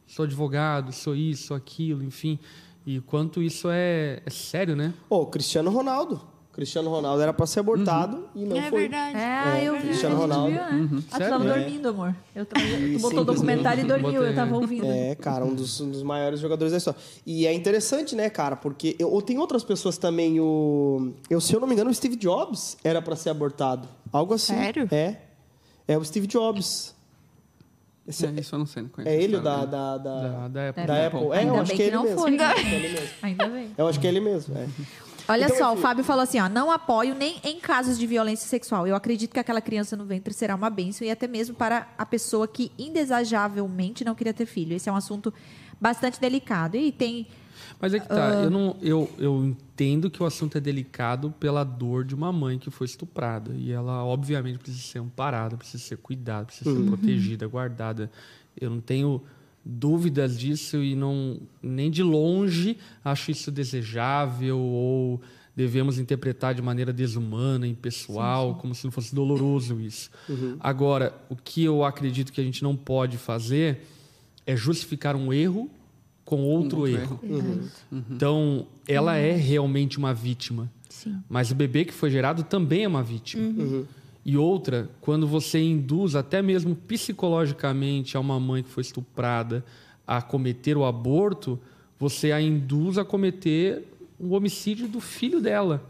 Sou 0.07 0.25
advogado, 0.25 0.93
sou 0.93 1.15
isso, 1.17 1.49
sou 1.49 1.57
aquilo, 1.57 2.03
enfim. 2.05 2.39
E 2.87 3.01
quanto 3.01 3.43
isso 3.43 3.69
é, 3.71 4.23
é 4.27 4.31
sério, 4.31 4.77
né? 4.77 4.93
Ô, 5.09 5.27
Cristiano 5.27 5.71
Ronaldo. 5.71 6.21
Cristiano 6.53 6.91
Ronaldo 6.91 7.23
era 7.23 7.33
para 7.33 7.47
ser 7.47 7.61
abortado 7.61 8.29
e 8.35 8.45
não 8.45 8.59
é 8.59 8.69
foi. 8.69 8.81
verdade. 8.83 9.17
É, 9.17 9.65
eu 9.65 9.75
vi. 9.77 9.81
Cristiano 9.89 10.17
Ronaldo. 10.17 10.51
viu, 10.53 10.61
né? 10.61 10.89
Ah, 11.11 11.19
tu 11.19 11.19
tava 11.31 11.45
Sério? 11.45 11.63
dormindo, 11.65 11.89
amor. 11.89 12.15
Eu 12.35 12.45
tava, 12.45 12.67
tu 12.67 12.99
botou 13.01 13.21
o 13.21 13.25
documentário 13.25 13.83
e 13.83 13.87
dormiu, 13.87 14.13
eu 14.13 14.21
botei. 14.21 14.35
tava 14.35 14.55
ouvindo. 14.57 14.85
É, 14.87 15.15
cara, 15.15 15.47
um 15.47 15.55
dos, 15.55 15.81
um 15.81 15.91
dos 15.91 16.03
maiores 16.03 16.41
jogadores 16.41 16.73
da 16.73 16.77
história. 16.79 17.01
E 17.25 17.47
é 17.47 17.55
interessante, 17.55 18.15
né, 18.15 18.29
cara? 18.29 18.55
Porque 18.55 18.95
eu, 18.99 19.11
ou 19.11 19.23
tem 19.23 19.39
outras 19.39 19.65
pessoas 19.65 19.97
também. 19.97 20.41
O, 20.41 21.15
eu, 21.31 21.41
se 21.41 21.55
eu 21.55 21.61
não 21.61 21.67
me 21.67 21.73
engano, 21.73 21.91
o 21.91 21.95
Steve 21.95 22.17
Jobs 22.17 22.77
era 22.85 23.01
para 23.01 23.17
ser 23.17 23.31
abortado. 23.31 23.89
Algo 24.13 24.35
assim. 24.35 24.53
Sério? 24.55 24.87
É. 24.93 25.17
É 25.89 25.97
o 25.97 26.05
Steve 26.05 26.27
Jobs. 26.27 26.95
Esse- 28.07 28.27
É, 28.27 28.31
isso 28.41 28.55
eu 28.55 28.59
não 28.59 28.67
sei, 28.67 28.83
não 28.83 28.91
conheço. 28.91 29.15
é 29.15 29.23
ele 29.23 29.37
o 29.37 29.41
da, 29.41 29.65
da, 29.65 29.97
da, 29.97 30.19
Da, 30.21 30.49
da 30.49 30.61
época. 30.63 30.87
da 30.87 31.07
Apple. 31.07 31.21
É, 31.33 31.45
eu 31.49 31.57
acho 31.61 31.73
que 31.73 31.83
é 31.83 31.87
ele 31.87 31.99
mesmo. 31.99 32.19
foi. 32.21 32.37
Acho 32.37 32.55
que 32.63 32.67
é 32.67 32.75
ele 32.75 32.89
mesmo. 32.89 33.09
Ainda 33.23 33.49
bem. 33.49 33.71
Eu 33.79 33.87
acho 33.87 34.01
que 34.01 34.07
é 34.07 34.11
ele 34.11 34.21
mesmo. 34.21 34.59
É. 34.59 34.67
Olha 35.29 35.45
Então, 35.45 35.57
só, 35.57 35.69
o 35.71 35.73
assim- 35.75 35.83
Fábio 35.83 36.05
falou 36.05 36.23
assim, 36.23 36.41
ó, 36.41 36.49
não 36.49 36.71
apoio 36.71 37.15
nem 37.15 37.37
em 37.45 37.59
casos 37.61 37.99
de 37.99 38.07
violência 38.07 38.49
sexual. 38.49 38.87
Eu 38.87 38.97
acredito 38.97 39.33
que 39.33 39.39
aquela 39.41 39.61
criança 39.61 39.97
no 39.97 40.05
ventre 40.05 40.35
será 40.35 40.55
uma 40.55 40.69
bênção 40.69 41.07
e 41.07 41.11
até 41.11 41.27
mesmo 41.29 41.55
para 41.55 41.89
a 41.97 42.05
pessoa 42.05 42.47
que 42.49 42.73
indesejavelmente 42.79 44.05
não 44.05 44.15
queria 44.15 44.35
ter 44.35 44.47
filho. 44.47 44.75
Esse 44.75 44.89
é 44.89 44.93
um 44.93 44.97
assunto 44.97 45.33
bastante 45.81 46.21
delicado. 46.21 46.77
E 46.77 46.91
tem 46.93 47.27
Mas 47.81 47.95
é 47.95 48.01
que 48.01 48.09
tá, 48.09 48.43
eu, 48.43 48.51
não, 48.51 48.77
eu, 48.81 49.11
eu 49.19 49.45
entendo 49.45 50.11
que 50.11 50.23
o 50.23 50.27
assunto 50.27 50.59
é 50.59 50.61
delicado 50.61 51.31
pela 51.39 51.65
dor 51.65 52.05
de 52.05 52.15
uma 52.15 52.33
mãe 52.33 52.59
que 52.59 52.71
foi 52.71 52.87
estuprada. 52.87 53.53
E 53.55 53.73
ela, 53.73 54.05
obviamente, 54.05 54.59
precisa 54.59 54.83
ser 54.83 54.99
amparada, 54.99 55.57
precisa 55.57 55.83
ser 55.83 55.97
cuidada, 55.99 56.47
precisa 56.47 56.75
ser 56.75 56.85
protegida, 56.87 57.47
guardada. 57.47 58.11
Eu 58.61 58.71
não 58.71 58.81
tenho 58.81 59.23
dúvidas 59.65 60.39
disso 60.39 60.79
e 60.79 60.95
não 60.95 61.39
nem 61.63 61.91
de 61.91 62.03
longe 62.03 62.77
acho 63.05 63.31
isso 63.31 63.51
desejável 63.51 64.59
ou 64.59 65.21
devemos 65.55 65.99
interpretar 65.99 66.55
de 66.55 66.63
maneira 66.63 66.93
desumana, 66.93 67.67
impessoal, 67.67 68.55
como 68.57 68.75
se 68.75 68.85
não 68.85 68.91
fosse 68.91 69.15
doloroso 69.15 69.81
isso. 69.81 70.11
Agora, 70.59 71.15
o 71.29 71.37
que 71.37 71.63
eu 71.63 71.85
acredito 71.85 72.33
que 72.33 72.41
a 72.41 72.45
gente 72.45 72.63
não 72.63 72.75
pode 72.75 73.19
fazer 73.19 73.87
é 74.47 74.57
justificar 74.57 75.15
um 75.15 75.33
erro 75.33 75.71
com 76.25 76.43
outro, 76.43 76.81
outro 76.81 76.97
erro. 76.97 77.21
Verdade. 77.23 77.71
Então, 78.11 78.67
ela 78.89 79.17
é 79.17 79.33
realmente 79.33 79.99
uma 79.99 80.15
vítima. 80.15 80.71
Sim. 80.89 81.17
Mas 81.29 81.51
o 81.51 81.55
bebê 81.55 81.85
que 81.85 81.93
foi 81.93 82.11
gerado 82.11 82.43
também 82.45 82.85
é 82.85 82.89
uma 82.89 83.03
vítima. 83.03 83.87
E 84.25 84.37
outra, 84.37 84.89
quando 85.01 85.27
você 85.27 85.61
induz 85.61 86.15
até 86.15 86.41
mesmo 86.41 86.77
psicologicamente 86.77 88.17
a 88.17 88.21
uma 88.21 88.39
mãe 88.39 88.63
que 88.63 88.71
foi 88.71 88.83
estuprada 88.83 89.65
a 90.07 90.23
cometer 90.23 90.77
o 90.77 90.85
aborto, 90.85 91.59
você 91.99 92.33
a 92.33 92.41
induz 92.41 92.99
a 92.99 93.05
cometer 93.05 93.89
o 94.19 94.35
homicídio 94.35 94.87
do 94.87 95.01
filho 95.01 95.41
dela. 95.41 95.83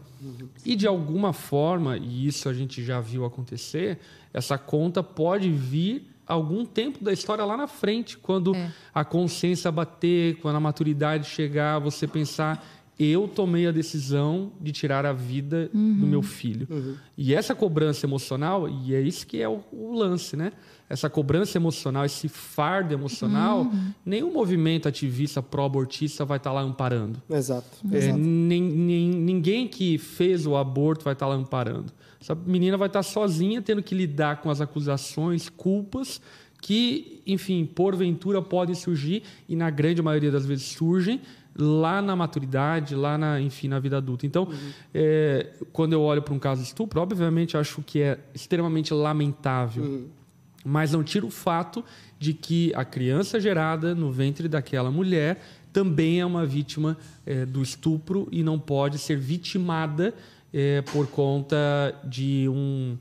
E 0.65 0.75
de 0.75 0.87
alguma 0.87 1.33
forma, 1.33 1.97
e 1.97 2.25
isso 2.25 2.47
a 2.47 2.53
gente 2.53 2.83
já 2.83 2.99
viu 2.99 3.25
acontecer, 3.25 3.99
essa 4.33 4.57
conta 4.57 5.03
pode 5.03 5.51
vir 5.51 6.07
algum 6.25 6.65
tempo 6.65 7.03
da 7.03 7.11
história 7.11 7.43
lá 7.43 7.57
na 7.57 7.67
frente, 7.67 8.17
quando 8.17 8.55
a 8.93 9.03
consciência 9.03 9.71
bater, 9.71 10.37
quando 10.37 10.55
a 10.55 10.59
maturidade 10.59 11.27
chegar, 11.27 11.79
você 11.79 12.07
pensar 12.07 12.65
eu 12.99 13.27
tomei 13.27 13.67
a 13.67 13.71
decisão 13.71 14.51
de 14.61 14.71
tirar 14.71 15.05
a 15.05 15.13
vida 15.13 15.69
do 15.73 16.05
meu 16.05 16.21
filho. 16.21 16.67
E 17.17 17.33
essa 17.33 17.55
cobrança 17.55 18.05
emocional, 18.05 18.69
e 18.69 18.93
é 18.93 19.01
isso 19.01 19.25
que 19.25 19.41
é 19.41 19.49
o, 19.49 19.61
o 19.71 19.93
lance, 19.97 20.35
né? 20.37 20.51
Essa 20.89 21.09
cobrança 21.09 21.57
emocional, 21.57 22.05
esse 22.05 22.27
fardo 22.29 22.93
emocional, 22.93 23.71
nenhum 24.05 24.31
movimento 24.31 24.87
ativista 24.87 25.41
pró-abortista 25.41 26.23
vai 26.23 26.37
estar 26.37 26.51
lá 26.51 26.61
amparando. 26.61 27.21
Exato. 27.29 27.67
É, 27.91 27.97
Exato. 27.97 28.19
nin- 28.19 28.61
nin- 28.61 29.15
ninguém 29.21 29.67
que 29.67 29.97
fez 29.97 30.45
o 30.45 30.55
aborto 30.55 31.03
vai 31.03 31.13
estar 31.13 31.25
lá 31.27 31.35
amparando. 31.35 31.91
Essa 32.21 32.35
menina 32.35 32.77
vai 32.77 32.87
estar 32.87 33.01
sozinha, 33.01 33.61
tendo 33.61 33.81
que 33.81 33.95
lidar 33.95 34.41
com 34.41 34.49
as 34.51 34.61
acusações, 34.61 35.49
culpas, 35.49 36.21
que, 36.61 37.21
enfim, 37.27 37.65
porventura 37.65 38.41
podem 38.41 38.75
surgir, 38.75 39.23
e 39.49 39.55
na 39.55 39.69
grande 39.69 40.01
maioria 40.01 40.31
das 40.31 40.45
vezes 40.45 40.63
surgem, 40.65 41.19
lá 41.57 42.01
na 42.01 42.15
maturidade, 42.15 42.95
lá 42.95 43.17
na, 43.17 43.39
enfim, 43.39 43.67
na 43.67 43.79
vida 43.79 43.97
adulta. 43.97 44.25
Então, 44.25 44.47
é, 44.93 45.51
quando 45.71 45.93
eu 45.93 46.01
olho 46.01 46.21
para 46.21 46.33
um 46.33 46.39
caso 46.39 46.61
de 46.61 46.67
estupro, 46.67 46.99
obviamente 47.01 47.55
acho 47.55 47.81
que 47.81 48.01
é 48.01 48.19
extremamente 48.33 48.93
lamentável. 48.93 50.07
Mas 50.65 50.93
não 50.93 51.03
tira 51.03 51.25
o 51.25 51.29
fato 51.29 51.83
de 52.17 52.33
que 52.33 52.71
a 52.73 52.85
criança 52.85 53.39
gerada 53.39 53.93
no 53.93 54.11
ventre 54.11 54.47
daquela 54.47 54.89
mulher 54.89 55.41
também 55.73 56.21
é 56.21 56.25
uma 56.25 56.45
vítima 56.45 56.97
eh, 57.25 57.45
do 57.45 57.61
estupro 57.61 58.29
e 58.31 58.43
não 58.43 58.57
pode 58.59 58.97
ser 58.97 59.17
vitimada 59.17 60.13
eh, 60.53 60.83
por 60.93 61.07
conta 61.07 61.57
de 62.05 62.47
um, 62.47 62.95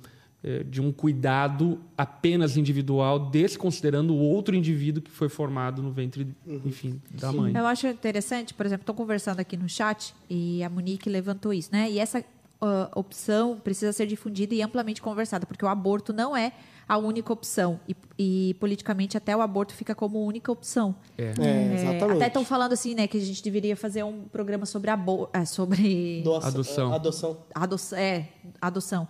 de 0.68 0.80
um 0.80 0.90
cuidado 0.90 1.80
apenas 1.96 2.56
individual, 2.56 3.30
desconsiderando 3.30 4.12
o 4.12 4.18
outro 4.18 4.56
indivíduo 4.56 5.00
que 5.02 5.10
foi 5.10 5.28
formado 5.28 5.80
no 5.82 5.92
ventre, 5.92 6.26
enfim, 6.64 7.00
da 7.10 7.32
mãe. 7.32 7.54
Eu 7.54 7.66
acho 7.66 7.86
interessante, 7.86 8.52
por 8.52 8.66
exemplo, 8.66 8.82
estou 8.82 8.94
conversando 8.94 9.38
aqui 9.38 9.56
no 9.56 9.68
chat 9.68 10.14
e 10.28 10.62
a 10.64 10.68
Monique 10.68 11.08
levantou 11.08 11.52
isso, 11.52 11.70
né? 11.70 11.88
E 11.90 11.98
essa 12.00 12.24
ah, 12.60 12.88
opção 12.94 13.56
precisa 13.58 13.92
ser 13.92 14.06
difundida 14.06 14.54
e 14.54 14.62
amplamente 14.62 15.02
conversada, 15.02 15.44
porque 15.44 15.64
o 15.64 15.68
aborto 15.68 16.12
não 16.12 16.36
é 16.36 16.52
a 16.88 16.96
única 16.96 17.32
opção. 17.32 17.80
E, 17.88 17.96
e, 18.18 18.54
politicamente 18.60 19.16
até 19.16 19.36
o 19.36 19.40
aborto 19.40 19.74
fica 19.74 19.94
como 19.96 20.24
única 20.24 20.52
opção. 20.52 20.94
É. 21.18 21.24
É, 21.24 21.44
É, 21.44 21.74
exatamente. 21.74 22.16
até 22.16 22.26
estão 22.28 22.44
falando 22.44 22.72
assim, 22.72 22.94
né, 22.94 23.08
que 23.08 23.16
a 23.16 23.20
gente 23.20 23.42
deveria 23.42 23.76
fazer 23.76 24.04
um 24.04 24.22
programa 24.24 24.64
sobre 24.64 24.90
abo 24.90 25.28
é, 25.32 25.44
sobre 25.44 26.22
Doação- 26.22 26.48
Adoção. 26.48 26.92
Adoção. 26.92 27.38
adoção. 27.54 27.98
É, 27.98 28.28
adoção. 28.60 29.08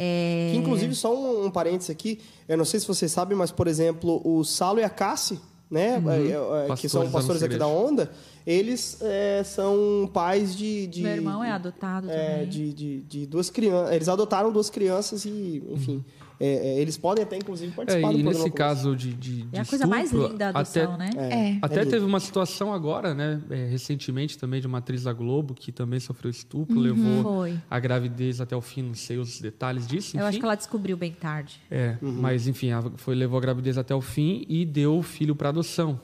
É, 0.00 0.50
Que, 0.52 0.58
inclusive, 0.58 0.94
só 0.94 1.12
um, 1.12 1.46
um 1.46 1.50
parênteses 1.50 1.90
aqui, 1.90 2.20
eu 2.48 2.56
não 2.56 2.64
sei 2.64 2.78
se 2.78 2.86
vocês 2.86 3.10
sabem, 3.10 3.36
mas, 3.36 3.50
por 3.50 3.66
exemplo, 3.66 4.22
o 4.24 4.44
Salo 4.44 4.78
e 4.78 4.84
a 4.84 4.88
Cassi, 4.88 5.40
né, 5.68 6.00
é, 6.06 6.66
é, 6.68 6.72
é, 6.72 6.76
que 6.76 6.88
são 6.88 7.10
Pastores 7.10 7.42
aqui 7.42 7.58
da 7.58 7.66
Onda, 7.66 8.08
eles 8.46 8.96
é, 9.02 9.42
são 9.44 10.08
pais 10.14 10.56
de... 10.56 10.86
de 10.86 11.02
Meu 11.02 11.12
irmão 11.12 11.42
é 11.42 11.50
adotado 11.50 12.08
é, 12.08 12.30
também. 12.32 12.48
de, 12.48 12.72
de, 12.72 13.00
de 13.02 13.26
duas 13.26 13.50
crianças. 13.50 13.92
Eles 13.94 14.08
adotaram 14.08 14.52
duas 14.52 14.70
crianças 14.70 15.24
e, 15.24 15.62
enfim, 15.68 16.04
é, 16.06 16.27
é, 16.40 16.80
eles 16.80 16.96
podem 16.96 17.24
até, 17.24 17.36
inclusive, 17.36 17.72
É, 17.72 17.74
participar 17.74 18.12
e 18.14 18.22
do 18.22 18.28
nesse 18.28 18.50
caso 18.50 18.94
de, 18.94 19.12
de, 19.12 19.42
de 19.42 19.56
É 19.56 19.60
a 19.60 19.64
coisa 19.64 19.86
mais 19.86 20.12
linda 20.12 20.52
da 20.52 20.60
adoção, 20.60 20.94
até, 20.94 20.98
né? 20.98 21.10
É. 21.16 21.58
Até 21.60 21.80
lindo. 21.80 21.90
teve 21.90 22.04
uma 22.04 22.20
situação 22.20 22.72
agora, 22.72 23.12
né? 23.14 23.40
é, 23.50 23.66
recentemente 23.66 24.38
também, 24.38 24.60
de 24.60 24.66
uma 24.66 24.78
atriz 24.78 25.02
da 25.02 25.12
Globo 25.12 25.52
que 25.54 25.72
também 25.72 25.98
sofreu 25.98 26.30
estupro, 26.30 26.76
Uhum. 26.76 26.82
levou 26.82 27.22
Foi. 27.22 27.58
a 27.68 27.78
gravidez 27.80 28.40
até 28.40 28.54
o 28.56 28.60
fim, 28.60 28.82
não 28.82 28.94
sei 28.94 29.18
os 29.18 29.40
detalhes 29.40 29.86
disso. 29.86 30.16
Eu 30.16 30.20
acho 30.22 30.30
enfim. 30.30 30.38
que 30.40 30.44
ela 30.46 30.54
descobriu 30.54 30.96
bem 30.96 31.12
tarde. 31.12 31.60
É, 31.70 31.96
mas 32.00 32.46
enfim, 32.46 32.68
foi, 32.96 33.14
levou 33.14 33.36
a 33.38 33.40
gravidez 33.40 33.76
até 33.76 33.94
o 33.94 34.00
fim 34.00 34.44
e 34.48 34.64
deu 34.64 34.96
o 34.98 35.02
filho 35.02 35.34
para 35.34 35.48
adoção. 35.48 36.00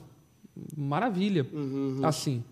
Maravilha. 0.75 1.45
Assim, 2.03 2.43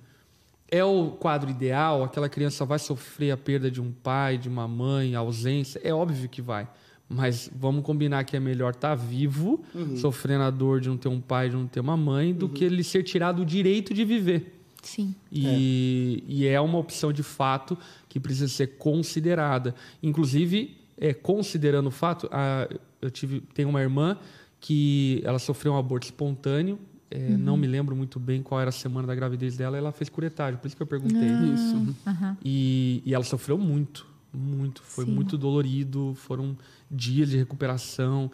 é 0.69 0.83
o 0.83 1.11
quadro 1.11 1.49
ideal, 1.49 2.03
aquela 2.03 2.27
criança 2.29 2.65
vai 2.65 2.79
sofrer 2.79 3.31
a 3.31 3.37
perda 3.37 3.69
de 3.69 3.81
um 3.81 3.91
pai, 3.91 4.37
de 4.37 4.49
uma 4.49 4.67
mãe, 4.67 5.15
a 5.15 5.19
ausência, 5.19 5.79
é 5.83 5.93
óbvio 5.93 6.27
que 6.29 6.41
vai. 6.41 6.67
Mas 7.13 7.49
vamos 7.55 7.83
combinar 7.83 8.23
que 8.23 8.35
é 8.35 8.39
melhor 8.39 8.71
estar 8.73 8.95
vivo, 8.95 9.63
sofrendo 9.97 10.43
a 10.43 10.49
dor 10.49 10.81
de 10.81 10.89
não 10.89 10.97
ter 10.97 11.09
um 11.09 11.21
pai, 11.21 11.49
de 11.49 11.55
não 11.55 11.67
ter 11.67 11.79
uma 11.79 11.95
mãe, 11.97 12.33
do 12.33 12.49
que 12.49 12.63
ele 12.65 12.83
ser 12.83 13.03
tirado 13.03 13.41
o 13.41 13.45
direito 13.45 13.93
de 13.93 14.03
viver. 14.03 14.59
Sim. 14.81 15.15
E 15.31 16.21
é. 16.27 16.31
e 16.33 16.47
é 16.47 16.59
uma 16.59 16.77
opção 16.77 17.13
de 17.13 17.23
fato 17.23 17.77
que 18.09 18.19
precisa 18.19 18.49
ser 18.49 18.75
considerada. 18.77 19.73
Inclusive, 20.01 20.75
é, 20.97 21.13
considerando 21.13 21.87
o 21.87 21.91
fato, 21.91 22.27
a, 22.31 22.67
eu 23.01 23.09
tive, 23.09 23.39
tenho 23.53 23.69
uma 23.69 23.81
irmã 23.81 24.17
que 24.59 25.21
ela 25.23 25.39
sofreu 25.39 25.73
um 25.73 25.77
aborto 25.77 26.05
espontâneo. 26.07 26.77
é, 27.09 27.17
Não 27.37 27.55
me 27.57 27.67
lembro 27.67 27.95
muito 27.95 28.19
bem 28.19 28.41
qual 28.41 28.59
era 28.59 28.69
a 28.69 28.73
semana 28.73 29.07
da 29.07 29.15
gravidez 29.15 29.55
dela. 29.57 29.77
Ela 29.77 29.91
fez 29.91 30.09
curetagem, 30.09 30.59
por 30.59 30.67
isso 30.67 30.75
que 30.75 30.81
eu 30.83 30.87
perguntei. 30.87 31.29
Isso. 31.53 31.95
E, 32.43 33.01
e 33.05 33.13
ela 33.13 33.23
sofreu 33.23 33.57
muito, 33.57 34.05
muito. 34.33 34.81
Foi 34.83 35.05
Sim. 35.05 35.11
muito 35.11 35.37
dolorido. 35.37 36.13
Foram 36.15 36.57
dias 36.93 37.29
de 37.29 37.37
recuperação 37.37 38.29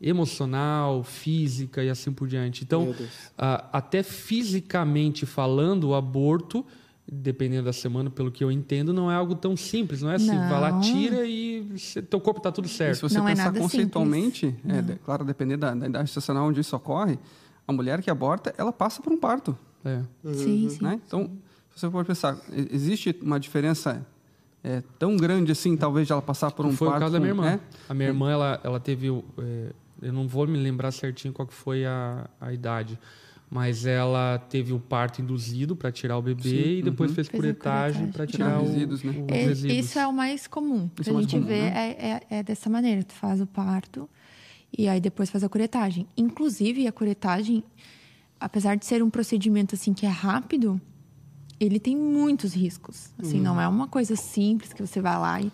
emocional, 0.00 1.02
física 1.02 1.82
e 1.82 1.90
assim 1.90 2.12
por 2.12 2.28
diante. 2.28 2.64
Então, 2.64 2.94
ah, 3.36 3.64
até 3.72 4.02
fisicamente 4.02 5.26
falando, 5.26 5.88
o 5.88 5.94
aborto, 5.94 6.64
dependendo 7.10 7.64
da 7.64 7.72
semana, 7.72 8.08
pelo 8.10 8.30
que 8.30 8.44
eu 8.44 8.50
entendo, 8.52 8.92
não 8.92 9.10
é 9.10 9.14
algo 9.14 9.34
tão 9.34 9.56
simples. 9.56 10.02
Não 10.02 10.10
é 10.10 10.14
assim, 10.16 10.26
vai 10.36 10.60
lá, 10.60 10.70
Não. 10.72 10.80
tira 10.80 11.26
e 11.26 11.62
você- 11.76 12.00
teu 12.02 12.20
corpo 12.20 12.38
está 12.38 12.52
tudo 12.52 12.66
E 12.66 12.68
se 12.68 12.74
certo. 12.76 13.00
você 13.08 13.18
Não 13.18 13.26
é 13.26 13.32
pensar 13.32 13.44
nada 13.46 13.58
conceitualmente, 13.60 14.54
é, 14.68 14.82
de- 14.82 14.94
claro, 14.96 15.24
dependendo 15.24 15.60
da, 15.62 15.74
da 15.74 15.86
idade 15.88 16.06
gestacional 16.06 16.46
onde 16.48 16.60
isso 16.60 16.76
ocorre, 16.76 17.18
a 17.66 17.72
mulher 17.72 18.00
que 18.02 18.10
aborta, 18.10 18.54
ela 18.56 18.72
passa 18.72 19.02
por 19.02 19.12
um 19.12 19.18
parto. 19.18 19.56
É. 19.84 20.02
Sim, 20.32 20.68
sim. 20.68 20.82
Né? 20.82 21.00
Então, 21.06 21.30
se 21.74 21.80
você 21.80 21.90
for 21.90 22.04
pensar, 22.04 22.36
existe 22.70 23.16
uma 23.22 23.38
diferença 23.40 24.06
é, 24.64 24.82
tão 24.98 25.16
grande 25.16 25.52
assim, 25.52 25.76
talvez, 25.76 26.06
de 26.06 26.12
ela 26.12 26.22
passar 26.22 26.50
por 26.50 26.66
um 26.66 26.72
foi 26.72 26.88
parto. 26.88 26.98
o 26.98 27.00
caso 27.04 27.12
da 27.14 27.20
minha 27.20 27.34
com- 27.34 27.42
irmã. 27.44 27.54
é? 27.54 27.60
A 27.88 27.94
minha 27.94 28.08
irmã, 28.08 28.30
ela, 28.30 28.60
ela 28.64 28.80
teve. 28.80 29.08
é, 29.38 29.72
eu 30.02 30.12
não 30.12 30.26
vou 30.28 30.46
me 30.46 30.58
lembrar 30.58 30.90
certinho 30.92 31.32
qual 31.34 31.46
que 31.46 31.54
foi 31.54 31.84
a, 31.84 32.28
a 32.40 32.52
idade. 32.52 32.98
Mas 33.50 33.86
ela 33.86 34.38
teve 34.50 34.74
o 34.74 34.78
parto 34.78 35.22
induzido 35.22 35.74
para 35.74 35.90
tirar 35.90 36.18
o 36.18 36.22
bebê 36.22 36.80
e 36.80 36.82
depois 36.82 37.12
fez, 37.14 37.28
Fez 37.28 37.38
a 37.38 37.42
curetagem 37.42 38.08
para 38.08 38.26
Tirar 38.26 38.46
tirar 38.50 38.60
o- 38.60 38.64
resíduos, 38.66 39.02
né? 39.02 39.12
os 39.26 39.32
É, 39.32 39.44
resíduos. 39.46 39.86
isso 39.86 39.98
é 39.98 40.06
o 40.06 40.12
mais 40.12 40.46
comum. 40.46 40.90
Isso 41.00 41.04
que 41.04 41.10
é 41.10 41.18
a 41.18 41.20
gente 41.22 41.30
comum, 41.34 41.46
vê 41.46 41.60
né? 41.62 41.94
é, 41.98 42.10
é, 42.36 42.38
é 42.40 42.42
dessa 42.42 42.68
maneira. 42.68 43.02
Tu 43.02 43.14
faz 43.14 43.40
o 43.40 43.46
parto 43.46 44.06
e 44.76 44.86
aí 44.86 45.00
depois 45.00 45.30
faz 45.30 45.42
a 45.42 45.48
curetagem. 45.48 46.06
Inclusive, 46.14 46.86
a 46.86 46.92
curetagem, 46.92 47.64
apesar 48.38 48.74
de 48.76 48.84
ser 48.84 49.02
um 49.02 49.08
procedimento 49.08 49.74
assim 49.74 49.94
que 49.94 50.04
é 50.04 50.10
rápido, 50.10 50.78
ele 51.60 51.80
tem 51.80 51.96
muitos 51.96 52.54
riscos. 52.54 53.10
Assim, 53.20 53.40
não 53.40 53.60
é 53.60 53.66
uma 53.66 53.88
coisa 53.88 54.14
simples 54.16 54.72
que 54.72 54.80
você 54.80 55.00
vai 55.00 55.18
lá 55.18 55.40
e, 55.40 55.52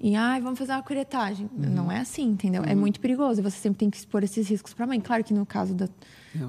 e 0.00 0.14
ai, 0.14 0.40
vamos 0.40 0.58
fazer 0.58 0.72
uma 0.72 0.82
curetagem. 0.82 1.48
Não 1.56 1.90
é 1.90 2.00
assim, 2.00 2.24
entendeu? 2.24 2.62
É 2.64 2.74
muito 2.74 3.00
perigoso. 3.00 3.42
Você 3.42 3.56
sempre 3.56 3.78
tem 3.78 3.90
que 3.90 3.96
expor 3.96 4.22
esses 4.22 4.48
riscos 4.48 4.74
para 4.74 4.84
a 4.84 4.88
mãe. 4.88 5.00
Claro 5.00 5.24
que 5.24 5.32
no 5.34 5.44
caso 5.46 5.74
da, 5.74 5.88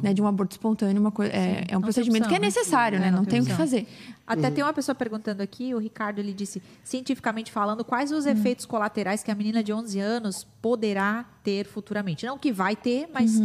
né, 0.03 0.13
de 0.13 0.21
um 0.21 0.27
aborto 0.27 0.51
espontâneo, 0.53 1.01
uma 1.01 1.11
coisa, 1.11 1.31
é, 1.33 1.61
é 1.61 1.77
um 1.77 1.79
tem 1.79 1.81
procedimento 1.81 2.25
opção, 2.25 2.29
que 2.29 2.35
é 2.35 2.39
né? 2.39 2.45
necessário, 2.45 2.97
É, 2.97 2.99
né? 2.99 3.09
não 3.11 3.19
Não 3.19 3.25
tem 3.25 3.41
tem 3.41 3.41
o 3.41 3.45
que 3.45 3.57
fazer. 3.57 3.87
Até 4.27 4.51
tem 4.51 4.63
uma 4.63 4.73
pessoa 4.73 4.93
perguntando 4.93 5.41
aqui, 5.41 5.73
o 5.73 5.79
Ricardo 5.79 6.19
ele 6.19 6.33
disse, 6.33 6.61
cientificamente 6.83 7.51
falando, 7.51 7.83
quais 7.83 8.11
os 8.11 8.27
efeitos 8.27 8.65
colaterais 8.65 9.23
que 9.23 9.31
a 9.31 9.35
menina 9.35 9.63
de 9.63 9.73
11 9.73 9.99
anos 9.99 10.45
poderá 10.61 11.25
ter 11.43 11.65
futuramente? 11.65 12.25
Não 12.27 12.37
que 12.37 12.51
vai 12.51 12.75
ter, 12.75 13.09
mas 13.11 13.39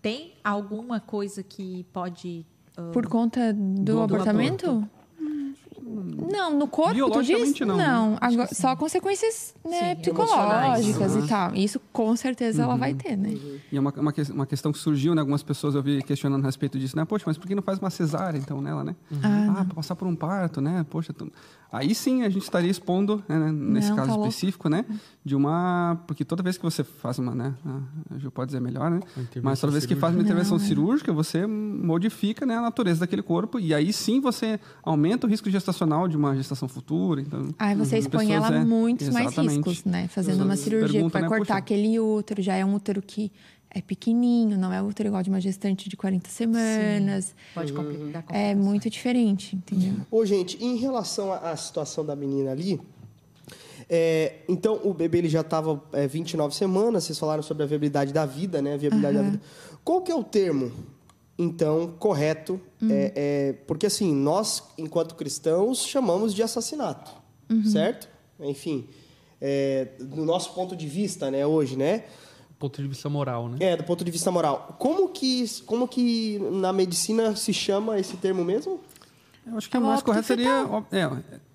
tem 0.00 0.34
alguma 0.44 1.00
coisa 1.00 1.42
que 1.42 1.84
pode 1.92 2.46
ah, 2.76 2.90
Por 2.92 3.08
conta 3.08 3.52
do, 3.52 3.82
Do 3.82 4.00
abortamento? 4.02 4.88
Não, 5.88 6.56
no 6.58 6.66
corpo, 6.68 6.90
tu 6.92 6.96
Biologicamente, 6.96 7.58
diz? 7.64 7.66
não, 7.66 7.76
né? 7.76 8.18
agora- 8.20 8.48
só 8.54 8.76
consequências 8.76 9.54
né, 9.64 9.94
Sim, 9.94 10.00
psicológicas 10.02 11.16
e 11.16 11.26
tal. 11.28 11.54
Isso 11.54 11.80
com 11.92 12.14
certeza 12.16 12.62
ela 12.62 12.76
vai 12.76 12.94
ter, 12.94 13.16
né? 13.16 13.30
E 13.72 13.76
é 13.76 13.80
uma, 13.80 13.92
uma, 13.96 14.12
uma 14.32 14.46
questão 14.46 14.72
que 14.72 14.78
surgiu, 14.78 15.14
né? 15.14 15.20
Algumas 15.20 15.42
pessoas 15.42 15.74
eu 15.74 15.82
vi 15.82 16.02
questionando 16.02 16.42
a 16.42 16.46
respeito 16.46 16.78
disso, 16.78 16.96
né? 16.96 17.04
Poxa, 17.04 17.24
mas 17.26 17.38
por 17.38 17.46
que 17.46 17.54
não 17.54 17.62
faz 17.62 17.78
uma 17.78 17.90
cesárea, 17.90 18.38
então, 18.38 18.60
nela, 18.60 18.84
né? 18.84 18.94
Ah, 19.22 19.64
pra 19.64 19.74
passar 19.74 19.96
por 19.96 20.06
um 20.06 20.14
parto, 20.14 20.60
né? 20.60 20.84
Poxa, 20.88 21.12
tu- 21.12 21.32
aí 21.72 21.94
sim 21.94 22.22
a 22.22 22.28
gente 22.28 22.42
estaria 22.42 22.70
expondo, 22.70 23.22
né, 23.28 23.50
nesse 23.52 23.90
Não, 23.90 23.96
caso 23.96 24.08
tá 24.14 24.16
específico, 24.28 24.68
né? 24.68 24.84
De 25.24 25.34
uma... 25.36 26.00
Porque 26.06 26.24
toda 26.24 26.42
vez 26.42 26.56
que 26.56 26.62
você 26.64 26.82
faz 26.84 27.18
uma, 27.18 27.34
né? 27.34 27.54
A 28.10 28.18
Ju 28.18 28.30
pode 28.30 28.48
dizer 28.48 28.60
melhor, 28.60 28.90
né? 28.90 29.00
Mas 29.42 29.60
toda 29.60 29.72
vez 29.72 29.84
que 29.86 29.94
faz 29.94 30.14
uma 30.14 30.22
intervenção 30.22 30.56
Não, 30.56 30.64
é. 30.64 30.66
cirúrgica, 30.68 31.12
você 31.12 31.46
modifica 31.46 32.44
né, 32.46 32.56
a 32.56 32.62
natureza 32.62 33.00
daquele 33.00 33.22
corpo 33.22 33.58
e 33.58 33.74
aí 33.74 33.92
sim 33.92 34.20
você 34.20 34.58
aumenta 34.82 35.26
o 35.26 35.30
risco 35.30 35.50
gestacional 35.78 36.08
de 36.08 36.16
uma 36.16 36.34
gestação 36.36 36.68
futura, 36.68 37.20
então... 37.20 37.54
Aí 37.58 37.74
você 37.76 37.96
as 37.96 38.04
expõe 38.04 38.26
pessoas, 38.28 38.46
ela 38.50 38.58
a 38.58 38.60
é, 38.60 38.64
muitos 38.64 39.08
mais 39.10 39.34
riscos, 39.36 39.84
né? 39.84 40.08
Fazendo 40.08 40.44
uma 40.44 40.56
cirurgia 40.56 41.02
que 41.02 41.08
vai 41.08 41.22
né, 41.22 41.28
cortar 41.28 41.44
poxa, 41.44 41.58
aquele 41.58 41.98
útero, 42.00 42.42
já 42.42 42.54
é 42.56 42.64
um 42.64 42.74
útero 42.74 43.00
que 43.00 43.30
é 43.70 43.80
pequenininho, 43.80 44.58
não 44.58 44.72
é 44.72 44.82
útero 44.82 45.08
igual 45.08 45.22
de 45.22 45.30
uma 45.30 45.40
gestante 45.40 45.88
de 45.88 45.96
40 45.96 46.28
semanas. 46.28 47.34
pode 47.54 47.72
compli- 47.72 48.10
dar 48.12 48.24
É 48.28 48.54
muito 48.54 48.90
diferente, 48.90 49.56
entendeu? 49.56 49.94
Ô, 50.10 50.24
gente, 50.24 50.62
em 50.62 50.76
relação 50.76 51.32
à, 51.32 51.54
situação 51.56 52.04
da 52.04 52.16
menina 52.16 52.50
ali, 52.50 52.80
é, 53.88 54.36
então 54.48 54.80
o 54.84 54.92
bebê 54.92 55.18
ele 55.18 55.28
já 55.28 55.42
estava 55.42 55.82
é, 55.92 56.06
29 56.06 56.54
semanas, 56.54 57.04
vocês 57.04 57.18
falaram 57.18 57.42
sobre 57.42 57.62
a 57.62 57.66
viabilidade 57.66 58.12
da 58.12 58.26
vida, 58.26 58.60
né? 58.60 58.74
A 58.74 58.76
viabilidade 58.76 59.16
da 59.16 59.22
vida. 59.22 59.40
Qual 59.84 60.02
que 60.02 60.10
é 60.10 60.14
o 60.14 60.24
termo, 60.24 60.72
então, 61.38 61.94
correto? 61.98 62.60
É, 62.82 63.12
é, 63.14 63.52
porque 63.66 63.86
assim, 63.86 64.12
nós, 64.14 64.62
enquanto 64.76 65.14
cristãos, 65.14 65.86
chamamos 65.86 66.34
de 66.34 66.42
assassinato, 66.42 67.10
certo? 67.70 68.08
Enfim, 68.40 68.86
é, 69.40 69.88
do 70.00 70.24
nosso 70.24 70.52
ponto 70.54 70.74
de 70.76 70.86
vista, 70.86 71.30
né, 71.30 71.46
hoje, 71.46 71.76
né? 71.76 72.04
ponto 72.58 72.82
de 72.82 72.88
vista 72.88 73.08
moral, 73.08 73.48
né? 73.48 73.56
É, 73.60 73.76
do 73.76 73.84
ponto 73.84 74.04
de 74.04 74.10
vista 74.10 74.32
moral. 74.32 74.74
Como 74.80 75.10
que, 75.10 75.44
como 75.64 75.86
que 75.86 76.38
na 76.40 76.72
medicina 76.72 77.36
se 77.36 77.52
chama 77.54 78.00
esse 78.00 78.16
termo 78.16 78.44
mesmo? 78.44 78.80
Eu 79.46 79.56
acho 79.56 79.70
que 79.70 79.76
É 79.76 79.80
o 79.80 79.82
mais 79.84 80.02
correto 80.02 80.26
seria. 80.26 80.66
é, 80.90 81.08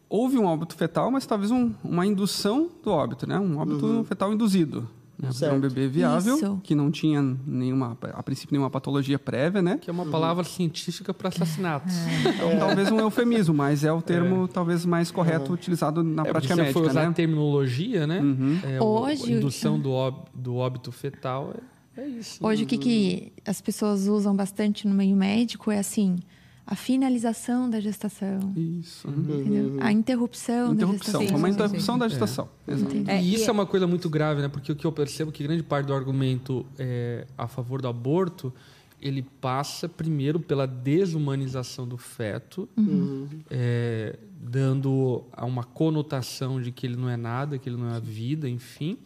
houve 0.09 0.37
um 0.37 0.45
óbito 0.45 0.75
fetal, 0.75 1.11
mas 1.11 1.25
talvez 1.25 1.51
um- 1.51 1.73
uma 1.83 2.05
indução 2.05 2.69
do 2.81 2.89
óbito, 2.89 3.27
né? 3.27 3.37
Um 3.37 3.57
óbito 3.59 4.05
fetal 4.07 4.31
induzido. 4.33 4.89
Né? 5.23 5.29
Porque 5.31 5.45
Era 5.45 5.53
um 5.55 5.59
Certo. 5.61 5.73
bebê 5.73 5.87
viável, 5.87 6.35
Isso. 6.35 6.59
que 6.63 6.75
não 6.75 6.91
tinha 6.91 7.21
nenhuma, 7.47 7.97
a 8.13 8.21
princípio, 8.21 8.53
nenhuma 8.53 8.69
patologia 8.69 9.17
prévia, 9.17 9.61
né? 9.61 9.77
Que 9.81 9.89
é 9.89 9.93
uma 9.93 10.05
palavra 10.05 10.43
científica 10.43 11.13
para 11.13 11.29
assassinato. 11.29 11.87
Então, 12.35 12.59
talvez 12.59 12.91
um 12.91 12.99
eufemismo, 12.99 13.53
mas 13.53 13.83
é 13.83 13.91
o 13.91 14.01
termo 14.01 14.47
talvez 14.47 14.85
mais 14.85 15.09
correto 15.11 15.53
utilizado 15.53 16.03
na 16.03 16.23
É, 16.23 16.29
prática 16.31 16.53
se 16.55 16.59
médica, 16.61 16.79
for 16.79 16.89
usar 16.89 17.01
né? 17.03 17.07
a 17.07 17.13
terminologia, 17.13 18.05
né? 18.05 18.21
É, 18.63 18.81
o- 18.81 18.85
Hoje- 19.03 19.33
a 19.33 19.37
indução 19.37 19.79
do, 19.79 19.91
ób- 19.91 20.25
do 20.33 20.55
óbito 20.55 20.91
fetal 20.91 21.53
é, 21.97 22.01
é 22.01 22.07
isso. 22.07 22.45
Hoje, 22.45 22.63
o 22.63 22.65
que, 22.67 22.77
que 22.77 23.33
as 23.45 23.61
pessoas 23.61 24.07
usam 24.07 24.35
bastante 24.35 24.87
no 24.87 24.93
meio 24.93 25.15
médico 25.15 25.71
é 25.71 25.79
assim: 25.79 26.17
a 26.65 26.75
finalização 26.75 27.69
da 27.69 27.79
gestação, 27.79 28.53
Isso. 28.55 29.07
entendeu? 29.09 29.77
A 29.81 29.91
interrupção, 29.91 30.73
Interrupção. 30.73 31.25
da 31.25 31.35
uma 31.35 31.47
gestação. 31.47 31.65
interrupção 31.65 31.97
da 31.97 32.07
gestação. 32.07 32.49
Exato. 32.67 32.95
É, 33.07 33.21
e 33.21 33.25
e 33.31 33.33
isso 33.35 33.45
é- 33.45 33.47
é 33.49 33.51
uma 33.51 33.65
coisa 33.65 33.85
muito 33.85 34.09
grave, 34.09 34.41
né? 34.41 34.47
Porque 34.47 34.71
o 34.71 34.75
que 34.75 34.85
eu 34.85 34.91
percebo 34.91 35.29
é 35.29 35.33
que 35.33 35.43
grande 35.43 35.61
parte 35.63 35.87
do 35.87 35.93
argumento 35.93 36.65
é, 36.79 37.27
a 37.37 37.47
favor 37.47 37.81
do 37.81 37.87
aborto 37.87 38.53
ele 39.01 39.21
passa 39.41 39.89
primeiro 39.89 40.39
pela 40.39 40.65
desumanização 40.65 41.85
do 41.85 41.97
feto, 41.97 42.69
é, 43.49 44.17
dando 44.41 45.23
a 45.33 45.45
uma 45.45 45.63
conotação 45.65 46.61
de 46.61 46.71
que 46.71 46.85
ele 46.87 46.95
não 46.95 47.09
é 47.09 47.17
nada, 47.17 47.57
que 47.57 47.67
ele 47.67 47.75
não 47.75 47.89
é 47.89 47.95
a 47.97 47.99
vida, 47.99 48.47
enfim, 48.49 48.97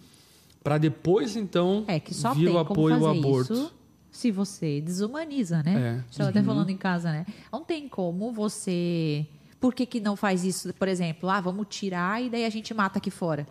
para 0.64 0.78
depois 0.78 1.36
então 1.36 1.84
É 1.88 1.99
que 1.99 2.14
só 2.14 2.34
vir 2.34 2.45
tem 2.45 2.55
o 2.55 2.66
como 2.66 2.72
apoio 2.74 2.95
ao 3.05 3.08
aborto. 3.18 3.53
isso 3.53 3.74
se 4.18 4.32
você 4.32 4.82
desumaniza, 4.82 5.61
né? 5.61 6.01
É. 6.03 6.11
Estava 6.11 6.30
até 6.32 6.41
falando 6.41 6.70
em 6.72 6.78
casa, 6.78 7.11
né? 7.11 7.26
Não 7.51 7.63
tem 7.63 7.88
como 7.88 8.32
você... 8.32 9.26
Por 9.59 9.74
que, 9.74 9.86
que 9.86 9.99
não 9.99 10.15
faz 10.15 10.43
isso, 10.43 10.74
por 10.74 10.88
exemplo? 10.88 11.30
Ah, 11.30 11.39
vamos 11.39 11.68
tirar 11.70 12.22
e 12.22 12.30
daí 12.30 12.45
a 12.45 12.49
gente 12.49 12.74
mata 12.74 12.97
aqui 12.97 13.11
fora. 13.11 13.47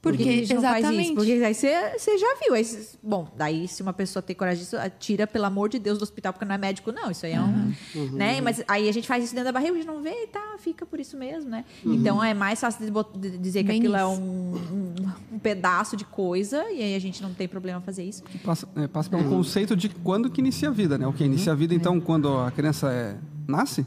Porque, 0.00 0.22
que 0.22 0.28
a 0.28 0.32
gente 0.32 0.54
não 0.54 0.62
faz 0.62 0.78
exatamente. 0.78 1.06
isso? 1.06 1.14
Porque 1.16 1.32
aí 1.32 1.54
você, 1.54 1.98
você 1.98 2.18
já 2.18 2.36
viu. 2.42 2.54
Aí, 2.54 2.64
cê- 2.64 2.96
bom, 3.02 3.28
daí 3.36 3.66
se 3.66 3.82
uma 3.82 3.92
pessoa 3.92 4.22
tem 4.22 4.34
coragem 4.36 4.62
disso, 4.62 4.76
tira, 4.98 5.26
pelo 5.26 5.44
amor 5.44 5.68
de 5.68 5.78
Deus, 5.78 5.98
do 5.98 6.02
hospital, 6.02 6.32
porque 6.32 6.44
não 6.44 6.54
é 6.54 6.58
médico, 6.58 6.92
não. 6.92 7.10
Isso 7.10 7.26
aí 7.26 7.32
é 7.32 7.40
um. 7.40 7.72
Né? 8.12 8.40
Mas 8.40 8.62
aí 8.68 8.88
a 8.88 8.92
gente 8.92 9.08
faz 9.08 9.24
isso 9.24 9.34
dentro 9.34 9.46
da 9.46 9.52
barriga, 9.52 9.72
a 9.72 9.76
gente 9.76 9.86
não 9.86 10.00
vê 10.00 10.10
e 10.24 10.26
tá, 10.28 10.56
fica 10.58 10.86
por 10.86 11.00
isso 11.00 11.16
mesmo, 11.16 11.50
né? 11.50 11.64
Então 11.84 12.22
é 12.22 12.32
mais 12.32 12.60
fácil 12.60 12.84
de, 13.16 13.38
dizer 13.38 13.62
que 13.62 13.68
Bem 13.68 13.78
aquilo 13.80 13.96
é 13.96 14.02
isso. 14.02 14.20
um, 14.20 14.54
um, 14.54 14.94
um 15.34 15.38
pedaço 15.38 15.96
de 15.96 16.04
coisa, 16.04 16.70
e 16.70 16.80
aí 16.82 16.94
a 16.94 17.00
gente 17.00 17.20
não 17.22 17.34
tem 17.34 17.48
problema 17.48 17.80
fazer 17.80 18.04
isso. 18.04 18.22
Passa, 18.44 18.68
é, 18.76 18.86
passa 18.86 19.10
pelo 19.10 19.24
conceito 19.28 19.74
de 19.76 19.88
quando 19.88 20.30
que 20.30 20.40
inicia 20.40 20.68
a 20.68 20.72
vida, 20.72 20.96
né? 20.96 21.06
O 21.06 21.12
que 21.12 21.24
inicia 21.24 21.52
a 21.52 21.56
vida, 21.56 21.74
então, 21.74 22.00
quando 22.00 22.28
a 22.38 22.50
criança 22.50 22.92
é, 22.92 23.16
nasce? 23.48 23.84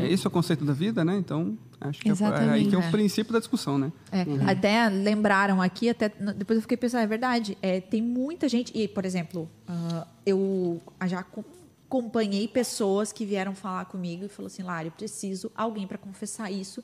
É 0.00 0.12
esse 0.12 0.24
o 0.26 0.30
conceito 0.30 0.64
da 0.64 0.72
vida, 0.72 1.04
né? 1.04 1.16
Então, 1.18 1.58
acho 1.80 2.00
que 2.00 2.08
é, 2.08 2.12
é 2.12 2.14
aí 2.50 2.66
que 2.66 2.74
é 2.74 2.78
o 2.78 2.80
Exatamente. 2.80 2.90
princípio 2.90 3.32
da 3.32 3.38
discussão, 3.38 3.78
né? 3.78 3.92
É, 4.10 4.24
Até 4.50 4.88
lembraram 4.88 5.60
aqui, 5.60 5.88
até 5.88 6.08
depois 6.36 6.56
eu 6.56 6.62
fiquei 6.62 6.76
pensando, 6.76 7.02
é 7.02 7.06
verdade. 7.06 7.56
É, 7.62 7.80
tem 7.80 8.02
muita 8.02 8.48
gente. 8.48 8.76
E, 8.76 8.88
por 8.88 9.04
exemplo, 9.04 9.48
ah, 9.68 10.06
eu 10.24 10.80
já 11.06 11.22
co- 11.22 11.44
acompanhei 11.86 12.48
pessoas 12.48 13.12
que 13.12 13.24
vieram 13.24 13.54
falar 13.54 13.84
comigo 13.84 14.24
e 14.24 14.28
falou 14.28 14.46
assim, 14.48 14.62
Lari, 14.62 14.88
eu 14.88 14.92
preciso 14.92 15.50
alguém 15.54 15.86
para 15.86 15.96
confessar 15.98 16.50
isso 16.50 16.82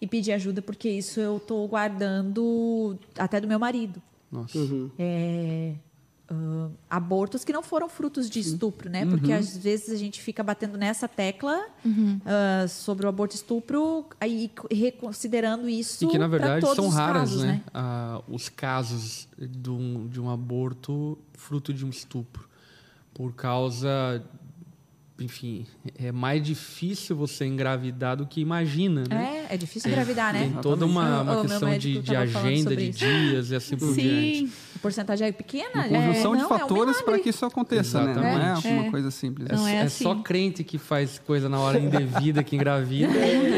e 0.00 0.06
pedir 0.06 0.32
ajuda, 0.32 0.62
porque 0.62 0.88
isso 0.88 1.20
eu 1.20 1.38
tô 1.38 1.66
guardando 1.68 2.98
até 3.18 3.40
do 3.40 3.46
meu 3.46 3.58
marido. 3.58 4.00
Nossa. 4.32 4.58
É, 4.98 5.74
ah, 6.30 6.70
abortos 6.88 7.44
que 7.44 7.52
não 7.52 7.62
foram 7.62 7.88
frutos 7.88 8.30
de 8.30 8.38
estupro, 8.38 8.88
né? 8.88 9.04
Porque 9.04 9.32
às 9.32 9.56
vezes 9.56 9.90
a 9.90 9.96
gente 9.96 10.20
fica 10.20 10.42
batendo 10.44 10.78
nessa 10.78 11.08
tecla 11.08 11.66
ah, 12.24 12.68
sobre 12.68 13.04
o 13.04 13.08
aborto 13.08 13.34
e 13.34 13.36
estupro, 13.36 14.06
aí 14.20 14.50
reconsiderando 14.70 15.68
isso 15.68 16.04
E 16.04 16.08
que, 16.08 16.18
na 16.18 16.28
verdade, 16.28 16.64
são 16.74 16.88
raras, 16.88 17.30
casos, 17.30 17.42
né? 17.42 17.62
Ah, 17.74 18.22
os 18.28 18.48
casos 18.48 19.28
de 19.36 19.70
um, 19.70 20.06
de 20.06 20.20
um 20.20 20.30
aborto 20.30 21.18
fruto 21.32 21.74
de 21.74 21.84
um 21.84 21.90
estupro. 21.90 22.48
Por 23.12 23.34
causa. 23.34 24.22
Enfim, 25.20 25.66
é 25.98 26.10
mais 26.10 26.42
difícil 26.42 27.14
você 27.14 27.44
engravidar 27.44 28.16
do 28.16 28.26
que 28.26 28.40
imagina, 28.40 29.04
né? 29.08 29.46
É, 29.50 29.54
é 29.54 29.56
difícil 29.56 29.90
engravidar, 29.90 30.32
né? 30.32 30.40
Tem 30.40 30.52
toda 30.62 30.86
uma, 30.86 31.22
uma 31.22 31.38
o 31.38 31.42
questão 31.42 31.76
de, 31.78 32.00
de 32.00 32.16
agenda, 32.16 32.74
de 32.74 32.88
isso. 32.88 32.98
dias 32.98 33.50
e 33.50 33.54
assim 33.56 33.76
por 33.76 33.94
diante. 33.94 34.38
Sim. 34.48 34.52
A 34.76 34.78
porcentagem 34.78 35.28
é 35.28 35.32
pequena. 35.32 35.86
Uma 35.86 35.98
conjunção 36.06 36.34
é, 36.34 36.36
de 36.38 36.42
não, 36.42 36.50
é 36.50 36.54
um 36.54 36.58
fatores 36.58 37.02
para 37.02 37.18
que 37.18 37.28
isso 37.28 37.44
aconteça, 37.44 38.02
né? 38.02 38.14
Não 38.14 38.24
é 38.24 38.32
Exatamente. 38.52 38.68
uma 38.68 38.86
É. 38.86 38.90
coisa 38.90 39.10
simples. 39.10 39.48
É, 39.50 39.54
Não 39.56 39.68
é 39.68 39.74
é 39.76 39.82
assim. 39.82 40.04
só 40.04 40.14
crente 40.14 40.64
que 40.64 40.78
faz 40.78 41.18
coisa 41.18 41.48
na 41.48 41.58
hora 41.60 41.78
indevida 41.78 42.42
que 42.42 42.56
engravida. 42.56 43.12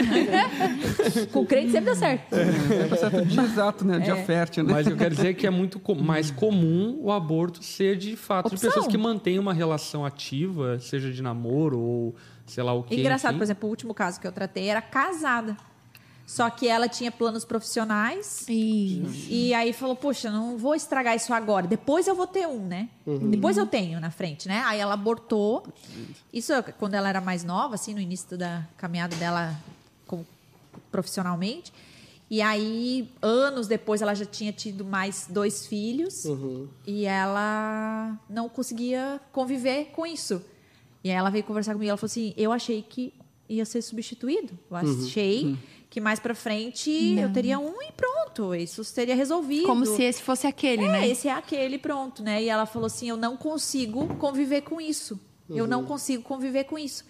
Com 1.32 1.44
crente 1.46 1.72
sempre 1.72 1.90
dá 1.90 1.96
certo. 1.96 2.32
É 2.34 3.24
dia 3.24 3.42
exato, 3.42 3.84
né? 3.84 3.98
Dia 3.98 4.16
fértil, 4.24 4.64
né? 4.64 4.72
Mas 4.72 4.86
eu 4.86 4.96
quero 4.96 5.14
dizer 5.14 5.34
que 5.34 5.46
é 5.46 5.50
muito 5.50 5.78
co- 5.78 5.94
mais 5.94 6.30
comum 6.30 6.98
o 7.00 7.10
aborto 7.12 7.62
ser 7.62 7.96
de 7.96 8.16
fato 8.16 8.48
de 8.48 8.54
Opção. 8.54 8.70
pessoas 8.70 8.86
que 8.86 8.96
mantêm 8.98 9.38
uma 9.38 9.52
relação 9.54 10.04
ativa, 10.04 10.78
seja 10.80 11.10
de 11.12 11.22
namoro 11.22 11.78
ou 11.78 12.14
sei 12.46 12.62
lá 12.62 12.72
o 12.72 12.82
que. 12.82 12.94
Engraçado, 12.94 13.32
enfim. 13.32 13.38
por 13.38 13.44
exemplo, 13.44 13.66
o 13.68 13.70
último 13.70 13.94
caso 13.94 14.20
que 14.20 14.26
eu 14.26 14.32
tratei 14.32 14.68
era 14.68 14.80
casada. 14.82 15.56
Só 16.24 16.48
que 16.48 16.66
ela 16.68 16.88
tinha 16.88 17.10
planos 17.10 17.44
profissionais. 17.44 18.46
Isso. 18.48 19.26
E 19.28 19.52
aí 19.52 19.72
falou, 19.72 19.94
poxa, 19.96 20.30
não 20.30 20.56
vou 20.56 20.74
estragar 20.74 21.14
isso 21.16 21.34
agora. 21.34 21.66
Depois 21.66 22.06
eu 22.06 22.14
vou 22.14 22.26
ter 22.26 22.46
um, 22.46 22.64
né? 22.64 22.88
Depois 23.28 23.58
eu 23.58 23.66
tenho 23.66 24.00
na 24.00 24.10
frente, 24.10 24.48
né? 24.48 24.62
Aí 24.64 24.78
ela 24.80 24.94
abortou. 24.94 25.64
Isso 26.32 26.52
quando 26.78 26.94
ela 26.94 27.08
era 27.08 27.20
mais 27.20 27.44
nova, 27.44 27.74
assim, 27.74 27.92
no 27.92 28.00
início 28.00 28.38
da 28.38 28.62
caminhada 28.78 29.14
dela 29.16 29.54
profissionalmente. 30.90 31.72
E 32.30 32.40
aí, 32.40 33.10
anos 33.20 33.66
depois, 33.66 34.00
ela 34.00 34.14
já 34.14 34.24
tinha 34.24 34.52
tido 34.52 34.84
mais 34.84 35.26
dois 35.28 35.66
filhos. 35.66 36.24
E 36.86 37.04
ela 37.04 38.18
não 38.28 38.48
conseguia 38.48 39.20
conviver 39.32 39.86
com 39.92 40.06
isso. 40.06 40.42
E 41.04 41.10
aí 41.10 41.16
ela 41.16 41.28
veio 41.30 41.44
conversar 41.44 41.74
comigo. 41.74 41.90
Ela 41.90 41.98
falou 41.98 42.10
assim: 42.10 42.32
Eu 42.36 42.50
achei 42.52 42.80
que 42.82 43.12
ia 43.48 43.64
ser 43.66 43.82
substituído. 43.82 44.58
Eu 44.70 44.76
achei 44.76 45.58
que 45.90 46.00
mais 46.00 46.18
pra 46.18 46.34
frente 46.34 46.90
eu 47.18 47.30
teria 47.34 47.58
um 47.58 47.82
e 47.82 47.92
pronto. 47.92 48.54
Isso 48.54 48.82
seria 48.82 49.14
resolvido. 49.14 49.66
Como 49.66 49.84
se 49.84 50.02
esse 50.02 50.22
fosse 50.22 50.46
aquele, 50.46 50.84
É, 50.84 50.88
né? 50.88 51.08
esse 51.08 51.28
é 51.28 51.32
aquele, 51.32 51.76
pronto, 51.76 52.22
né? 52.22 52.42
E 52.42 52.48
ela 52.48 52.64
falou 52.64 52.86
assim: 52.86 53.10
eu 53.10 53.16
não 53.16 53.36
consigo 53.36 54.06
conviver 54.16 54.62
com 54.62 54.80
isso. 54.80 55.20
Eu 55.50 55.66
não 55.66 55.84
consigo 55.84 56.22
conviver 56.22 56.64
com 56.64 56.78
isso. 56.78 57.04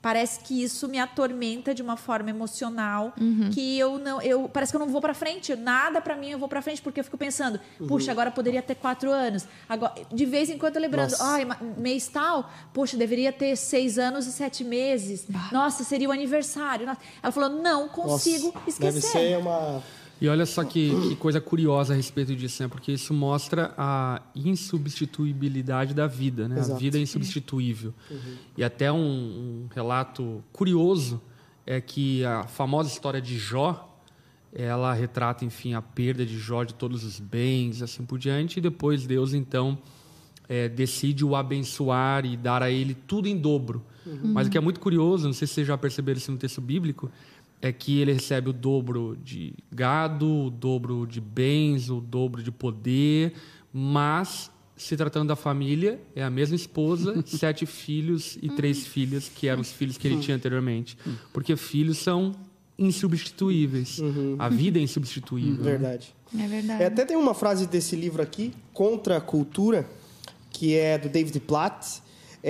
Parece 0.00 0.40
que 0.40 0.62
isso 0.62 0.88
me 0.88 0.98
atormenta 0.98 1.74
de 1.74 1.82
uma 1.82 1.96
forma 1.96 2.30
emocional 2.30 3.12
que 3.52 3.76
eu 3.78 3.98
não, 3.98 4.22
eu 4.22 4.48
parece 4.48 4.72
que 4.72 4.76
eu 4.76 4.80
não 4.80 4.88
vou 4.88 5.00
pra 5.00 5.12
frente. 5.12 5.56
Nada 5.56 6.00
pra 6.00 6.14
mim 6.14 6.30
eu 6.30 6.38
vou 6.38 6.48
pra 6.48 6.62
frente 6.62 6.80
porque 6.80 7.00
eu 7.00 7.04
fico 7.04 7.18
pensando, 7.18 7.58
puxa, 7.86 8.12
agora 8.12 8.30
poderia 8.30 8.62
ter 8.62 8.76
quatro 8.76 9.10
anos. 9.10 9.46
Agora, 9.68 9.94
de 10.12 10.24
vez 10.24 10.50
em 10.50 10.56
quando 10.56 10.76
eu 10.76 10.82
lembrando, 10.82 11.10
Nossa. 11.10 11.24
ai, 11.24 11.46
mês 11.76 12.06
tal, 12.08 12.48
poxa, 12.72 12.96
deveria 12.96 13.32
ter 13.32 13.56
seis 13.56 13.98
anos 13.98 14.26
e 14.26 14.32
sete 14.32 14.62
meses. 14.62 15.26
Nossa, 15.50 15.82
seria 15.82 16.08
o 16.08 16.12
aniversário. 16.12 16.86
Ela 17.20 17.32
falou, 17.32 17.50
não 17.50 17.88
consigo 17.88 18.52
Nossa, 18.54 18.70
esquecer. 18.70 18.92
Deve 18.92 19.00
ser 19.00 19.38
uma. 19.38 19.82
E 20.20 20.28
olha 20.28 20.44
só 20.44 20.64
que, 20.64 20.90
que 21.08 21.16
coisa 21.16 21.40
curiosa 21.40 21.92
a 21.92 21.96
respeito 21.96 22.34
disso, 22.34 22.62
né? 22.62 22.68
Porque 22.68 22.90
isso 22.90 23.14
mostra 23.14 23.72
a 23.78 24.20
insubstituibilidade 24.34 25.94
da 25.94 26.06
vida, 26.06 26.48
né? 26.48 26.58
Exato. 26.58 26.74
A 26.74 26.78
vida 26.78 26.98
é 26.98 27.00
insubstituível. 27.00 27.94
E 28.56 28.64
até 28.64 28.90
um, 28.90 28.98
um 28.98 29.66
relato 29.72 30.42
curioso 30.52 31.20
é 31.64 31.80
que 31.80 32.24
a 32.24 32.44
famosa 32.44 32.88
história 32.88 33.20
de 33.20 33.38
Jó, 33.38 33.96
ela 34.52 34.92
retrata, 34.92 35.44
enfim, 35.44 35.74
a 35.74 35.82
perda 35.82 36.26
de 36.26 36.38
Jó 36.38 36.64
de 36.64 36.74
todos 36.74 37.04
os 37.04 37.20
bens, 37.20 37.82
assim 37.82 38.04
por 38.04 38.18
diante, 38.18 38.58
e 38.58 38.60
depois 38.60 39.06
Deus, 39.06 39.34
então, 39.34 39.78
eh, 40.48 40.68
decide 40.68 41.24
o 41.24 41.36
abençoar 41.36 42.24
e 42.24 42.36
dar 42.36 42.62
a 42.62 42.70
ele 42.70 42.94
tudo 42.94 43.28
em 43.28 43.36
dobro. 43.36 43.84
Mas 44.22 44.46
o 44.46 44.50
que 44.50 44.56
é 44.56 44.60
muito 44.60 44.80
curioso, 44.80 45.26
não 45.26 45.34
sei 45.34 45.46
se 45.46 45.54
vocês 45.54 45.66
já 45.66 45.76
perceberam 45.76 46.16
isso 46.16 46.32
no 46.32 46.38
texto 46.38 46.60
bíblico, 46.60 47.10
é 47.60 47.72
que 47.72 48.00
ele 48.00 48.12
recebe 48.12 48.50
o 48.50 48.52
dobro 48.52 49.18
de 49.22 49.54
gado, 49.72 50.46
o 50.46 50.50
dobro 50.50 51.06
de 51.06 51.20
bens, 51.20 51.90
o 51.90 52.00
dobro 52.00 52.42
de 52.42 52.52
poder, 52.52 53.34
mas 53.72 54.50
se 54.76 54.96
tratando 54.96 55.28
da 55.28 55.36
família, 55.36 56.00
é 56.14 56.22
a 56.22 56.30
mesma 56.30 56.54
esposa, 56.54 57.22
sete 57.26 57.66
filhos 57.66 58.38
e 58.40 58.48
três 58.48 58.86
filhas, 58.86 59.28
que 59.28 59.48
eram 59.48 59.60
os 59.60 59.72
filhos 59.72 59.98
que 59.98 60.06
ele 60.06 60.20
tinha 60.20 60.36
anteriormente. 60.36 60.96
Porque 61.32 61.56
filhos 61.56 61.98
são 61.98 62.32
insubstituíveis. 62.78 64.00
A 64.38 64.48
vida 64.48 64.78
é 64.78 64.82
insubstituível. 64.82 65.64
né? 65.64 65.70
Verdade. 65.70 66.14
É 66.38 66.46
verdade. 66.46 66.82
É, 66.82 66.86
até 66.86 67.04
tem 67.04 67.16
uma 67.16 67.34
frase 67.34 67.66
desse 67.66 67.96
livro 67.96 68.22
aqui, 68.22 68.52
Contra 68.72 69.16
a 69.16 69.20
Cultura, 69.20 69.88
que 70.50 70.76
é 70.76 70.96
do 70.96 71.08
David 71.08 71.40
Platt, 71.40 72.00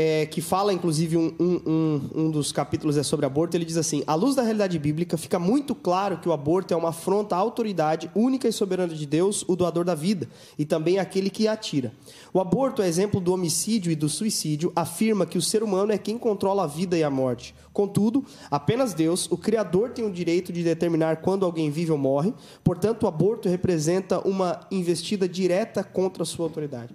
é, 0.00 0.26
que 0.26 0.40
fala, 0.40 0.72
inclusive, 0.72 1.16
um, 1.16 1.34
um, 1.40 2.00
um, 2.14 2.30
dos 2.30 2.52
capítulos 2.52 2.96
é 2.96 3.02
sobre 3.02 3.26
aborto. 3.26 3.56
Ele 3.56 3.64
diz 3.64 3.76
assim: 3.76 4.04
À 4.06 4.14
luz 4.14 4.36
da 4.36 4.42
realidade 4.42 4.78
bíblica, 4.78 5.16
fica 5.16 5.40
muito 5.40 5.74
claro 5.74 6.18
que 6.18 6.28
o 6.28 6.32
aborto 6.32 6.72
é 6.72 6.76
uma 6.76 6.90
afronta 6.90 7.34
à 7.34 7.38
autoridade 7.40 8.08
única 8.14 8.46
e 8.46 8.52
soberana 8.52 8.94
de 8.94 9.04
Deus, 9.04 9.44
o 9.48 9.56
doador 9.56 9.84
da 9.84 9.96
vida, 9.96 10.28
e 10.56 10.64
também 10.64 11.00
aquele 11.00 11.28
que 11.28 11.48
a 11.48 11.54
atira. 11.54 11.92
O 12.32 12.38
aborto 12.38 12.80
é 12.80 12.86
exemplo 12.86 13.20
do 13.20 13.32
homicídio 13.32 13.90
e 13.90 13.96
do 13.96 14.08
suicídio, 14.08 14.72
afirma 14.76 15.26
que 15.26 15.36
o 15.36 15.42
ser 15.42 15.64
humano 15.64 15.90
é 15.90 15.98
quem 15.98 16.16
controla 16.16 16.62
a 16.62 16.68
vida 16.68 16.96
e 16.96 17.02
a 17.02 17.10
morte. 17.10 17.52
Contudo, 17.72 18.24
apenas 18.48 18.94
Deus, 18.94 19.28
o 19.28 19.36
Criador, 19.36 19.90
tem 19.90 20.06
o 20.06 20.12
direito 20.12 20.52
de 20.52 20.62
determinar 20.62 21.16
quando 21.16 21.44
alguém 21.44 21.72
vive 21.72 21.90
ou 21.90 21.98
morre, 21.98 22.32
portanto, 22.62 23.02
o 23.02 23.08
aborto 23.08 23.48
representa 23.48 24.20
uma 24.20 24.60
investida 24.70 25.28
direta 25.28 25.82
contra 25.82 26.22
a 26.22 26.26
sua 26.26 26.46
autoridade. 26.46 26.94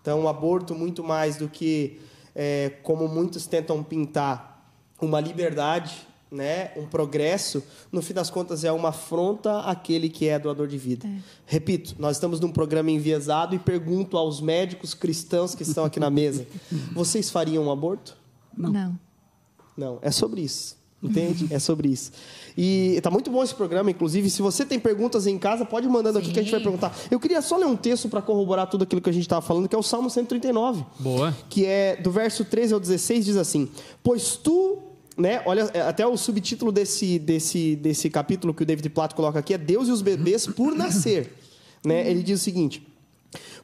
Então, 0.00 0.22
o 0.22 0.28
aborto, 0.28 0.72
muito 0.72 1.02
mais 1.02 1.36
do 1.36 1.48
que, 1.48 1.98
é, 2.34 2.70
como 2.82 3.06
muitos 3.08 3.46
tentam 3.46 3.82
pintar, 3.82 4.52
uma 5.00 5.20
liberdade, 5.20 6.06
né, 6.30 6.72
um 6.76 6.86
progresso, 6.86 7.62
no 7.92 8.02
fim 8.02 8.12
das 8.12 8.28
contas 8.28 8.64
é 8.64 8.72
uma 8.72 8.88
afronta 8.88 9.60
àquele 9.60 10.08
que 10.08 10.28
é 10.28 10.38
doador 10.38 10.66
de 10.66 10.76
vida. 10.76 11.08
Repito, 11.46 11.94
nós 11.98 12.16
estamos 12.16 12.40
num 12.40 12.50
programa 12.50 12.90
enviesado 12.90 13.54
e 13.54 13.58
pergunto 13.58 14.16
aos 14.16 14.40
médicos 14.40 14.94
cristãos 14.94 15.54
que 15.54 15.62
estão 15.62 15.84
aqui 15.84 16.00
na 16.00 16.10
mesa: 16.10 16.46
vocês 16.92 17.30
fariam 17.30 17.64
um 17.64 17.70
aborto? 17.70 18.16
Não. 18.56 18.98
Não, 19.76 19.98
é 20.02 20.10
sobre 20.10 20.40
isso. 20.40 20.76
Entende? 21.04 21.46
É 21.50 21.58
sobre 21.58 21.88
isso. 21.88 22.10
E 22.56 22.98
tá 23.02 23.10
muito 23.10 23.30
bom 23.30 23.42
esse 23.42 23.54
programa, 23.54 23.90
inclusive. 23.90 24.30
Se 24.30 24.40
você 24.40 24.64
tem 24.64 24.78
perguntas 24.78 25.26
em 25.26 25.38
casa, 25.38 25.64
pode 25.64 25.86
ir 25.86 25.90
mandando 25.90 26.18
aqui 26.18 26.32
que 26.32 26.38
a 26.38 26.42
gente 26.42 26.52
vai 26.52 26.60
perguntar. 26.60 26.96
Eu 27.10 27.20
queria 27.20 27.42
só 27.42 27.56
ler 27.56 27.66
um 27.66 27.76
texto 27.76 28.08
para 28.08 28.22
corroborar 28.22 28.68
tudo 28.68 28.84
aquilo 28.84 29.00
que 29.00 29.10
a 29.10 29.12
gente 29.12 29.22
estava 29.22 29.42
falando, 29.42 29.68
que 29.68 29.74
é 29.74 29.78
o 29.78 29.82
Salmo 29.82 30.08
139 30.08 30.84
Boa. 31.00 31.36
que 31.50 31.66
é 31.66 31.96
do 31.96 32.10
verso 32.10 32.44
13 32.44 32.74
ao 32.74 32.80
16, 32.80 33.24
diz 33.24 33.36
assim: 33.36 33.68
Pois 34.02 34.36
tu, 34.36 34.78
né, 35.16 35.42
olha, 35.46 35.70
é, 35.74 35.80
até 35.82 36.06
o 36.06 36.16
subtítulo 36.16 36.72
desse, 36.72 37.18
desse, 37.18 37.76
desse 37.76 38.08
capítulo 38.08 38.54
que 38.54 38.62
o 38.62 38.66
David 38.66 38.88
Platt 38.90 39.14
coloca 39.14 39.38
aqui 39.38 39.52
é 39.54 39.58
Deus 39.58 39.88
e 39.88 39.90
os 39.90 40.00
bebês 40.02 40.46
por 40.46 40.74
nascer. 40.74 41.32
né? 41.84 42.08
Ele 42.08 42.22
diz 42.22 42.40
o 42.40 42.42
seguinte: 42.44 42.86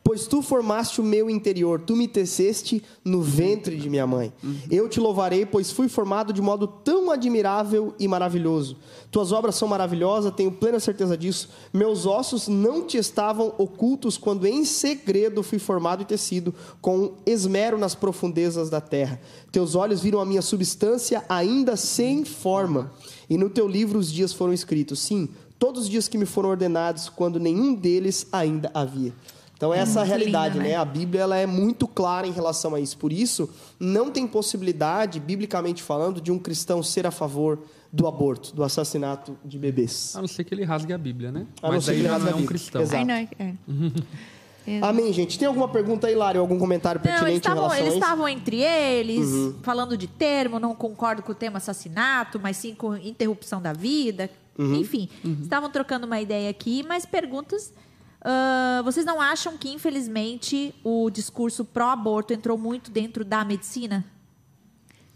Pois 0.03 0.26
tu 0.26 0.40
formaste 0.40 1.01
o 1.01 1.05
meu 1.05 1.28
interior, 1.28 1.80
tu 1.80 1.94
me 1.94 2.09
teceste 2.09 2.82
no 3.05 3.20
ventre 3.20 3.76
de 3.76 3.88
minha 3.90 4.07
mãe. 4.07 4.32
Eu 4.70 4.88
te 4.88 4.98
louvarei, 4.98 5.44
pois 5.44 5.70
fui 5.70 5.88
formado 5.88 6.32
de 6.32 6.40
modo 6.40 6.66
tão 6.66 7.11
admirável 7.11 7.94
e 7.98 8.09
maravilhoso. 8.09 8.76
Tuas 9.11 9.30
obras 9.30 9.57
são 9.57 9.68
maravilhosas, 9.68 10.34
tenho 10.34 10.51
plena 10.53 10.80
certeza 10.80 11.16
disso. 11.16 11.51
Meus 11.72 12.07
ossos 12.07 12.48
não 12.48 12.82
te 12.82 12.96
estavam 12.96 13.55
ocultos 13.59 14.16
quando 14.16 14.46
em 14.46 14.64
segredo 14.64 15.42
fui 15.42 15.59
formado 15.59 16.03
e 16.03 16.07
tecido, 16.07 16.55
com 16.80 17.14
esmero 17.26 17.78
nas 17.78 17.94
profundezas 17.94 18.70
da 18.70 18.80
terra. 18.80 19.20
Teus 19.53 19.74
olhos 19.74 20.01
viram 20.01 20.20
a 20.20 20.26
minha 20.26 20.42
substância 20.42 21.24
ainda 21.28 21.76
sem 21.76 22.24
forma, 22.24 22.92
e 23.28 23.36
no 23.36 23.51
teu 23.51 23.68
livro 23.68 23.98
os 23.98 24.11
dias 24.11 24.32
foram 24.32 24.53
escritos. 24.53 24.98
Sim, 25.01 25.28
todos 25.59 25.82
os 25.82 25.88
dias 25.88 26.09
que 26.09 26.18
me 26.18 26.26
foram 26.26 26.51
ordenados, 26.51 27.09
quando 27.09 27.38
nenhum 27.38 27.74
deles 27.74 28.26
ainda 28.32 28.70
havia. 28.72 29.12
Então 29.61 29.74
essa 29.74 29.98
é 29.98 30.02
a 30.02 30.06
realidade, 30.06 30.54
linda, 30.54 30.64
né? 30.64 30.70
né? 30.70 30.76
A 30.80 30.84
Bíblia 30.86 31.20
ela 31.20 31.36
é 31.36 31.44
muito 31.44 31.86
clara 31.86 32.26
em 32.26 32.30
relação 32.30 32.74
a 32.74 32.80
isso. 32.80 32.96
Por 32.96 33.12
isso, 33.12 33.50
não 33.78 34.11
tem 34.11 34.26
possibilidade, 34.26 35.20
biblicamente 35.20 35.82
falando, 35.82 36.18
de 36.18 36.32
um 36.32 36.38
cristão 36.38 36.82
ser 36.82 37.06
a 37.06 37.11
favor 37.11 37.58
do 37.92 38.06
aborto, 38.06 38.56
do 38.56 38.64
assassinato 38.64 39.36
de 39.44 39.58
bebês. 39.58 40.16
A 40.16 40.22
não 40.22 40.28
ser 40.28 40.44
que 40.44 40.54
ele 40.54 40.64
rasgue 40.64 40.94
a 40.94 40.98
Bíblia, 40.98 41.30
né? 41.30 41.46
A 41.62 41.66
não 41.66 41.74
Mas 41.74 41.84
ser 41.84 41.90
aí 41.90 41.96
que 41.98 42.00
ele 42.00 42.08
não 42.08 42.14
rasgue 42.14 42.28
é 42.28 42.32
a 42.32 42.36
um 42.36 42.38
Bíblia. 42.38 42.48
cristão. 42.48 42.80
Exato. 42.80 43.04
Não 43.04 43.14
é. 43.14 43.28
é. 43.38 44.80
Amém, 44.80 45.12
gente. 45.12 45.38
Tem 45.38 45.46
alguma 45.46 45.68
pergunta 45.68 46.06
aí, 46.06 46.14
Lário? 46.14 46.40
Algum 46.40 46.58
comentário 46.58 46.98
Não, 47.04 47.11
eles 47.11 47.20
pertinente 47.20 47.48
relação 47.48 47.76
eles 47.76 47.84
a 47.84 47.88
isso? 47.88 47.98
estavam 47.98 48.28
entre 48.28 48.62
eles, 48.62 49.28
falando 49.61 49.94
de 49.94 50.06
termo, 50.06 50.58
não 50.58 50.74
concordo 50.74 51.22
com 51.22 51.32
o 51.32 51.34
tema 51.34 51.58
assassinato, 51.58 52.40
mas 52.40 52.56
sim 52.56 52.74
com 52.74 52.96
interrupção 52.96 53.61
da 53.61 53.74
vida. 53.74 54.30
Enfim, 54.58 55.06
estavam 55.42 55.68
trocando 55.68 56.06
uma 56.06 56.18
ideia 56.18 56.48
aqui, 56.48 56.82
mas 56.82 57.04
perguntas. 57.04 57.74
Ah, 58.22 58.82
vocês 58.84 59.04
não 59.06 59.20
acham 59.20 59.56
que, 59.56 59.68
infelizmente, 59.70 60.74
o 60.84 61.10
discurso 61.10 61.64
pró-aborto 61.64 62.32
entrou 62.32 62.56
muito 62.58 62.90
dentro 62.90 63.24
da 63.24 63.44
medicina? 63.44 64.04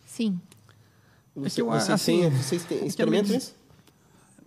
Sim. 0.07 0.41
Você, 1.37 1.61
eu- 1.63 1.67
vocês, 1.67 1.91
assim, 1.91 2.21
têm, 2.21 2.31
vocês 2.31 2.65
têm, 2.65 2.87
experimentam 2.87 3.37
isso? 3.37 3.55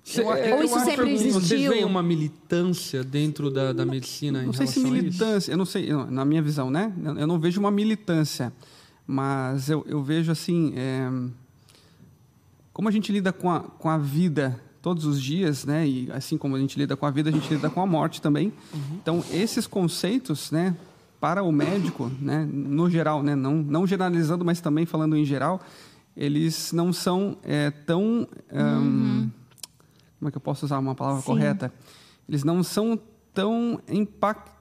Cê- 0.04 0.22
Eu- 0.22 0.32
é, 0.34 0.54
Ou 0.54 0.60
eu 0.60 0.64
isso 0.66 0.76
acho 0.76 0.86
sempre 0.86 1.06
que 1.08 1.18
Vocês 1.18 1.36
existiu? 1.36 1.70
veem 1.72 1.84
uma 1.84 2.02
militância 2.02 3.04
dentro 3.04 3.52
da, 3.52 3.74
da 3.74 3.86
medicina 3.86 4.42
Não 4.42 4.52
em 4.52 4.54
sei 4.54 4.66
se 4.66 4.80
relação 4.80 4.94
a 4.94 4.98
isso? 4.98 5.04
militância, 5.06 5.52
eu 5.52 5.58
não 5.58 5.66
sei, 5.66 5.92
eu- 5.92 6.10
na 6.10 6.24
minha 6.24 6.42
visão, 6.42 6.70
né? 6.70 6.94
Eu 7.04 7.18
eu 7.20 7.28
não 7.28 7.38
vejo 7.38 7.60
uma 7.60 7.70
militância, 7.70 8.54
mas 9.06 9.70
eu, 9.70 9.84
eu 9.86 10.02
vejo 10.02 10.32
assim, 10.32 10.72
é, 10.78 11.10
como 12.72 12.88
a 12.88 12.92
gente 12.92 13.12
lida 13.12 13.34
com 13.34 13.52
a, 13.52 13.60
com 13.60 13.90
a 13.90 13.98
vida 13.98 14.58
todos 14.88 15.04
os 15.04 15.22
dias, 15.22 15.66
né? 15.66 15.86
E 15.86 16.10
assim 16.14 16.38
como 16.38 16.56
a 16.56 16.60
gente 16.60 16.80
lida 16.80 16.96
com 16.96 17.06
a 17.06 17.12
vida, 17.12 17.30
a 17.30 17.34
gente 17.34 17.54
lida 17.54 17.70
com 17.70 17.82
a 17.82 17.86
morte 17.86 18.22
também. 18.22 18.54
Então, 18.94 19.22
esses 19.34 19.68
conceitos, 19.68 20.50
né? 20.50 20.78
Para 21.20 21.44
o 21.44 21.52
médico, 21.52 22.10
né? 22.22 22.48
No 22.50 22.90
geral, 22.90 23.22
né? 23.22 23.36
Não, 23.36 23.56
não 23.56 23.86
generalizando, 23.86 24.46
mas 24.46 24.62
também 24.62 24.86
falando 24.86 25.18
em 25.18 25.26
geral, 25.26 25.60
eles 26.16 26.72
não 26.72 26.94
são 26.94 27.38
é, 27.44 27.70
tão... 27.70 28.26
ahn, 28.50 29.28
como 30.20 30.30
é 30.30 30.32
que 30.32 30.38
eu 30.38 30.42
posso 30.42 30.66
usar 30.66 30.80
uma 30.80 30.96
palavra 30.96 31.20
Sim. 31.20 31.28
correta? 31.28 31.74
Eles 32.30 32.46
não 32.46 32.64
são 32.64 32.98
tão 33.34 33.82
impactantes, 33.90 34.57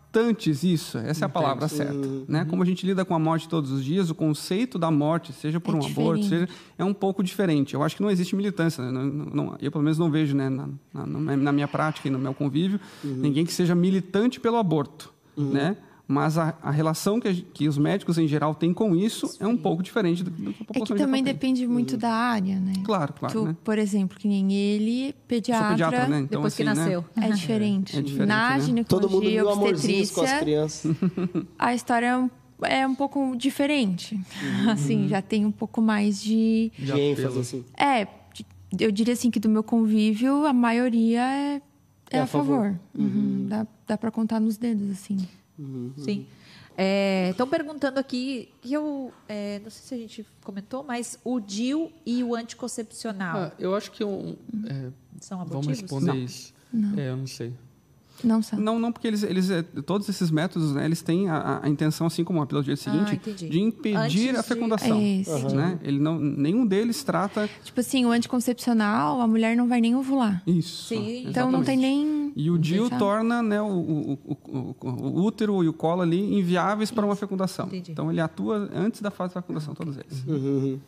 isso, 0.63 0.99
essa 0.99 1.25
é 1.25 1.27
a 1.27 1.29
palavra 1.29 1.69
certa. 1.69 1.95
Né? 2.29 2.45
Como 2.45 2.63
a 2.63 2.67
gente 2.67 2.87
lida 2.87 3.05
com 3.05 3.15
a 3.15 3.19
morte 3.19 3.49
todos 3.49 3.71
os 3.71 3.85
dias, 3.85 4.09
o 4.11 4.15
conceito 4.15 4.79
da 4.79 4.91
morte, 4.91 5.33
seja 5.33 5.61
por 5.61 5.75
É 5.75 5.79
um 5.79 5.85
aborto, 5.87 6.21
diferente. 6.23 6.49
seja, 6.49 6.49
é 6.79 6.85
um 6.85 6.95
pouco 6.95 7.23
diferente. 7.23 7.75
Eu 7.75 7.83
acho 7.83 7.97
que 7.97 8.03
não 8.03 8.11
existe 8.11 8.35
militância. 8.35 8.83
né? 8.85 8.91
Não- 8.91 9.05
não- 9.05 9.57
eu, 9.61 9.71
pelo 9.71 9.85
menos, 9.85 9.99
não 9.99 10.11
vejo 10.11 10.35
né, 10.37 10.49
na, 10.49 10.69
na- 10.95 11.37
na 11.37 11.53
minha 11.53 11.69
prática 11.69 12.09
e 12.09 12.11
no 12.11 12.19
meu 12.19 12.33
convívio 12.35 12.81
ninguém 13.05 13.45
que 13.45 13.53
seja 13.53 13.75
militante 13.75 14.41
pelo 14.41 14.57
aborto. 14.57 15.13
Né? 15.37 15.77
Mas 16.09 16.39
a, 16.39 16.57
a 16.63 16.71
relação 16.71 17.19
que, 17.19 17.27
a 17.27 17.35
que 17.35 17.67
os 17.67 17.77
médicos, 17.77 18.17
em 18.17 18.29
geral, 18.29 18.55
têm 18.55 18.73
com 18.73 18.95
isso 18.95 19.29
é 19.41 19.47
um 19.47 19.57
pouco 19.57 19.83
diferente 19.83 20.23
do, 20.23 20.31
do 20.31 20.37
que 20.37 20.49
a 20.49 20.51
É 20.51 20.65
população 20.65 20.97
que 20.97 21.01
já 21.01 21.05
também 21.05 21.25
tem. 21.25 21.33
depende 21.35 21.67
muito 21.67 21.97
da 21.97 22.13
área, 22.13 22.61
né? 22.61 22.75
Claro, 22.85 23.13
claro. 23.13 23.35
Tu, 23.35 23.45
né? 23.47 23.57
Por 23.65 23.77
exemplo, 23.77 24.17
que 24.17 24.29
nem 24.29 24.53
ele, 24.53 25.13
pediatra, 25.27 25.71
pediatra, 25.71 26.07
né? 26.07 26.19
Então, 26.21 26.41
depois 26.41 26.55
que 26.55 26.63
assim, 26.63 26.79
né? 26.79 26.85
nasceu. 26.85 27.05
é 27.21 27.31
diferente. 27.31 27.99
É 27.99 28.03
diferente, 28.03 28.29
Na 28.29 28.51
né? 28.51 28.61
ginecologia 28.61 29.09
Todo 29.09 29.13
mundo 29.13 29.29
e 29.29 29.39
amorzinhos 29.39 30.11
com 30.13 30.21
as 30.21 30.31
obstetrícia, 30.31 30.41
crianças. 30.41 30.97
a 31.59 31.75
história 31.75 32.07
é 32.07 32.17
um, 32.17 32.31
é 32.63 32.87
um 32.87 32.95
pouco 32.95 33.35
diferente. 33.37 34.17
Assim, 34.71 35.09
já 35.09 35.21
tem 35.21 35.45
um 35.45 35.51
pouco 35.53 35.83
mais 35.83 36.23
de... 36.23 36.71
De 36.79 36.93
ênfase, 37.01 37.39
assim. 37.41 37.65
É, 37.77 38.07
eu 38.79 38.93
diria 38.93 39.15
assim 39.15 39.29
que 39.29 39.41
do 39.41 39.49
meu 39.49 39.65
convívio, 39.65 40.47
a 40.47 40.53
maioria 40.53 41.23
é, 41.23 41.57
é, 41.57 42.19
É 42.19 42.21
a 42.21 42.23
a 42.23 42.27
favor. 42.29 42.79
Uhum. 42.97 43.47
Dá, 43.49 43.67
dá 43.89 43.99
para 43.99 44.13
contar 44.13 44.39
nos 44.39 44.57
dedos, 44.57 44.89
assim. 44.93 45.17
Sim. 45.99 46.27
Estão 47.31 47.49
perguntando 47.49 47.99
aqui, 47.99 48.51
que 48.61 48.73
eu 48.75 49.11
é, 49.29 49.59
não 49.61 49.71
sei 49.71 49.83
se 49.87 49.95
a 49.95 49.97
gente 49.97 50.27
comentou, 50.45 50.83
mas 50.85 51.19
o 51.25 51.41
DIU 51.41 51.91
e 52.05 52.23
o 52.23 52.35
anticoncepcional 52.35 53.39
Ah, 53.39 53.53
eu 53.59 53.75
acho 53.75 53.91
que 53.91 54.05
um, 54.05 54.37
é, 54.69 54.91
são 55.21 55.39
vamos 55.39 55.53
abortivos? 55.53 55.81
responder 55.81 56.07
Não. 56.13 56.17
isso. 56.17 56.55
É, 56.99 57.09
eu 57.09 57.17
não 57.17 57.27
sei. 57.27 57.55
Não 58.25 58.43
sabe. 58.43 58.63
Não, 58.63 58.79
não, 58.79 58.91
porque 58.93 59.07
eles, 59.07 59.23
eles 59.23 59.51
eh, 59.51 59.63
todos 59.85 60.09
esses 60.09 60.31
métodos, 60.31 60.73
né, 60.73 60.85
eles 60.85 61.03
têm 61.03 61.29
a, 61.29 61.61
a- 61.63 61.69
intenção, 61.69 62.07
assim 62.07 62.25
como 62.25 62.41
a 62.43 62.47
pílula 62.47 62.63
do 62.63 62.67
dia 62.67 62.77
seguinte, 62.77 63.15
entendi. 63.17 63.49
de 63.49 63.61
impedir 63.61 64.31
Antes 64.31 64.39
a 64.39 64.43
de- 64.43 64.49
fecundação. 64.49 64.99
É 64.99 65.03
isso. 65.03 65.55
Né? 65.55 65.79
Ele 65.83 65.99
não, 65.99 66.19
nenhum 66.19 66.67
deles 66.67 67.03
trata 67.05 67.49
Tipo 67.65 67.81
assim, 67.81 68.05
o 68.07 68.11
anticoncepcional, 68.11 69.21
a 69.21 69.27
mulher 69.27 69.57
não 69.57 69.69
vai 69.69 69.81
nem 69.81 69.95
ovular. 69.95 70.43
isso. 70.47 70.87
Sim. 70.87 71.29
Então 71.29 71.51
não 71.51 71.63
tem 71.63 71.77
nem... 71.77 72.33
E 72.37 72.51
o 72.51 72.59
DIU 72.59 72.91
torna 72.91 73.43
né, 73.43 73.61
o, 73.63 73.67
o, 73.67 74.19
o, 74.25 74.77
o- 74.89 75.25
útero 75.25 75.65
e 75.65 75.69
o 75.69 75.73
colo 75.73 76.03
ali 76.03 76.39
inviáveis 76.39 76.91
para 76.91 77.05
uma 77.07 77.17
fecundação. 77.17 77.67
Entendi. 77.67 77.93
Então 77.93 78.11
ele 78.11 78.21
atua 78.21 78.69
antes 78.75 79.01
da 79.01 79.11
fase 79.11 79.35
da 79.35 79.41
fecundação, 79.41 79.75
todos 79.75 79.97
eles. 79.97 80.23
Uhum. 80.27 80.79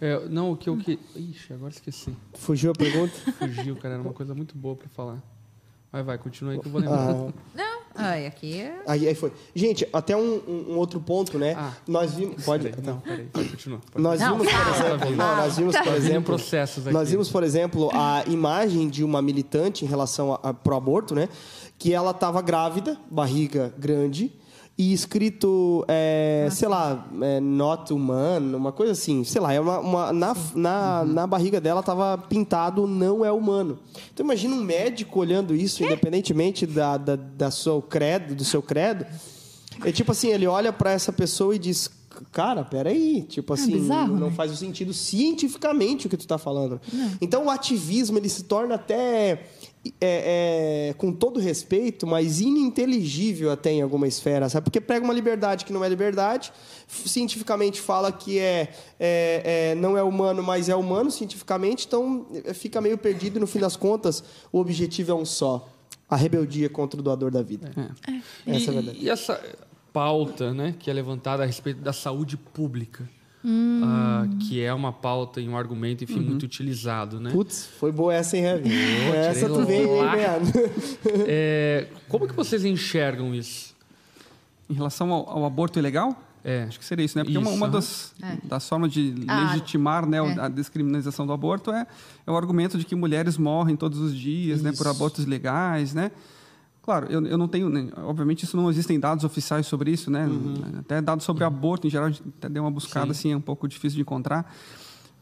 É, 0.00 0.28
não, 0.28 0.52
o 0.52 0.56
que 0.56 0.68
eu 0.68 0.76
que. 0.76 0.98
Ixi, 1.16 1.52
agora 1.52 1.72
esqueci. 1.72 2.12
Fugiu 2.34 2.70
a 2.70 2.74
pergunta? 2.74 3.12
Fugiu, 3.38 3.74
cara. 3.76 3.94
Era 3.94 4.02
uma 4.02 4.12
coisa 4.12 4.34
muito 4.34 4.56
boa 4.56 4.74
pra 4.76 4.88
falar. 4.88 5.18
Vai, 5.90 6.02
vai, 6.02 6.18
continua 6.18 6.52
aí 6.52 6.58
que 6.60 6.66
eu 6.68 6.72
vou 6.72 6.80
lembrar. 6.82 6.98
Ah, 7.10 7.32
Não, 7.54 7.80
ai, 7.94 8.26
aqui 8.26 8.60
é... 8.60 8.78
aí, 8.86 9.08
aí 9.08 9.14
foi. 9.14 9.32
Gente, 9.54 9.88
até 9.90 10.14
um, 10.14 10.34
um- 10.46 10.66
um 10.72 10.76
outro 10.76 11.00
ponto, 11.00 11.38
né? 11.38 11.54
Ah. 11.56 11.72
nós 11.86 12.12
vimos. 12.14 12.44
Pode. 12.44 12.68
Peraí, 12.68 12.84
não, 12.84 13.00
peraí, 13.00 13.26
continua. 13.32 13.80
Pode. 13.90 14.02
Nós 14.02 14.20
Não, 14.20 14.38
vimos, 14.38 14.52
por 14.52 14.74
exemplo. 14.84 15.10
Não, 15.16 15.36
nós 15.36 15.56
vimos, 15.56 15.76
por 15.76 15.94
exemplo. 15.94 16.24
processos 16.36 16.86
aqui. 16.86 16.92
Nós 16.94 17.10
vimos, 17.10 17.30
por 17.30 17.42
exemplo, 17.42 17.90
a 17.94 18.22
imagem 18.26 18.88
de 18.90 19.02
uma 19.02 19.22
militante 19.22 19.84
em 19.84 19.88
relação 19.88 20.34
a, 20.34 20.50
a, 20.50 20.54
pro 20.54 20.76
aborto, 20.76 21.14
né? 21.14 21.26
Que 21.78 21.94
ela 21.94 22.10
estava 22.10 22.42
grávida, 22.42 22.98
barriga 23.10 23.72
grande, 23.78 24.30
e 24.80 24.92
escrito, 24.92 25.84
é, 25.88 26.46
sei 26.52 26.68
lá, 26.68 27.08
é, 27.20 27.40
not 27.40 27.92
humano, 27.92 28.56
uma 28.56 28.70
coisa 28.70 28.92
assim, 28.92 29.24
sei 29.24 29.40
lá, 29.40 29.52
é 29.52 29.58
uma, 29.58 29.80
uma- 29.80 30.12
na, 30.12 30.36
na, 30.54 31.04
na 31.04 31.26
barriga 31.26 31.60
dela 31.60 31.80
estava 31.80 32.16
pintado 32.16 32.86
não 32.86 33.24
é 33.24 33.32
humano. 33.32 33.80
Então 34.14 34.24
imagina 34.24 34.54
um 34.54 34.62
médico 34.62 35.18
olhando 35.18 35.52
isso, 35.52 35.82
independentemente 35.82 36.64
da, 36.64 36.96
da, 36.96 37.16
da 37.16 37.50
seu 37.50 37.82
credo, 37.82 38.36
do 38.36 38.44
seu 38.44 38.62
credo. 38.62 39.04
É 39.84 39.90
tipo 39.90 40.12
assim, 40.12 40.28
ele 40.28 40.46
olha 40.46 40.72
para 40.72 40.92
essa 40.92 41.12
pessoa 41.12 41.56
e 41.56 41.58
diz, 41.58 41.90
cara, 42.32 42.64
peraí, 42.64 43.22
tipo 43.22 43.52
assim, 43.54 43.72
bizarro, 43.72 44.16
não 44.16 44.28
né? 44.28 44.32
faz 44.36 44.52
o 44.52 44.56
sentido 44.56 44.92
cientificamente 44.94 46.06
o 46.06 46.10
que 46.10 46.16
tu 46.16 46.20
está 46.22 46.38
falando. 46.38 46.80
Então 47.20 47.46
o 47.46 47.50
ativismo 47.50 48.16
ele 48.18 48.28
se 48.28 48.44
torna 48.44 48.76
até 48.76 49.44
é, 50.00 50.88
é, 50.90 50.94
com 50.94 51.12
todo 51.12 51.40
respeito, 51.40 52.06
mas 52.06 52.40
ininteligível 52.40 53.50
até 53.50 53.70
em 53.72 53.80
alguma 53.82 54.06
esfera, 54.06 54.48
sabe? 54.48 54.64
Porque 54.64 54.80
prega 54.80 55.04
uma 55.04 55.14
liberdade 55.14 55.64
que 55.64 55.72
não 55.72 55.84
é 55.84 55.88
liberdade, 55.88 56.52
cientificamente 56.86 57.80
fala 57.80 58.10
que 58.12 58.38
é, 58.38 58.72
é- 58.98 59.70
é- 59.70 59.74
não 59.74 59.96
é 59.96 60.02
humano, 60.02 60.42
mas 60.42 60.68
é 60.68 60.74
humano 60.76 61.10
cientificamente, 61.10 61.86
então 61.86 62.26
é, 62.44 62.52
fica 62.52 62.80
meio 62.80 62.98
perdido 62.98 63.36
e 63.36 63.40
no 63.40 63.46
fim 63.46 63.58
das 63.60 63.76
contas 63.76 64.22
o 64.52 64.58
objetivo 64.58 65.12
é 65.12 65.14
um 65.14 65.24
só: 65.24 65.68
a 66.08 66.16
rebeldia 66.16 66.68
contra 66.68 66.98
o 67.00 67.02
doador 67.02 67.30
da 67.30 67.42
vida. 67.42 67.70
E, 68.46 68.50
Essa 68.56 68.66
é 68.66 68.68
a 68.70 68.72
verdade. 68.74 68.98
e 69.00 69.08
essa 69.10 69.40
pauta 69.92 70.52
né, 70.52 70.74
que 70.78 70.90
é 70.90 70.92
levantada 70.92 71.42
a 71.42 71.46
respeito 71.46 71.80
da 71.80 71.92
saúde 71.92 72.36
pública, 72.36 73.08
Hum. 73.44 73.80
ah, 73.84 74.26
que 74.40 74.60
é 74.60 74.74
uma 74.74 74.92
pauta 74.92 75.40
e 75.40 75.48
um 75.48 75.56
argumento, 75.56 76.02
enfim, 76.02 76.18
muito 76.20 76.42
utilizado, 76.42 77.20
né? 77.20 77.30
Putz, 77.30 77.66
foi 77.78 77.92
boa 77.92 78.12
essa, 78.12 78.36
hein, 78.36 78.44
Heavy? 78.44 78.70
Essa 79.14 79.46
tu 79.48 79.64
veio 79.64 79.88
ganhando. 79.88 80.50
É, 81.26 81.86
como 82.08 82.26
que 82.26 82.34
vocês 82.34 82.64
enxergam 82.64 83.34
isso? 83.34 83.74
Em 84.68 84.74
relação 84.74 85.12
ao, 85.12 85.28
ao 85.30 85.44
aborto 85.44 85.78
ilegal? 85.78 86.20
É. 86.44 86.64
Acho 86.64 86.78
que 86.78 86.84
seria 86.84 87.04
isso, 87.04 87.16
né? 87.18 87.24
Porque 87.24 87.36
uma, 87.38 87.48
Isso, 87.50 87.56
uma 87.56 87.66
aham. 87.66 87.72
das, 87.74 88.14
das 88.44 88.68
formas 88.68 88.92
de 88.92 89.14
Ah, 89.26 89.50
legitimar 89.52 90.06
né, 90.06 90.20
o- 90.22 90.28
é. 90.30 90.40
a 90.40 90.48
descriminalização 90.48 91.26
do 91.26 91.32
aborto 91.32 91.70
é, 91.72 91.86
é 92.26 92.30
o 92.30 92.36
argumento 92.36 92.78
de 92.78 92.84
que 92.84 92.94
mulheres 92.94 93.36
morrem 93.36 93.76
todos 93.76 93.98
os 93.98 94.14
dias 94.16 94.62
né, 94.62 94.72
por 94.72 94.86
abortos 94.86 95.24
ilegais, 95.24 95.92
né? 95.94 96.10
Claro, 96.88 97.06
eu, 97.10 97.22
eu 97.26 97.36
não 97.36 97.46
tenho... 97.46 97.68
né, 97.68 97.90
obviamente, 97.98 98.44
isso 98.44 98.56
não 98.56 98.70
existem 98.70 98.98
dados 98.98 99.22
oficiais 99.22 99.66
sobre 99.66 99.90
isso, 99.90 100.10
né? 100.10 100.26
Até 100.78 101.02
dados 101.02 101.22
sobre 101.22 101.44
aborto, 101.44 101.86
em 101.86 101.90
geral, 101.90 102.06
a 102.06 102.10
gente 102.10 102.22
até 102.38 102.48
deu 102.48 102.62
uma 102.62 102.70
buscada, 102.70 103.10
assim, 103.10 103.30
é 103.30 103.36
um 103.36 103.42
pouco 103.42 103.68
difícil 103.68 103.96
de 103.96 104.00
encontrar. 104.00 104.50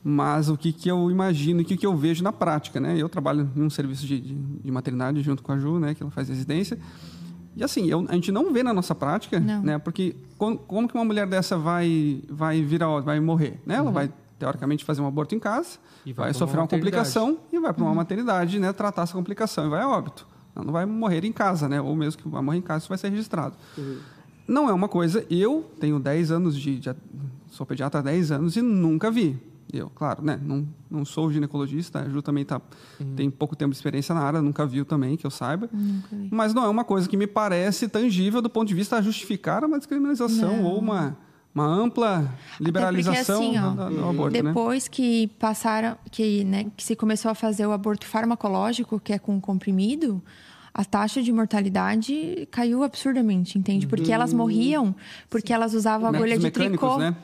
Mas 0.05 0.49
o 0.49 0.57
que, 0.57 0.73
que 0.73 0.89
eu 0.89 1.11
imagino 1.11 1.61
e 1.61 1.65
o 1.65 1.67
que, 1.67 1.77
que 1.77 1.85
eu 1.85 1.97
vejo 1.97 2.23
na 2.23 2.33
prática, 2.33 2.79
né? 2.79 2.97
Eu 2.97 3.09
trabalho 3.09 3.51
em 3.57 3.63
um 3.63 3.69
serviço 3.69 4.07
de, 4.07 4.21
de, 4.21 4.35
de 4.37 4.71
maternidade 4.71 5.21
junto 5.23 5.43
com 5.43 5.51
a 5.51 5.59
Ju, 5.59 5.81
né? 5.81 5.93
Que 5.93 6.05
ela 6.05 6.13
faz 6.13 6.29
residência. 6.29 6.79
E 7.57 7.65
assim, 7.65 7.87
eu- 7.89 8.07
a 8.09 8.15
gente 8.15 8.31
não 8.31 8.53
vê 8.53 8.63
na 8.63 8.73
nossa 8.73 8.95
prática, 8.95 9.41
Não. 9.41 9.61
né? 9.61 9.77
Porque 9.81 10.15
como, 10.39 10.57
como 10.59 10.87
que 10.87 10.95
uma 10.95 11.05
mulher 11.05 11.27
dessa 11.27 11.59
vai, 11.59 12.23
vai 12.31 12.63
virar, 12.63 13.01
vai 13.01 13.19
morrer? 13.19 13.61
Né? 13.67 13.75
Ela 13.75 13.91
vai, 13.91 14.13
teoricamente, 14.39 14.85
fazer 14.85 15.01
um 15.03 15.09
aborto 15.09 15.35
em 15.35 15.41
casa, 15.41 15.79
E 16.05 16.13
vai 16.13 16.27
vai, 16.27 16.35
sofrer 16.35 16.59
uma 16.59 16.63
uma 16.63 16.69
complicação 16.69 17.39
e 17.53 17.59
vai 17.59 17.73
para 17.73 17.83
uma 17.83 17.95
maternidade, 17.95 18.61
né? 18.61 18.73
Tratar 18.73 19.03
essa 19.03 19.15
complicação 19.15 19.67
e 19.67 19.69
vai 19.69 19.81
a 19.83 19.89
óbito. 19.89 20.25
Ela 20.57 20.65
não 20.65 20.73
vai 20.73 20.87
morrer 20.87 21.25
em 21.25 21.33
casa, 21.33 21.69
né? 21.69 21.81
Ou 21.81 21.95
mesmo 21.95 22.21
que 22.23 22.29
vai 22.29 22.43
morrer 22.43 22.59
em 22.59 22.63
casa, 22.63 22.81
isso 22.81 22.89
vai 22.89 22.99
ser 22.99 23.11
registrado. 23.11 23.55
Não 24.49 24.69
é 24.69 24.73
uma 24.73 24.89
coisa... 24.89 25.25
Eu 25.31 25.71
tenho 25.79 26.01
10 26.01 26.31
anos 26.33 26.57
de... 26.57 26.79
de 26.79 26.91
sou 27.51 27.67
pediatra 27.67 28.01
há 28.01 28.03
10 28.03 28.33
anos 28.33 28.57
e 28.57 28.63
nunca 28.63 29.11
vi. 29.11 29.39
Eu, 29.73 29.91
claro, 29.91 30.25
né? 30.25 30.39
Não, 30.43 30.67
não 30.91 31.05
sou 31.05 31.31
ginecologista, 31.33 32.01
a 32.01 32.09
Ju 32.09 32.23
também 32.23 32.45
tá, 32.45 32.61
tem 33.17 33.29
pouco 33.29 33.57
tempo 33.57 33.73
de 33.73 33.77
experiência 33.77 34.15
na 34.15 34.21
área, 34.21 34.41
nunca 34.41 34.65
viu 34.65 34.85
também, 34.85 35.17
que 35.17 35.27
eu 35.27 35.31
saiba. 35.31 35.69
Mas 36.31 36.55
não 36.55 36.65
é 36.65 36.69
uma 36.69 36.85
coisa 36.85 37.09
que 37.09 37.17
me 37.17 37.27
parece 37.27 37.89
tangível 37.89 38.41
do 38.41 38.49
ponto 38.49 38.69
de 38.69 38.75
vista 38.75 38.97
a 38.97 39.03
justificar 39.03 39.65
uma 39.65 39.79
descriminalização 39.79 40.63
ou 40.65 40.79
uma, 40.79 41.17
uma 41.53 41.67
ampla 41.67 42.33
liberalização 42.61 43.43
assim, 43.43 43.59
ó, 43.59 43.71
do, 43.71 43.97
do 43.97 44.09
aborto, 44.09 44.43
né? 44.43 44.51
Depois 44.51 44.87
que 44.87 45.27
passaram, 45.39 45.97
que, 46.13 46.45
né, 46.45 46.71
que 46.77 46.85
se 46.85 46.95
começou 46.95 47.31
a 47.31 47.35
fazer 47.35 47.67
o 47.67 47.73
aborto 47.73 48.07
farmacológico, 48.07 49.01
que 49.01 49.13
é 49.13 49.19
com 49.19 49.41
comprimido, 49.41 50.23
a 50.79 50.85
taxa 50.85 51.23
de 51.23 51.33
mortalidade 51.33 52.47
caiu 52.51 52.83
absurdamente, 52.83 53.59
entende? 53.59 53.87
Porque 53.87 54.13
elas 54.13 54.31
morriam 54.35 54.95
porque 55.31 55.51
elas 55.51 55.73
usavam 55.73 56.13
Métodos 56.13 56.33
agulha 56.35 56.39
de 56.39 56.51
tricô. 56.51 56.99
né? 56.99 57.17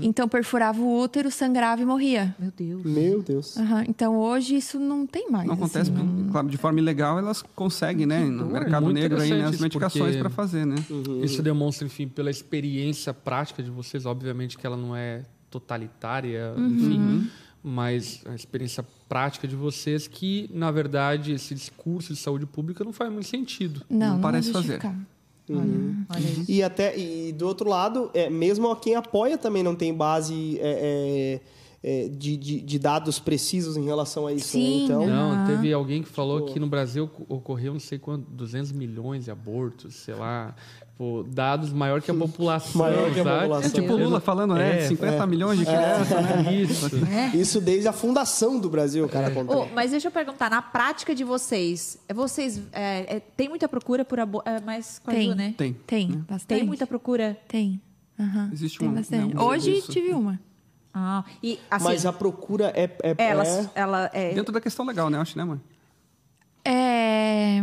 Então 0.00 0.28
perfurava 0.28 0.80
o 0.80 1.00
útero, 1.00 1.28
sangrava 1.30 1.82
e 1.82 1.84
morria. 1.84 2.32
Meu 2.38 2.52
Deus. 2.56 2.84
Meu 2.84 3.22
Deus. 3.22 3.56
Aham, 3.56 3.84
Então 3.88 4.16
hoje 4.16 4.54
isso 4.54 4.78
não 4.78 5.06
tem 5.06 5.28
mais. 5.28 5.46
Não 5.46 5.54
acontece, 5.54 5.90
assim, 5.90 5.92
porque, 5.92 6.30
claro, 6.30 6.48
de 6.48 6.56
forma 6.56 6.78
ilegal 6.78 7.18
elas 7.18 7.42
conseguem, 7.56 8.06
né? 8.06 8.20
No 8.24 8.44
dor. 8.44 8.52
mercado 8.52 8.84
Muito 8.84 8.96
negro 8.96 9.20
aí, 9.20 9.30
né, 9.30 9.44
as 9.46 9.58
medicações 9.58 10.14
para 10.16 10.30
fazer, 10.30 10.64
né? 10.64 10.76
Isso 11.24 11.42
demonstra, 11.42 11.86
enfim, 11.86 12.06
pela 12.06 12.30
experiência 12.30 13.12
prática 13.12 13.60
de 13.60 13.70
vocês, 13.70 14.06
obviamente 14.06 14.56
que 14.56 14.64
ela 14.64 14.76
não 14.76 14.94
é 14.94 15.22
totalitária, 15.50 16.52
enfim, 16.56 17.28
mas 17.62 18.22
a 18.26 18.34
experiência 18.34 18.84
prática 19.08 19.46
de 19.46 19.54
vocês 19.54 20.06
que, 20.06 20.48
na 20.52 20.70
verdade, 20.70 21.32
esse 21.32 21.54
discurso 21.54 22.12
de 22.14 22.18
saúde 22.18 22.46
pública 22.46 22.82
não 22.84 22.92
faz 22.92 23.12
muito 23.12 23.28
sentido. 23.28 23.82
Não, 23.88 23.98
Não 23.98 24.14
não, 24.14 24.20
parece 24.20 24.52
fazer. 24.52 24.80
justificar. 24.80 24.96
Olha 26.08 26.20
isso. 26.20 26.44
E 26.50 26.62
até 26.62 26.96
e 26.96 27.32
do 27.32 27.46
outro 27.46 27.68
lado, 27.68 28.10
é, 28.14 28.30
mesmo 28.30 28.74
quem 28.76 28.94
apoia 28.94 29.36
também 29.36 29.62
não 29.62 29.74
tem 29.74 29.92
base 29.92 30.58
é, 30.60 31.40
é, 31.40 31.40
de, 32.10 32.36
de, 32.36 32.60
de 32.60 32.78
dados 32.78 33.18
precisos 33.18 33.76
em 33.76 33.84
relação 33.84 34.26
a 34.26 34.32
isso. 34.32 34.56
né? 34.58 34.64
Sim, 34.64 34.84
Então, 34.84 35.06
Não, 35.06 35.46
teve 35.46 35.72
alguém 35.72 36.02
que 36.02 36.08
falou 36.08 36.44
que 36.44 36.58
no 36.60 36.66
Brasil 36.66 37.10
ocorreu 37.28 37.72
não 37.72 37.80
sei 37.80 37.98
quanto, 37.98 38.30
200 38.30 38.72
milhões 38.72 39.24
de 39.24 39.30
abortos, 39.30 39.94
sei 39.94 40.14
lá, 40.14 40.54
pô, 40.98 41.24
dados 41.26 41.72
maior 41.72 42.02
que 42.02 42.10
a 42.10 42.14
população, 42.14 42.82
Maior 42.82 43.10
que 43.14 43.20
a 43.20 43.24
população. 43.24 43.70
É 43.70 43.72
tipo 43.72 43.92
o 43.94 43.96
Lula 43.96 44.20
falando, 44.20 44.54
né? 44.54 44.80
É, 44.84 44.88
50 44.88 45.26
milhões 45.26 45.58
de 45.58 45.64
crianças, 45.64 46.10
né? 46.22 46.52
Isso. 46.54 46.90
isso 47.34 47.60
desde 47.62 47.88
a 47.88 47.92
fundação 47.94 48.58
do 48.60 48.68
Brasil, 48.68 49.08
cara. 49.08 49.32
Ô, 49.50 49.66
mas 49.74 49.90
deixa 49.92 50.08
eu 50.08 50.12
perguntar, 50.12 50.50
na 50.50 50.60
prática 50.60 51.14
de 51.14 51.24
vocês, 51.24 51.98
é 52.06 52.12
vocês 52.12 52.60
é, 52.72 53.16
é, 53.16 53.20
tem 53.20 53.48
muita 53.48 53.66
procura 53.66 54.04
por 54.04 54.20
aborto? 54.20 54.46
É, 54.46 54.56
a 54.56 55.10
Tem. 55.12 55.30
Ju, 55.30 55.34
né? 55.34 55.54
Tem. 55.56 55.72
Tem, 55.86 56.08
bastante. 56.28 56.46
Tem 56.46 56.62
muita 56.62 56.86
procura. 56.86 57.38
Tem. 57.48 57.80
Existe 58.52 58.78
tem 58.78 58.88
uma- 58.88 58.96
bastante. 58.98 59.34
né, 59.34 59.40
um 59.40 59.44
Hoje 59.46 59.64
serviço. 59.64 59.92
tive 59.92 60.12
uma. 60.12 60.38
Ah, 60.92 61.24
e 61.42 61.58
assim, 61.70 61.84
Mas 61.84 62.04
a 62.04 62.12
procura 62.12 62.72
é. 62.74 62.84
é, 63.02 63.14
ela, 63.18 63.46
é- 63.46 63.70
ela 63.74 64.10
é, 64.12 64.34
Dentro 64.34 64.52
da 64.52 64.60
questão 64.60 64.84
legal, 64.84 65.08
né? 65.08 65.18
Acho, 65.18 65.38
né, 65.38 65.44
mãe? 65.44 65.60
É, 66.64 67.60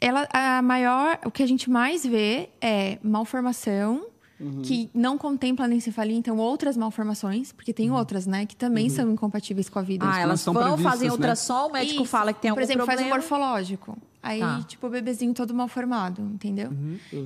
ela, 0.00 0.26
a 0.32 0.62
maior, 0.62 1.18
o 1.24 1.30
que 1.30 1.42
a 1.42 1.46
gente 1.46 1.70
mais 1.70 2.04
vê 2.04 2.48
é 2.60 2.98
malformação, 3.02 4.06
Uhum. 4.38 4.60
que 4.60 4.90
não 4.92 5.16
contempla 5.16 5.64
a 5.64 5.66
anencefalia, 5.66 6.14
então 6.16 6.36
outras 6.36 6.76
malformações, 6.76 7.52
porque 7.52 7.72
tem 7.72 7.90
Uhum. 7.90 7.96
outras, 7.96 8.26
né, 8.26 8.44
que 8.44 8.54
também 8.54 8.90
são 8.90 9.10
incompatíveis 9.10 9.68
com 9.70 9.78
a 9.78 9.82
vida. 9.82 10.04
ah, 10.06 10.20
elas 10.20 10.44
vão, 10.44 10.52
previstas, 10.54 10.82
fazem 10.82 11.08
né? 11.08 11.12
ultrassom, 11.14 11.68
o 11.68 11.72
médico 11.72 12.02
Isso. 12.02 12.10
fala 12.10 12.34
que 12.34 12.40
tem 12.42 12.50
Por 12.50 12.58
algum 12.60 12.62
exemplo, 12.70 12.84
faz 12.84 13.00
um 13.00 13.04
problema. 13.08 13.16
morfológico. 13.22 13.96
Aí, 14.22 14.40
Tá. 14.40 14.62
tipo, 14.66 14.86
o 14.88 14.90
bebezinho 14.90 15.32
todo 15.32 15.54
mal 15.54 15.68
formado, 15.68 16.20
entendeu? 16.20 16.70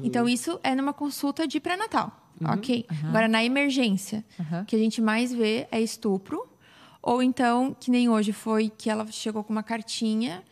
Então, 0.05 0.29
isso 0.29 0.61
é 0.63 0.73
numa 0.75 0.93
consulta 0.93 1.49
de 1.49 1.59
pré-natal, 1.59 2.13
ok? 2.45 2.87
Agora, 3.09 3.29
na 3.29 3.45
emergência, 3.45 4.25
Aham. 4.39 4.63
o 4.63 4.65
que 4.65 4.77
a 4.77 4.79
gente 4.79 5.01
mais 5.01 5.33
vê 5.33 5.67
é 5.71 5.81
estupro. 5.81 6.47
Ou 7.03 7.23
então, 7.23 7.75
que 7.79 7.91
nem 7.91 8.09
hoje 8.11 8.33
foi, 8.33 8.69
que 8.69 8.91
ela 8.91 9.07
chegou 9.11 9.43
com 9.43 9.53
uma 9.53 9.63
cartinha 9.63 10.43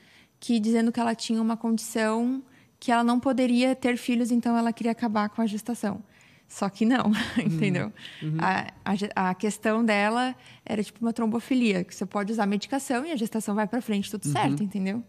que 0.40 0.58
dizendo 0.58 0.90
que 0.92 0.98
ela 1.00 1.14
tinha 1.14 1.42
uma 1.42 1.56
condição 1.56 2.42
que 2.80 2.92
ela 2.92 3.02
não 3.04 3.18
poderia 3.18 3.74
ter 3.74 3.96
filhos, 3.96 4.30
então 4.30 4.56
ela 4.56 4.72
queria 4.72 4.92
acabar 4.92 5.28
com 5.28 5.42
a 5.42 5.46
gestação. 5.46 6.02
Só 6.48 6.70
que 6.70 6.86
não, 6.86 7.12
entendeu? 7.44 7.92
A, 8.38 8.72
a 8.84 8.94
ge- 8.94 9.10
a 9.14 9.34
questão 9.34 9.84
dela 9.84 10.34
era 10.64 10.82
tipo 10.82 11.00
uma 11.04 11.12
trombofilia, 11.12 11.84
que 11.84 11.94
você 11.94 12.06
pode 12.06 12.32
usar 12.32 12.46
medicação 12.46 13.04
e 13.04 13.10
a 13.12 13.16
gestação 13.16 13.54
vai 13.54 13.66
para 13.66 13.82
frente, 13.82 14.10
tudo 14.10 14.26
certo, 14.26 14.62
entendeu? 14.62 15.04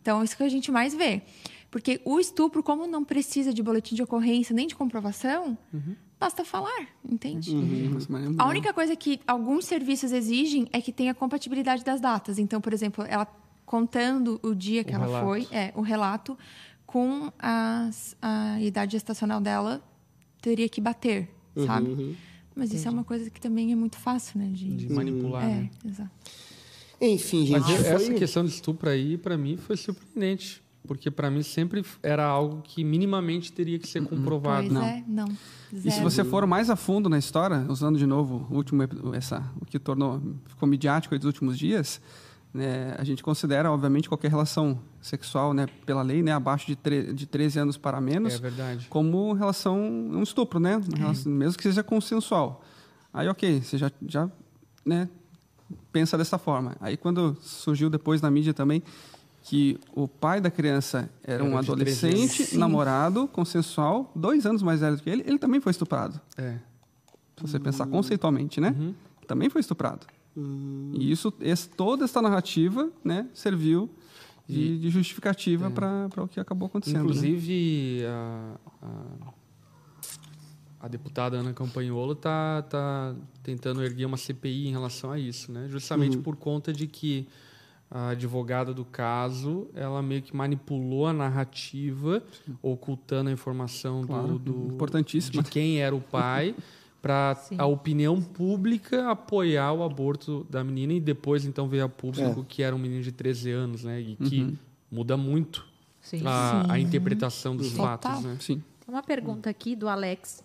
Então, 0.00 0.22
isso 0.22 0.36
que 0.36 0.42
a 0.44 0.48
gente 0.48 0.70
mais 0.70 0.94
vê. 0.94 1.22
Porque 1.70 2.00
o 2.04 2.20
estupro, 2.20 2.62
como 2.62 2.86
não 2.86 3.02
precisa 3.04 3.52
de 3.52 3.60
boletim 3.62 3.96
de 3.96 4.02
ocorrência 4.04 4.54
nem 4.54 4.68
de 4.68 4.76
comprovação, 4.76 5.58
basta 6.18 6.44
falar, 6.44 6.86
entende? 7.08 7.54
Mas 7.54 8.08
é 8.24 8.34
A 8.38 8.46
única 8.46 8.72
coisa 8.72 8.94
que 8.96 9.20
alguns 9.26 9.64
serviços 9.66 10.12
exigem 10.12 10.66
é 10.72 10.80
que 10.80 10.92
tenha 10.92 11.14
compatibilidade 11.14 11.84
das 11.84 12.00
datas. 12.00 12.38
Então, 12.38 12.60
por 12.60 12.72
exemplo, 12.72 13.04
ela 13.06 13.26
contando 13.66 14.38
o 14.42 14.54
dia 14.54 14.84
que 14.84 14.92
O 14.92 14.94
ela 14.94 15.06
relato. 15.06 15.24
foi, 15.26 15.48
é, 15.50 15.72
o 15.74 15.80
relato 15.80 16.38
com 16.86 17.32
as- 17.38 18.16
a 18.22 18.60
idade 18.60 18.92
gestacional 18.92 19.40
dela 19.40 19.82
teria 20.40 20.68
que 20.68 20.80
bater, 20.80 21.28
sabe? 21.66 22.16
Mas 22.54 22.72
isso 22.72 22.86
é 22.86 22.90
uma 22.90 23.02
coisa 23.04 23.28
que 23.30 23.40
também 23.40 23.72
é 23.72 23.74
muito 23.76 23.96
fácil, 23.98 24.38
né? 24.38 24.48
De, 24.52 24.68
De 24.76 24.92
manipular, 24.92 25.42
é, 25.44 25.46
né? 25.48 25.70
exato. 25.84 26.10
Enfim, 27.00 27.44
gente. 27.46 27.60
Mas 27.60 27.70
essa 27.86 27.98
foi- 28.06 28.14
questão 28.14 28.44
de 28.44 28.50
estupro 28.50 28.88
aí, 28.88 29.18
pra 29.18 29.36
mim, 29.36 29.56
foi 29.56 29.76
surpreendente. 29.76 30.62
Porque 30.86 31.10
pra 31.10 31.30
mim 31.30 31.42
sempre 31.42 31.82
era 32.02 32.26
algo 32.26 32.60
que 32.62 32.84
minimamente 32.84 33.50
teria 33.52 33.78
que 33.78 33.88
ser 33.88 34.04
comprovado. 34.06 34.68
Pois 34.68 34.82
é, 34.84 35.02
não. 35.08 35.26
E 35.72 35.90
se 35.90 36.00
você 36.02 36.22
for 36.22 36.46
mais 36.46 36.68
a 36.68 36.76
fundo 36.76 37.08
na 37.08 37.18
história, 37.18 37.64
usando 37.68 37.98
de 37.98 38.06
novo 38.06 38.46
o 38.50 38.54
último 38.54 38.82
essa 39.14 39.42
o 39.60 39.64
que 39.64 39.78
tornou 39.78 40.20
ficou 40.46 40.68
midiático 40.68 41.14
aí 41.14 41.18
dos 41.18 41.26
últimos 41.26 41.58
dias, 41.58 42.00
né, 42.52 42.94
a 42.98 43.02
gente 43.02 43.22
considera 43.22 43.72
obviamente 43.72 44.08
qualquer 44.08 44.30
relação 44.30 44.78
sexual, 45.00 45.54
né, 45.54 45.66
pela 45.86 46.02
lei, 46.02 46.22
né, 46.22 46.32
abaixo 46.32 46.66
de, 46.66 46.76
tre 46.76 47.12
de 47.14 47.26
13 47.26 47.58
anos 47.60 47.76
para 47.78 47.98
menos, 48.00 48.34
É 48.34 48.38
verdade. 48.38 48.86
como 48.88 49.32
relação 49.32 49.76
um 49.80 50.22
estupro, 50.22 50.60
né, 50.60 50.76
uma 50.76 50.98
relação- 50.98 51.32
mesmo 51.32 51.56
que 51.56 51.62
seja 51.64 51.82
consensual. 51.82 52.62
Aí, 53.12 53.26
ok, 53.28 53.60
você 53.62 53.78
já 53.78 53.90
já, 54.06 54.30
né, 54.84 55.08
pensa 55.90 56.16
dessa 56.18 56.36
forma. 56.38 56.76
Aí 56.80 56.96
quando 56.96 57.36
surgiu 57.40 57.88
depois 57.88 58.20
na 58.20 58.30
mídia 58.30 58.52
também 58.52 58.82
que 59.44 59.78
o 59.94 60.08
pai 60.08 60.40
da 60.40 60.50
criança 60.50 61.08
era, 61.22 61.34
Era 61.34 61.44
um 61.44 61.60
de 61.60 61.66
13 61.76 62.06
adolescente, 62.06 62.56
namorado, 62.56 63.28
consensual, 63.28 64.10
dois 64.16 64.46
anos 64.46 64.62
mais 64.62 64.80
velho 64.80 64.96
do 64.96 65.02
que 65.02 65.10
ele, 65.10 65.22
ele 65.26 65.38
também 65.38 65.60
foi 65.60 65.70
estuprado. 65.70 66.18
É. 66.36 66.58
Se 67.36 67.42
você 67.42 67.60
pensar 67.60 67.86
conceitualmente, 67.86 68.60
né? 68.60 68.74
Também 69.26 69.50
foi 69.50 69.60
estuprado. 69.60 70.06
E 70.36 71.10
isso, 71.12 71.32
esse- 71.40 71.68
toda 71.68 72.04
essa 72.04 72.20
narrativa, 72.22 72.90
né, 73.04 73.28
serviu 73.34 73.88
de, 74.48 74.78
de 74.78 74.90
justificativa 74.90 75.70
para 75.70 76.22
o 76.22 76.26
que 76.28 76.40
acabou 76.40 76.66
acontecendo. 76.66 76.96
né? 76.96 77.00
Inclusive, 77.02 78.02
a, 78.06 78.56
a, 78.82 79.32
a 80.80 80.88
deputada 80.88 81.36
Ana 81.38 81.52
Campanholo 81.52 82.12
está 82.12 82.62
tá 82.62 83.14
tentando 83.42 83.82
erguer 83.82 84.06
uma 84.06 84.16
CPI 84.16 84.68
em 84.68 84.72
relação 84.72 85.10
a 85.10 85.18
isso, 85.18 85.50
né? 85.52 85.66
Justamente 85.68 86.16
por 86.18 86.36
conta 86.36 86.72
de 86.72 86.86
que 86.86 87.26
a 87.94 88.08
advogada 88.08 88.74
do 88.74 88.84
caso, 88.84 89.68
ela 89.72 90.02
meio 90.02 90.20
que 90.20 90.34
manipulou 90.34 91.06
a 91.06 91.12
narrativa, 91.12 92.20
ocultando 92.60 93.30
a 93.30 93.32
informação 93.32 94.04
Claro, 94.04 94.36
do, 94.36 94.72
do 94.72 94.86
de 95.30 95.42
quem 95.44 95.80
era 95.80 95.94
o 95.94 96.00
pai, 96.00 96.56
para 97.00 97.36
Sim. 97.36 97.54
a 97.56 97.64
opinião 97.66 98.20
pública 98.20 99.08
apoiar 99.08 99.72
o 99.74 99.84
aborto 99.84 100.44
da 100.50 100.64
menina 100.64 100.94
e 100.94 101.00
depois 101.00 101.44
então 101.44 101.68
veio 101.68 101.84
a 101.84 101.88
público 101.88 102.44
que 102.48 102.64
era 102.64 102.74
um 102.74 102.80
menino 102.80 103.00
de 103.00 103.12
13 103.12 103.52
anos, 103.52 103.84
né? 103.84 104.00
E 104.00 104.16
que 104.16 104.58
muda 104.90 105.16
muito 105.16 105.64
Sim. 106.00 106.22
a, 106.26 106.62
a 106.72 106.74
Sim. 106.74 106.80
interpretação 106.80 107.56
dos 107.56 107.70
Total. 107.70 107.86
fatos, 107.86 108.24
né? 108.24 108.36
Sim. 108.40 108.60
Uma 108.88 109.04
pergunta 109.04 109.48
aqui 109.48 109.76
do 109.76 109.88
Alex. 109.88 110.42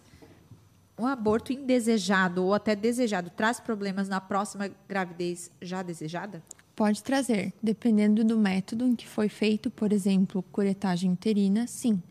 Um 0.99 1.07
aborto 1.07 1.51
indesejado 1.51 2.43
ou 2.43 2.53
até 2.53 2.75
desejado 2.75 3.31
traz 3.31 3.59
problemas 3.59 4.07
na 4.07 4.21
próxima 4.21 4.69
gravidez 4.87 5.49
já 5.59 5.81
desejada? 5.81 6.43
Pode 6.79 7.03
trazer, 7.03 7.51
dependendo 7.61 8.23
do 8.23 8.37
método 8.37 8.87
em 8.87 8.95
que 8.95 9.05
foi 9.05 9.27
feito, 9.27 9.69
por 9.69 9.91
exemplo, 9.91 10.41
curetagem 10.49 11.11
uterina, 11.11 11.67
sim. 11.67 12.01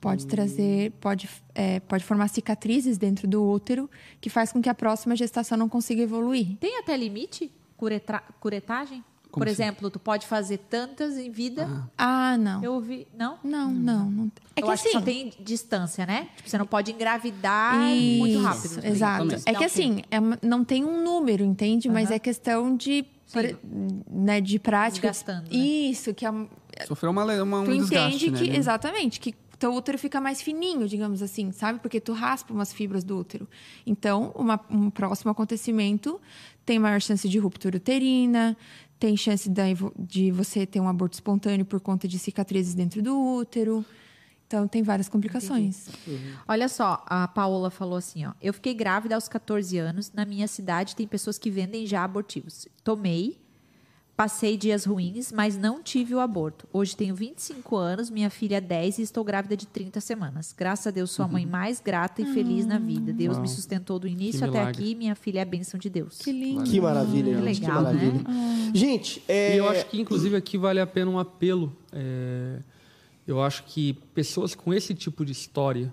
Pode 0.00 0.26
trazer, 0.26 0.92
pode, 0.92 1.28
é, 1.54 1.78
pode 1.80 2.02
formar 2.04 2.28
cicatrizes 2.28 2.96
dentro 2.96 3.28
do 3.28 3.46
útero, 3.46 3.88
que 4.22 4.30
faz 4.30 4.50
com 4.50 4.62
que 4.62 4.68
a 4.70 4.74
próxima 4.74 5.14
gestação 5.14 5.58
não 5.58 5.68
consiga 5.68 6.00
evoluir. 6.00 6.56
Tem 6.56 6.78
até 6.78 6.96
limite 6.96 7.52
curetra- 7.76 8.22
curetagem? 8.40 9.04
Por 9.30 9.46
exemplo, 9.46 9.90
tu 9.90 9.98
pode 9.98 10.26
fazer 10.26 10.58
tantas 10.58 11.18
em 11.18 11.30
vida. 11.30 11.68
Ah, 11.98 12.38
não. 12.38 12.62
Eu 12.64 12.74
ouvi. 12.74 13.06
Não? 13.14 13.38
Não, 13.42 13.70
não, 13.72 14.10
não. 14.10 14.32
É 14.56 14.60
eu 14.60 14.64
que 14.64 14.70
acho 14.70 14.82
assim. 14.82 14.88
que 14.90 14.92
só 14.92 15.00
tem 15.02 15.32
distância, 15.40 16.06
né? 16.06 16.28
Tipo, 16.36 16.48
você 16.48 16.56
não 16.56 16.66
pode 16.66 16.92
engravidar 16.92 17.74
Isso, 17.94 18.18
muito 18.18 18.38
rápido. 18.40 18.86
Exato. 18.86 19.34
É 19.44 19.52
que 19.52 19.64
assim, 19.64 20.02
é 20.10 20.18
não 20.46 20.64
tem 20.64 20.84
um 20.84 21.02
número, 21.02 21.44
entende? 21.44 21.88
Mas 21.90 22.06
Aham. 22.06 22.14
é 22.14 22.18
questão 22.18 22.76
de, 22.76 23.04
por- 23.32 23.58
né, 24.10 24.40
de 24.40 24.58
prática. 24.58 25.08
Desgastando, 25.08 25.50
né? 25.50 25.56
Isso, 25.56 26.12
que 26.14 26.24
é, 26.26 26.86
Sofreu 26.86 27.10
uma, 27.10 27.24
uma, 27.42 27.60
um 27.60 27.64
tu 27.64 27.72
desgaste, 27.76 28.16
entende 28.16 28.30
né? 28.30 28.38
que 28.38 28.44
Ele- 28.44 28.56
exatamente 28.56 29.20
que 29.20 29.34
teu 29.58 29.72
útero 29.72 29.96
fica 29.98 30.20
mais 30.20 30.42
fininho, 30.42 30.86
digamos 30.88 31.22
assim, 31.22 31.52
sabe? 31.52 31.78
Porque 31.78 32.00
tu 32.00 32.12
raspa 32.12 32.52
umas 32.52 32.72
fibras 32.72 33.04
do 33.04 33.16
útero. 33.16 33.48
Então, 33.86 34.32
uma- 34.34 34.60
um 34.70 34.90
próximo 34.90 35.30
acontecimento 35.30 36.20
tem 36.66 36.78
maior 36.78 37.00
chance 37.00 37.28
de 37.28 37.38
ruptura 37.38 37.76
uterina, 37.76 38.56
tem 38.98 39.16
chance 39.16 39.50
evo- 39.70 39.92
de 39.98 40.30
você 40.30 40.66
ter 40.66 40.80
um 40.80 40.88
aborto 40.88 41.14
espontâneo 41.14 41.64
por 41.64 41.80
conta 41.80 42.06
de 42.08 42.18
cicatrizes 42.18 42.74
dentro 42.74 43.00
do 43.02 43.18
útero. 43.18 43.84
Então, 44.54 44.68
tem 44.68 44.84
várias 44.84 45.08
complicações. 45.08 45.88
Olha 46.46 46.68
só, 46.68 47.02
a 47.06 47.26
Paola 47.26 47.70
falou 47.70 47.96
assim, 47.96 48.24
ó. 48.24 48.32
Eu 48.40 48.54
fiquei 48.54 48.72
grávida 48.72 49.16
aos 49.16 49.26
14 49.28 49.76
anos. 49.78 50.12
Na 50.14 50.24
minha 50.24 50.46
cidade 50.46 50.94
tem 50.94 51.08
pessoas 51.08 51.38
que 51.38 51.50
vendem 51.50 51.84
já 51.88 52.04
abortivos. 52.04 52.68
Tomei, 52.84 53.40
passei 54.16 54.56
dias 54.56 54.84
ruins, 54.84 55.32
mas 55.32 55.58
não 55.58 55.82
tive 55.82 56.14
o 56.14 56.20
aborto. 56.20 56.68
Hoje 56.72 56.94
tenho 56.96 57.16
25 57.16 57.74
anos, 57.74 58.10
minha 58.10 58.30
filha 58.30 58.58
é 58.58 58.60
10 58.60 58.98
e 58.98 59.02
estou 59.02 59.24
grávida 59.24 59.56
de 59.56 59.66
30 59.66 60.00
semanas. 60.00 60.54
Graças 60.56 60.86
a 60.86 60.90
Deus 60.92 61.10
sou 61.10 61.24
a 61.24 61.28
mãe 61.28 61.44
mais 61.44 61.80
grata 61.80 62.22
e 62.22 62.26
feliz 62.32 62.64
na 62.64 62.78
vida. 62.78 63.12
Deus 63.12 63.36
me 63.38 63.48
sustentou 63.48 63.98
do 63.98 64.06
início 64.06 64.46
até 64.48 64.62
aqui. 64.62 64.94
Minha 64.94 65.16
filha 65.16 65.40
é 65.40 65.42
a 65.42 65.44
bênção 65.44 65.80
de 65.80 65.90
Deus. 65.90 66.18
Que 66.18 66.30
lindo. 66.30 66.62
Que 66.62 66.80
maravilha, 66.80 67.34
Que 67.36 67.42
gente. 67.42 67.60
legal, 67.60 67.78
que 67.78 67.82
maravilha. 67.82 68.22
né? 68.22 68.70
Gente, 68.72 69.20
é... 69.26 69.56
E 69.56 69.58
eu 69.58 69.68
acho 69.68 69.84
que, 69.86 70.00
inclusive, 70.00 70.36
aqui 70.36 70.56
vale 70.56 70.78
a 70.78 70.86
pena 70.86 71.10
um 71.10 71.18
apelo. 71.18 71.76
É, 71.92 72.60
eu 73.26 73.42
acho 73.42 73.64
que 73.64 73.94
pessoas 74.14 74.54
com 74.54 74.72
esse 74.72 74.94
tipo 74.94 75.24
de 75.24 75.32
história 75.32 75.92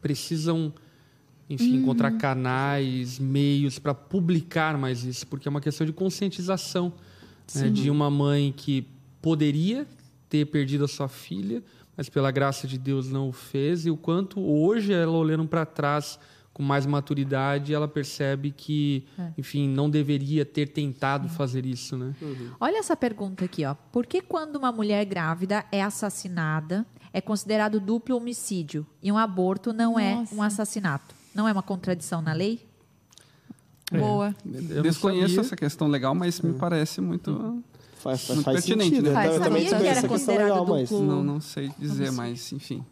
precisam, 0.00 0.72
enfim, 1.48 1.76
encontrar 1.76 2.12
canais, 2.12 3.18
meios 3.18 3.78
para 3.78 3.92
publicar 3.92 4.78
mais 4.78 5.04
isso, 5.04 5.26
porque 5.26 5.48
é 5.48 5.50
uma 5.50 5.60
questão 5.60 5.86
de 5.86 5.92
conscientização 5.92 6.92
né, 7.54 7.68
de 7.68 7.90
uma 7.90 8.10
mãe 8.10 8.54
que 8.56 8.86
poderia 9.20 9.86
ter 10.28 10.46
perdido 10.46 10.84
a 10.84 10.88
sua 10.88 11.08
filha, 11.08 11.62
mas 11.96 12.08
pela 12.08 12.30
graça 12.30 12.66
de 12.66 12.78
Deus 12.78 13.10
não 13.10 13.28
o 13.28 13.32
fez, 13.32 13.84
e 13.84 13.90
o 13.90 13.96
quanto 13.96 14.40
hoje 14.40 14.92
ela 14.92 15.12
olhando 15.12 15.46
para 15.46 15.66
trás 15.66 16.18
com 16.60 16.64
mais 16.66 16.84
maturidade, 16.84 17.72
ela 17.72 17.88
percebe 17.88 18.50
que, 18.50 19.06
enfim, 19.38 19.66
não 19.66 19.88
deveria 19.88 20.44
ter 20.44 20.68
tentado 20.68 21.26
fazer 21.26 21.64
isso, 21.64 21.96
né? 21.96 22.14
Olha 22.60 22.76
essa 22.76 22.94
pergunta 22.94 23.46
aqui, 23.46 23.64
ó. 23.64 23.74
Por 23.90 24.04
que 24.04 24.20
quando 24.20 24.56
uma 24.56 24.70
mulher 24.70 25.06
grávida 25.06 25.64
é 25.72 25.82
assassinada, 25.82 26.84
é 27.14 27.20
considerado 27.22 27.80
duplo 27.80 28.14
homicídio 28.14 28.86
e 29.02 29.10
um 29.10 29.16
aborto 29.16 29.72
não 29.72 29.98
é 29.98 30.16
Nossa. 30.16 30.34
um 30.34 30.42
assassinato? 30.42 31.14
Não 31.34 31.48
é 31.48 31.52
uma 31.52 31.62
contradição 31.62 32.20
na 32.20 32.34
lei? 32.34 32.60
Boa. 33.90 34.34
Eu 34.68 34.82
Desconheço 34.82 35.28
sabia. 35.36 35.40
essa 35.40 35.56
questão 35.56 35.88
legal, 35.88 36.14
mas 36.14 36.42
me 36.42 36.52
parece 36.52 37.00
muito. 37.00 37.64
Faz, 37.96 38.20
faz, 38.26 38.28
Muito 38.36 38.44
faz 38.44 38.56
pertinente, 38.58 38.96
sentido. 38.96 39.04
né? 39.04 39.10
Então, 39.12 39.22
Faz. 39.22 39.34
eu 39.36 39.42
também 39.42 39.68
Sabia 39.68 39.78
que 39.92 39.98
era 39.98 40.08
questão 40.08 40.34
legal, 40.36 40.58
considerado 40.58 40.68
mas... 40.68 40.90
duplo. 40.90 41.06
Não, 41.06 41.24
não 41.24 41.40
sei 41.40 41.70
dizer, 41.78 42.12
mas 42.12 42.52
enfim. 42.52 42.84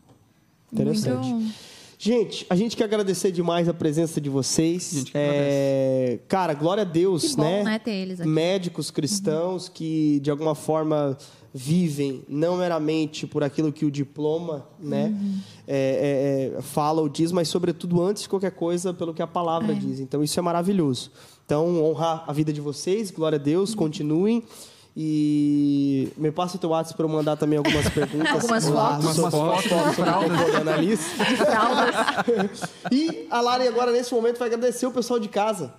Interessante. 0.72 1.26
Muito- 1.28 1.77
Gente, 2.00 2.46
a 2.48 2.54
gente 2.54 2.76
quer 2.76 2.84
agradecer 2.84 3.32
demais 3.32 3.68
a 3.68 3.74
presença 3.74 4.20
de 4.20 4.30
vocês. 4.30 4.92
A 4.92 4.98
gente 4.98 5.10
que 5.10 5.18
É, 5.18 6.20
Cara, 6.28 6.54
glória 6.54 6.82
a 6.82 6.84
Deus, 6.84 7.30
Que 7.30 7.36
bom, 7.36 7.42
né? 7.42 7.64
né, 7.64 7.78
ter 7.80 7.90
eles 7.90 8.20
aqui. 8.20 8.28
Médicos 8.30 8.88
cristãos 8.92 9.68
que, 9.68 10.20
de 10.20 10.30
alguma 10.30 10.54
forma, 10.54 11.18
vivem 11.52 12.22
não 12.28 12.56
meramente 12.56 13.26
por 13.26 13.42
aquilo 13.42 13.72
que 13.72 13.84
o 13.84 13.90
diploma 13.90 14.64
né, 14.78 15.12
é, 15.66 16.52
é, 16.54 16.58
é, 16.58 16.62
fala 16.62 17.00
ou 17.00 17.08
diz, 17.08 17.32
mas, 17.32 17.48
sobretudo, 17.48 18.00
antes 18.00 18.22
de 18.22 18.28
qualquer 18.28 18.52
coisa, 18.52 18.94
pelo 18.94 19.12
que 19.12 19.20
a 19.20 19.26
palavra 19.26 19.74
diz. 19.74 19.98
Então, 19.98 20.22
isso 20.22 20.38
é 20.38 20.42
maravilhoso. 20.42 21.10
Então, 21.44 21.82
honrar 21.82 22.22
a 22.28 22.32
vida 22.32 22.52
de 22.52 22.60
vocês, 22.60 23.10
glória 23.10 23.36
a 23.36 23.42
Deus, 23.42 23.74
continuem. 23.74 24.44
E 25.00 26.12
me 26.16 26.32
passa 26.32 26.56
o 26.56 26.58
teu 26.58 26.70
WhatsApp 26.70 26.96
para 26.96 27.06
eu 27.06 27.08
mandar 27.08 27.36
também 27.36 27.56
algumas 27.56 27.86
perguntas. 27.94 28.32
Algumas 28.32 28.68
fotos. 28.68 29.06
Algumas 29.06 29.16
fotos 29.16 29.64
sobre 29.94 30.10
o 30.10 30.14
cocô 30.14 30.50
da 30.52 30.58
Annalise. 30.58 31.04
E 32.90 33.28
a 33.30 33.40
Lari 33.40 33.68
agora, 33.68 33.92
nesse 33.92 34.12
momento, 34.12 34.40
vai 34.40 34.48
agradecer 34.48 34.86
o 34.86 34.90
pessoal 34.90 35.20
de 35.20 35.28
casa. 35.28 35.72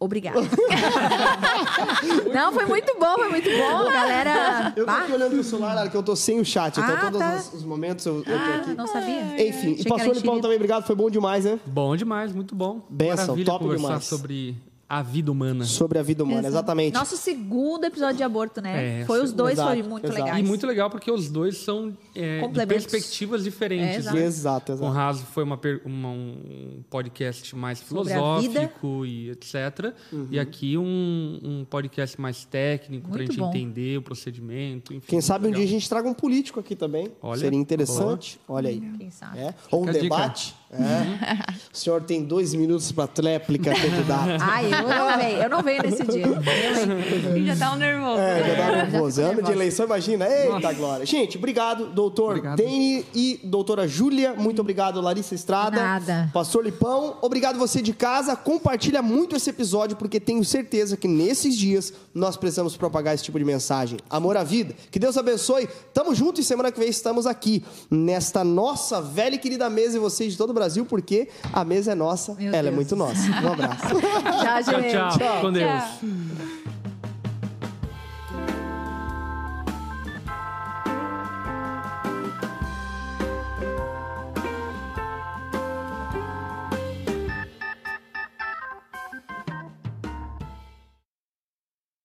Obrigada. 0.00 0.40
Não, 2.32 2.52
foi 2.52 2.64
muito 2.64 2.96
bom, 2.98 3.14
foi 3.14 3.28
muito 3.28 3.50
bom, 3.50 3.84
galera. 3.92 4.72
Eu 4.74 4.86
tô 4.86 4.90
aqui 4.90 5.12
olhando 5.12 5.30
pro 5.32 5.44
celular, 5.44 5.74
Lara, 5.74 5.90
que 5.90 5.96
eu 5.96 6.02
tô 6.02 6.16
sem 6.16 6.40
o 6.40 6.44
chat. 6.44 6.78
Então, 6.80 6.94
Ah, 6.94 7.00
todos 7.00 7.18
tá. 7.18 7.36
os, 7.36 7.54
os 7.54 7.64
momentos 7.64 8.06
eu, 8.06 8.16
eu 8.18 8.24
tô 8.24 8.30
ah, 8.32 8.56
aqui. 8.56 8.74
não 8.74 8.86
sabia. 8.86 9.20
Enfim, 9.48 9.72
Achei 9.72 9.74
e 9.74 9.80
era 9.80 9.82
Lipão 9.82 9.96
enxerido. 9.98 10.40
também, 10.40 10.56
obrigado. 10.56 10.86
Foi 10.86 10.96
bom 10.96 11.10
demais, 11.10 11.44
né? 11.44 11.58
Bom 11.66 11.94
demais, 11.96 12.32
muito 12.32 12.54
bom. 12.54 12.80
Benção, 12.88 13.36
top 13.44 13.64
conversar 13.64 13.86
demais. 13.86 14.04
sobre 14.04 14.56
a 14.88 15.02
vida 15.02 15.32
humana. 15.32 15.64
Sobre 15.64 15.98
a 15.98 16.02
vida 16.02 16.22
humana, 16.22 16.46
exatamente. 16.46 16.94
Nosso 16.94 17.16
segundo 17.16 17.84
episódio 17.84 18.16
de 18.18 18.22
aborto, 18.22 18.60
né? 18.60 19.00
É, 19.00 19.04
foi 19.04 19.22
os 19.22 19.32
dois, 19.32 19.54
exato, 19.54 19.70
foi 19.72 19.82
muito 19.82 20.04
exato. 20.06 20.22
legais. 20.22 20.38
E 20.44 20.48
muito 20.48 20.66
legal 20.66 20.88
porque 20.88 21.10
os 21.10 21.28
dois 21.28 21.56
são 21.58 21.96
é, 22.14 22.40
perspectivas 22.66 23.42
diferentes. 23.42 23.86
É, 23.86 23.96
exato. 23.98 24.16
né? 24.16 24.24
Exato, 24.24 24.66
Com 24.66 24.78
exato. 24.78 24.92
Raso 24.92 25.24
foi 25.24 25.42
uma, 25.42 25.58
uma- 25.84 26.10
um 26.10 26.84
podcast 26.88 27.56
mais 27.56 27.80
filosófico 27.80 29.04
e 29.04 29.30
etc. 29.30 29.92
Uhum. 30.12 30.28
E 30.30 30.38
aqui 30.38 30.78
um, 30.78 31.40
um 31.42 31.64
podcast 31.68 32.20
mais 32.20 32.44
técnico 32.44 33.10
para 33.10 33.22
a 33.22 33.26
gente 33.26 33.38
bom. 33.38 33.48
entender 33.48 33.98
o 33.98 34.02
procedimento. 34.02 34.94
Enfim, 34.94 35.06
Quem 35.08 35.20
sabe 35.20 35.46
um 35.46 35.48
legal. 35.48 35.60
dia 35.60 35.68
a 35.68 35.72
gente 35.72 35.88
traga 35.88 36.08
um 36.08 36.14
político 36.14 36.60
aqui 36.60 36.76
também. 36.76 37.10
Olha, 37.20 37.40
Seria 37.40 37.58
interessante. 37.58 38.38
Olha 38.48 38.68
aí. 38.68 38.80
Quem 38.98 39.10
sabe? 39.10 39.38
É. 39.38 39.54
Ou 39.70 39.84
um 39.84 39.88
a 39.88 39.92
dica. 39.92 40.34
É. 40.82 41.56
O 41.72 41.76
senhor 41.76 42.02
tem 42.02 42.22
dois 42.24 42.54
minutos 42.54 42.90
para 42.92 43.06
tréplica, 43.06 43.74
candidato. 43.74 44.30
Ai, 44.40 44.66
eu 44.72 44.88
não 44.88 45.18
venho, 45.18 45.42
eu 45.42 45.50
não 45.50 45.62
venho 45.62 45.82
nesse 45.82 46.04
dia. 46.04 46.26
Eu? 46.26 47.46
Já 47.46 47.54
dá 47.54 47.72
um 47.72 47.76
nervoso. 47.76 48.20
É, 48.20 48.38
já 48.38 48.54
dá 48.54 48.66
já 48.66 48.76
nervoso. 48.86 49.20
fico 49.20 49.32
Ano 49.32 49.42
de 49.42 49.52
eleição, 49.52 49.86
imagina. 49.86 50.26
Eita, 50.28 50.72
glória. 50.72 51.06
Gente, 51.06 51.36
obrigado, 51.36 51.86
doutor 51.86 52.30
Obrigado. 52.30 52.56
Dene 52.56 53.04
e 53.14 53.40
doutora 53.44 53.86
Júlia. 53.86 54.34
Muito 54.34 54.60
obrigado, 54.60 55.00
Larissa 55.00 55.34
Estrada. 55.34 55.76
Nada. 55.76 56.30
Pastor 56.32 56.64
Lipão. 56.64 57.18
Obrigado 57.20 57.58
você 57.58 57.82
de 57.82 57.92
casa. 57.92 58.34
Compartilha 58.36 59.02
muito 59.02 59.36
esse 59.36 59.50
episódio, 59.50 59.96
porque 59.96 60.18
tenho 60.18 60.44
certeza 60.44 60.96
que 60.96 61.08
nesses 61.08 61.56
dias 61.56 61.92
nós 62.14 62.36
precisamos 62.36 62.76
propagar 62.76 63.14
esse 63.14 63.24
tipo 63.24 63.38
de 63.38 63.44
mensagem. 63.44 63.98
Amor 64.08 64.36
à 64.36 64.44
vida. 64.44 64.74
Que 64.90 64.98
Deus 64.98 65.16
abençoe. 65.16 65.68
Tamo 65.92 66.14
junto 66.14 66.40
e 66.40 66.44
semana 66.44 66.72
que 66.72 66.78
vem 66.78 66.88
estamos 66.88 67.26
aqui 67.26 67.62
nesta 67.90 68.42
nossa 68.42 69.00
velha 69.00 69.34
e 69.34 69.38
querida 69.38 69.68
mesa 69.68 69.96
e 69.96 70.00
vocês 70.00 70.32
de 70.32 70.38
todo 70.38 70.50
o 70.50 70.54
Brasil, 70.54 70.65
porque 70.84 71.28
a 71.52 71.64
mesa 71.64 71.92
é 71.92 71.94
nossa, 71.94 72.34
Meu 72.34 72.48
ela 72.48 72.56
é 72.56 72.62
Deus. 72.62 72.74
muito 72.74 72.96
nossa. 72.96 73.30
Um 73.30 73.52
abraço. 73.52 73.86
Tchau, 74.00 74.82
Tchau, 74.82 75.18
tchau. 75.18 75.40
Com 75.40 75.52
Deus. 75.52 75.70
Tchau. 76.00 76.65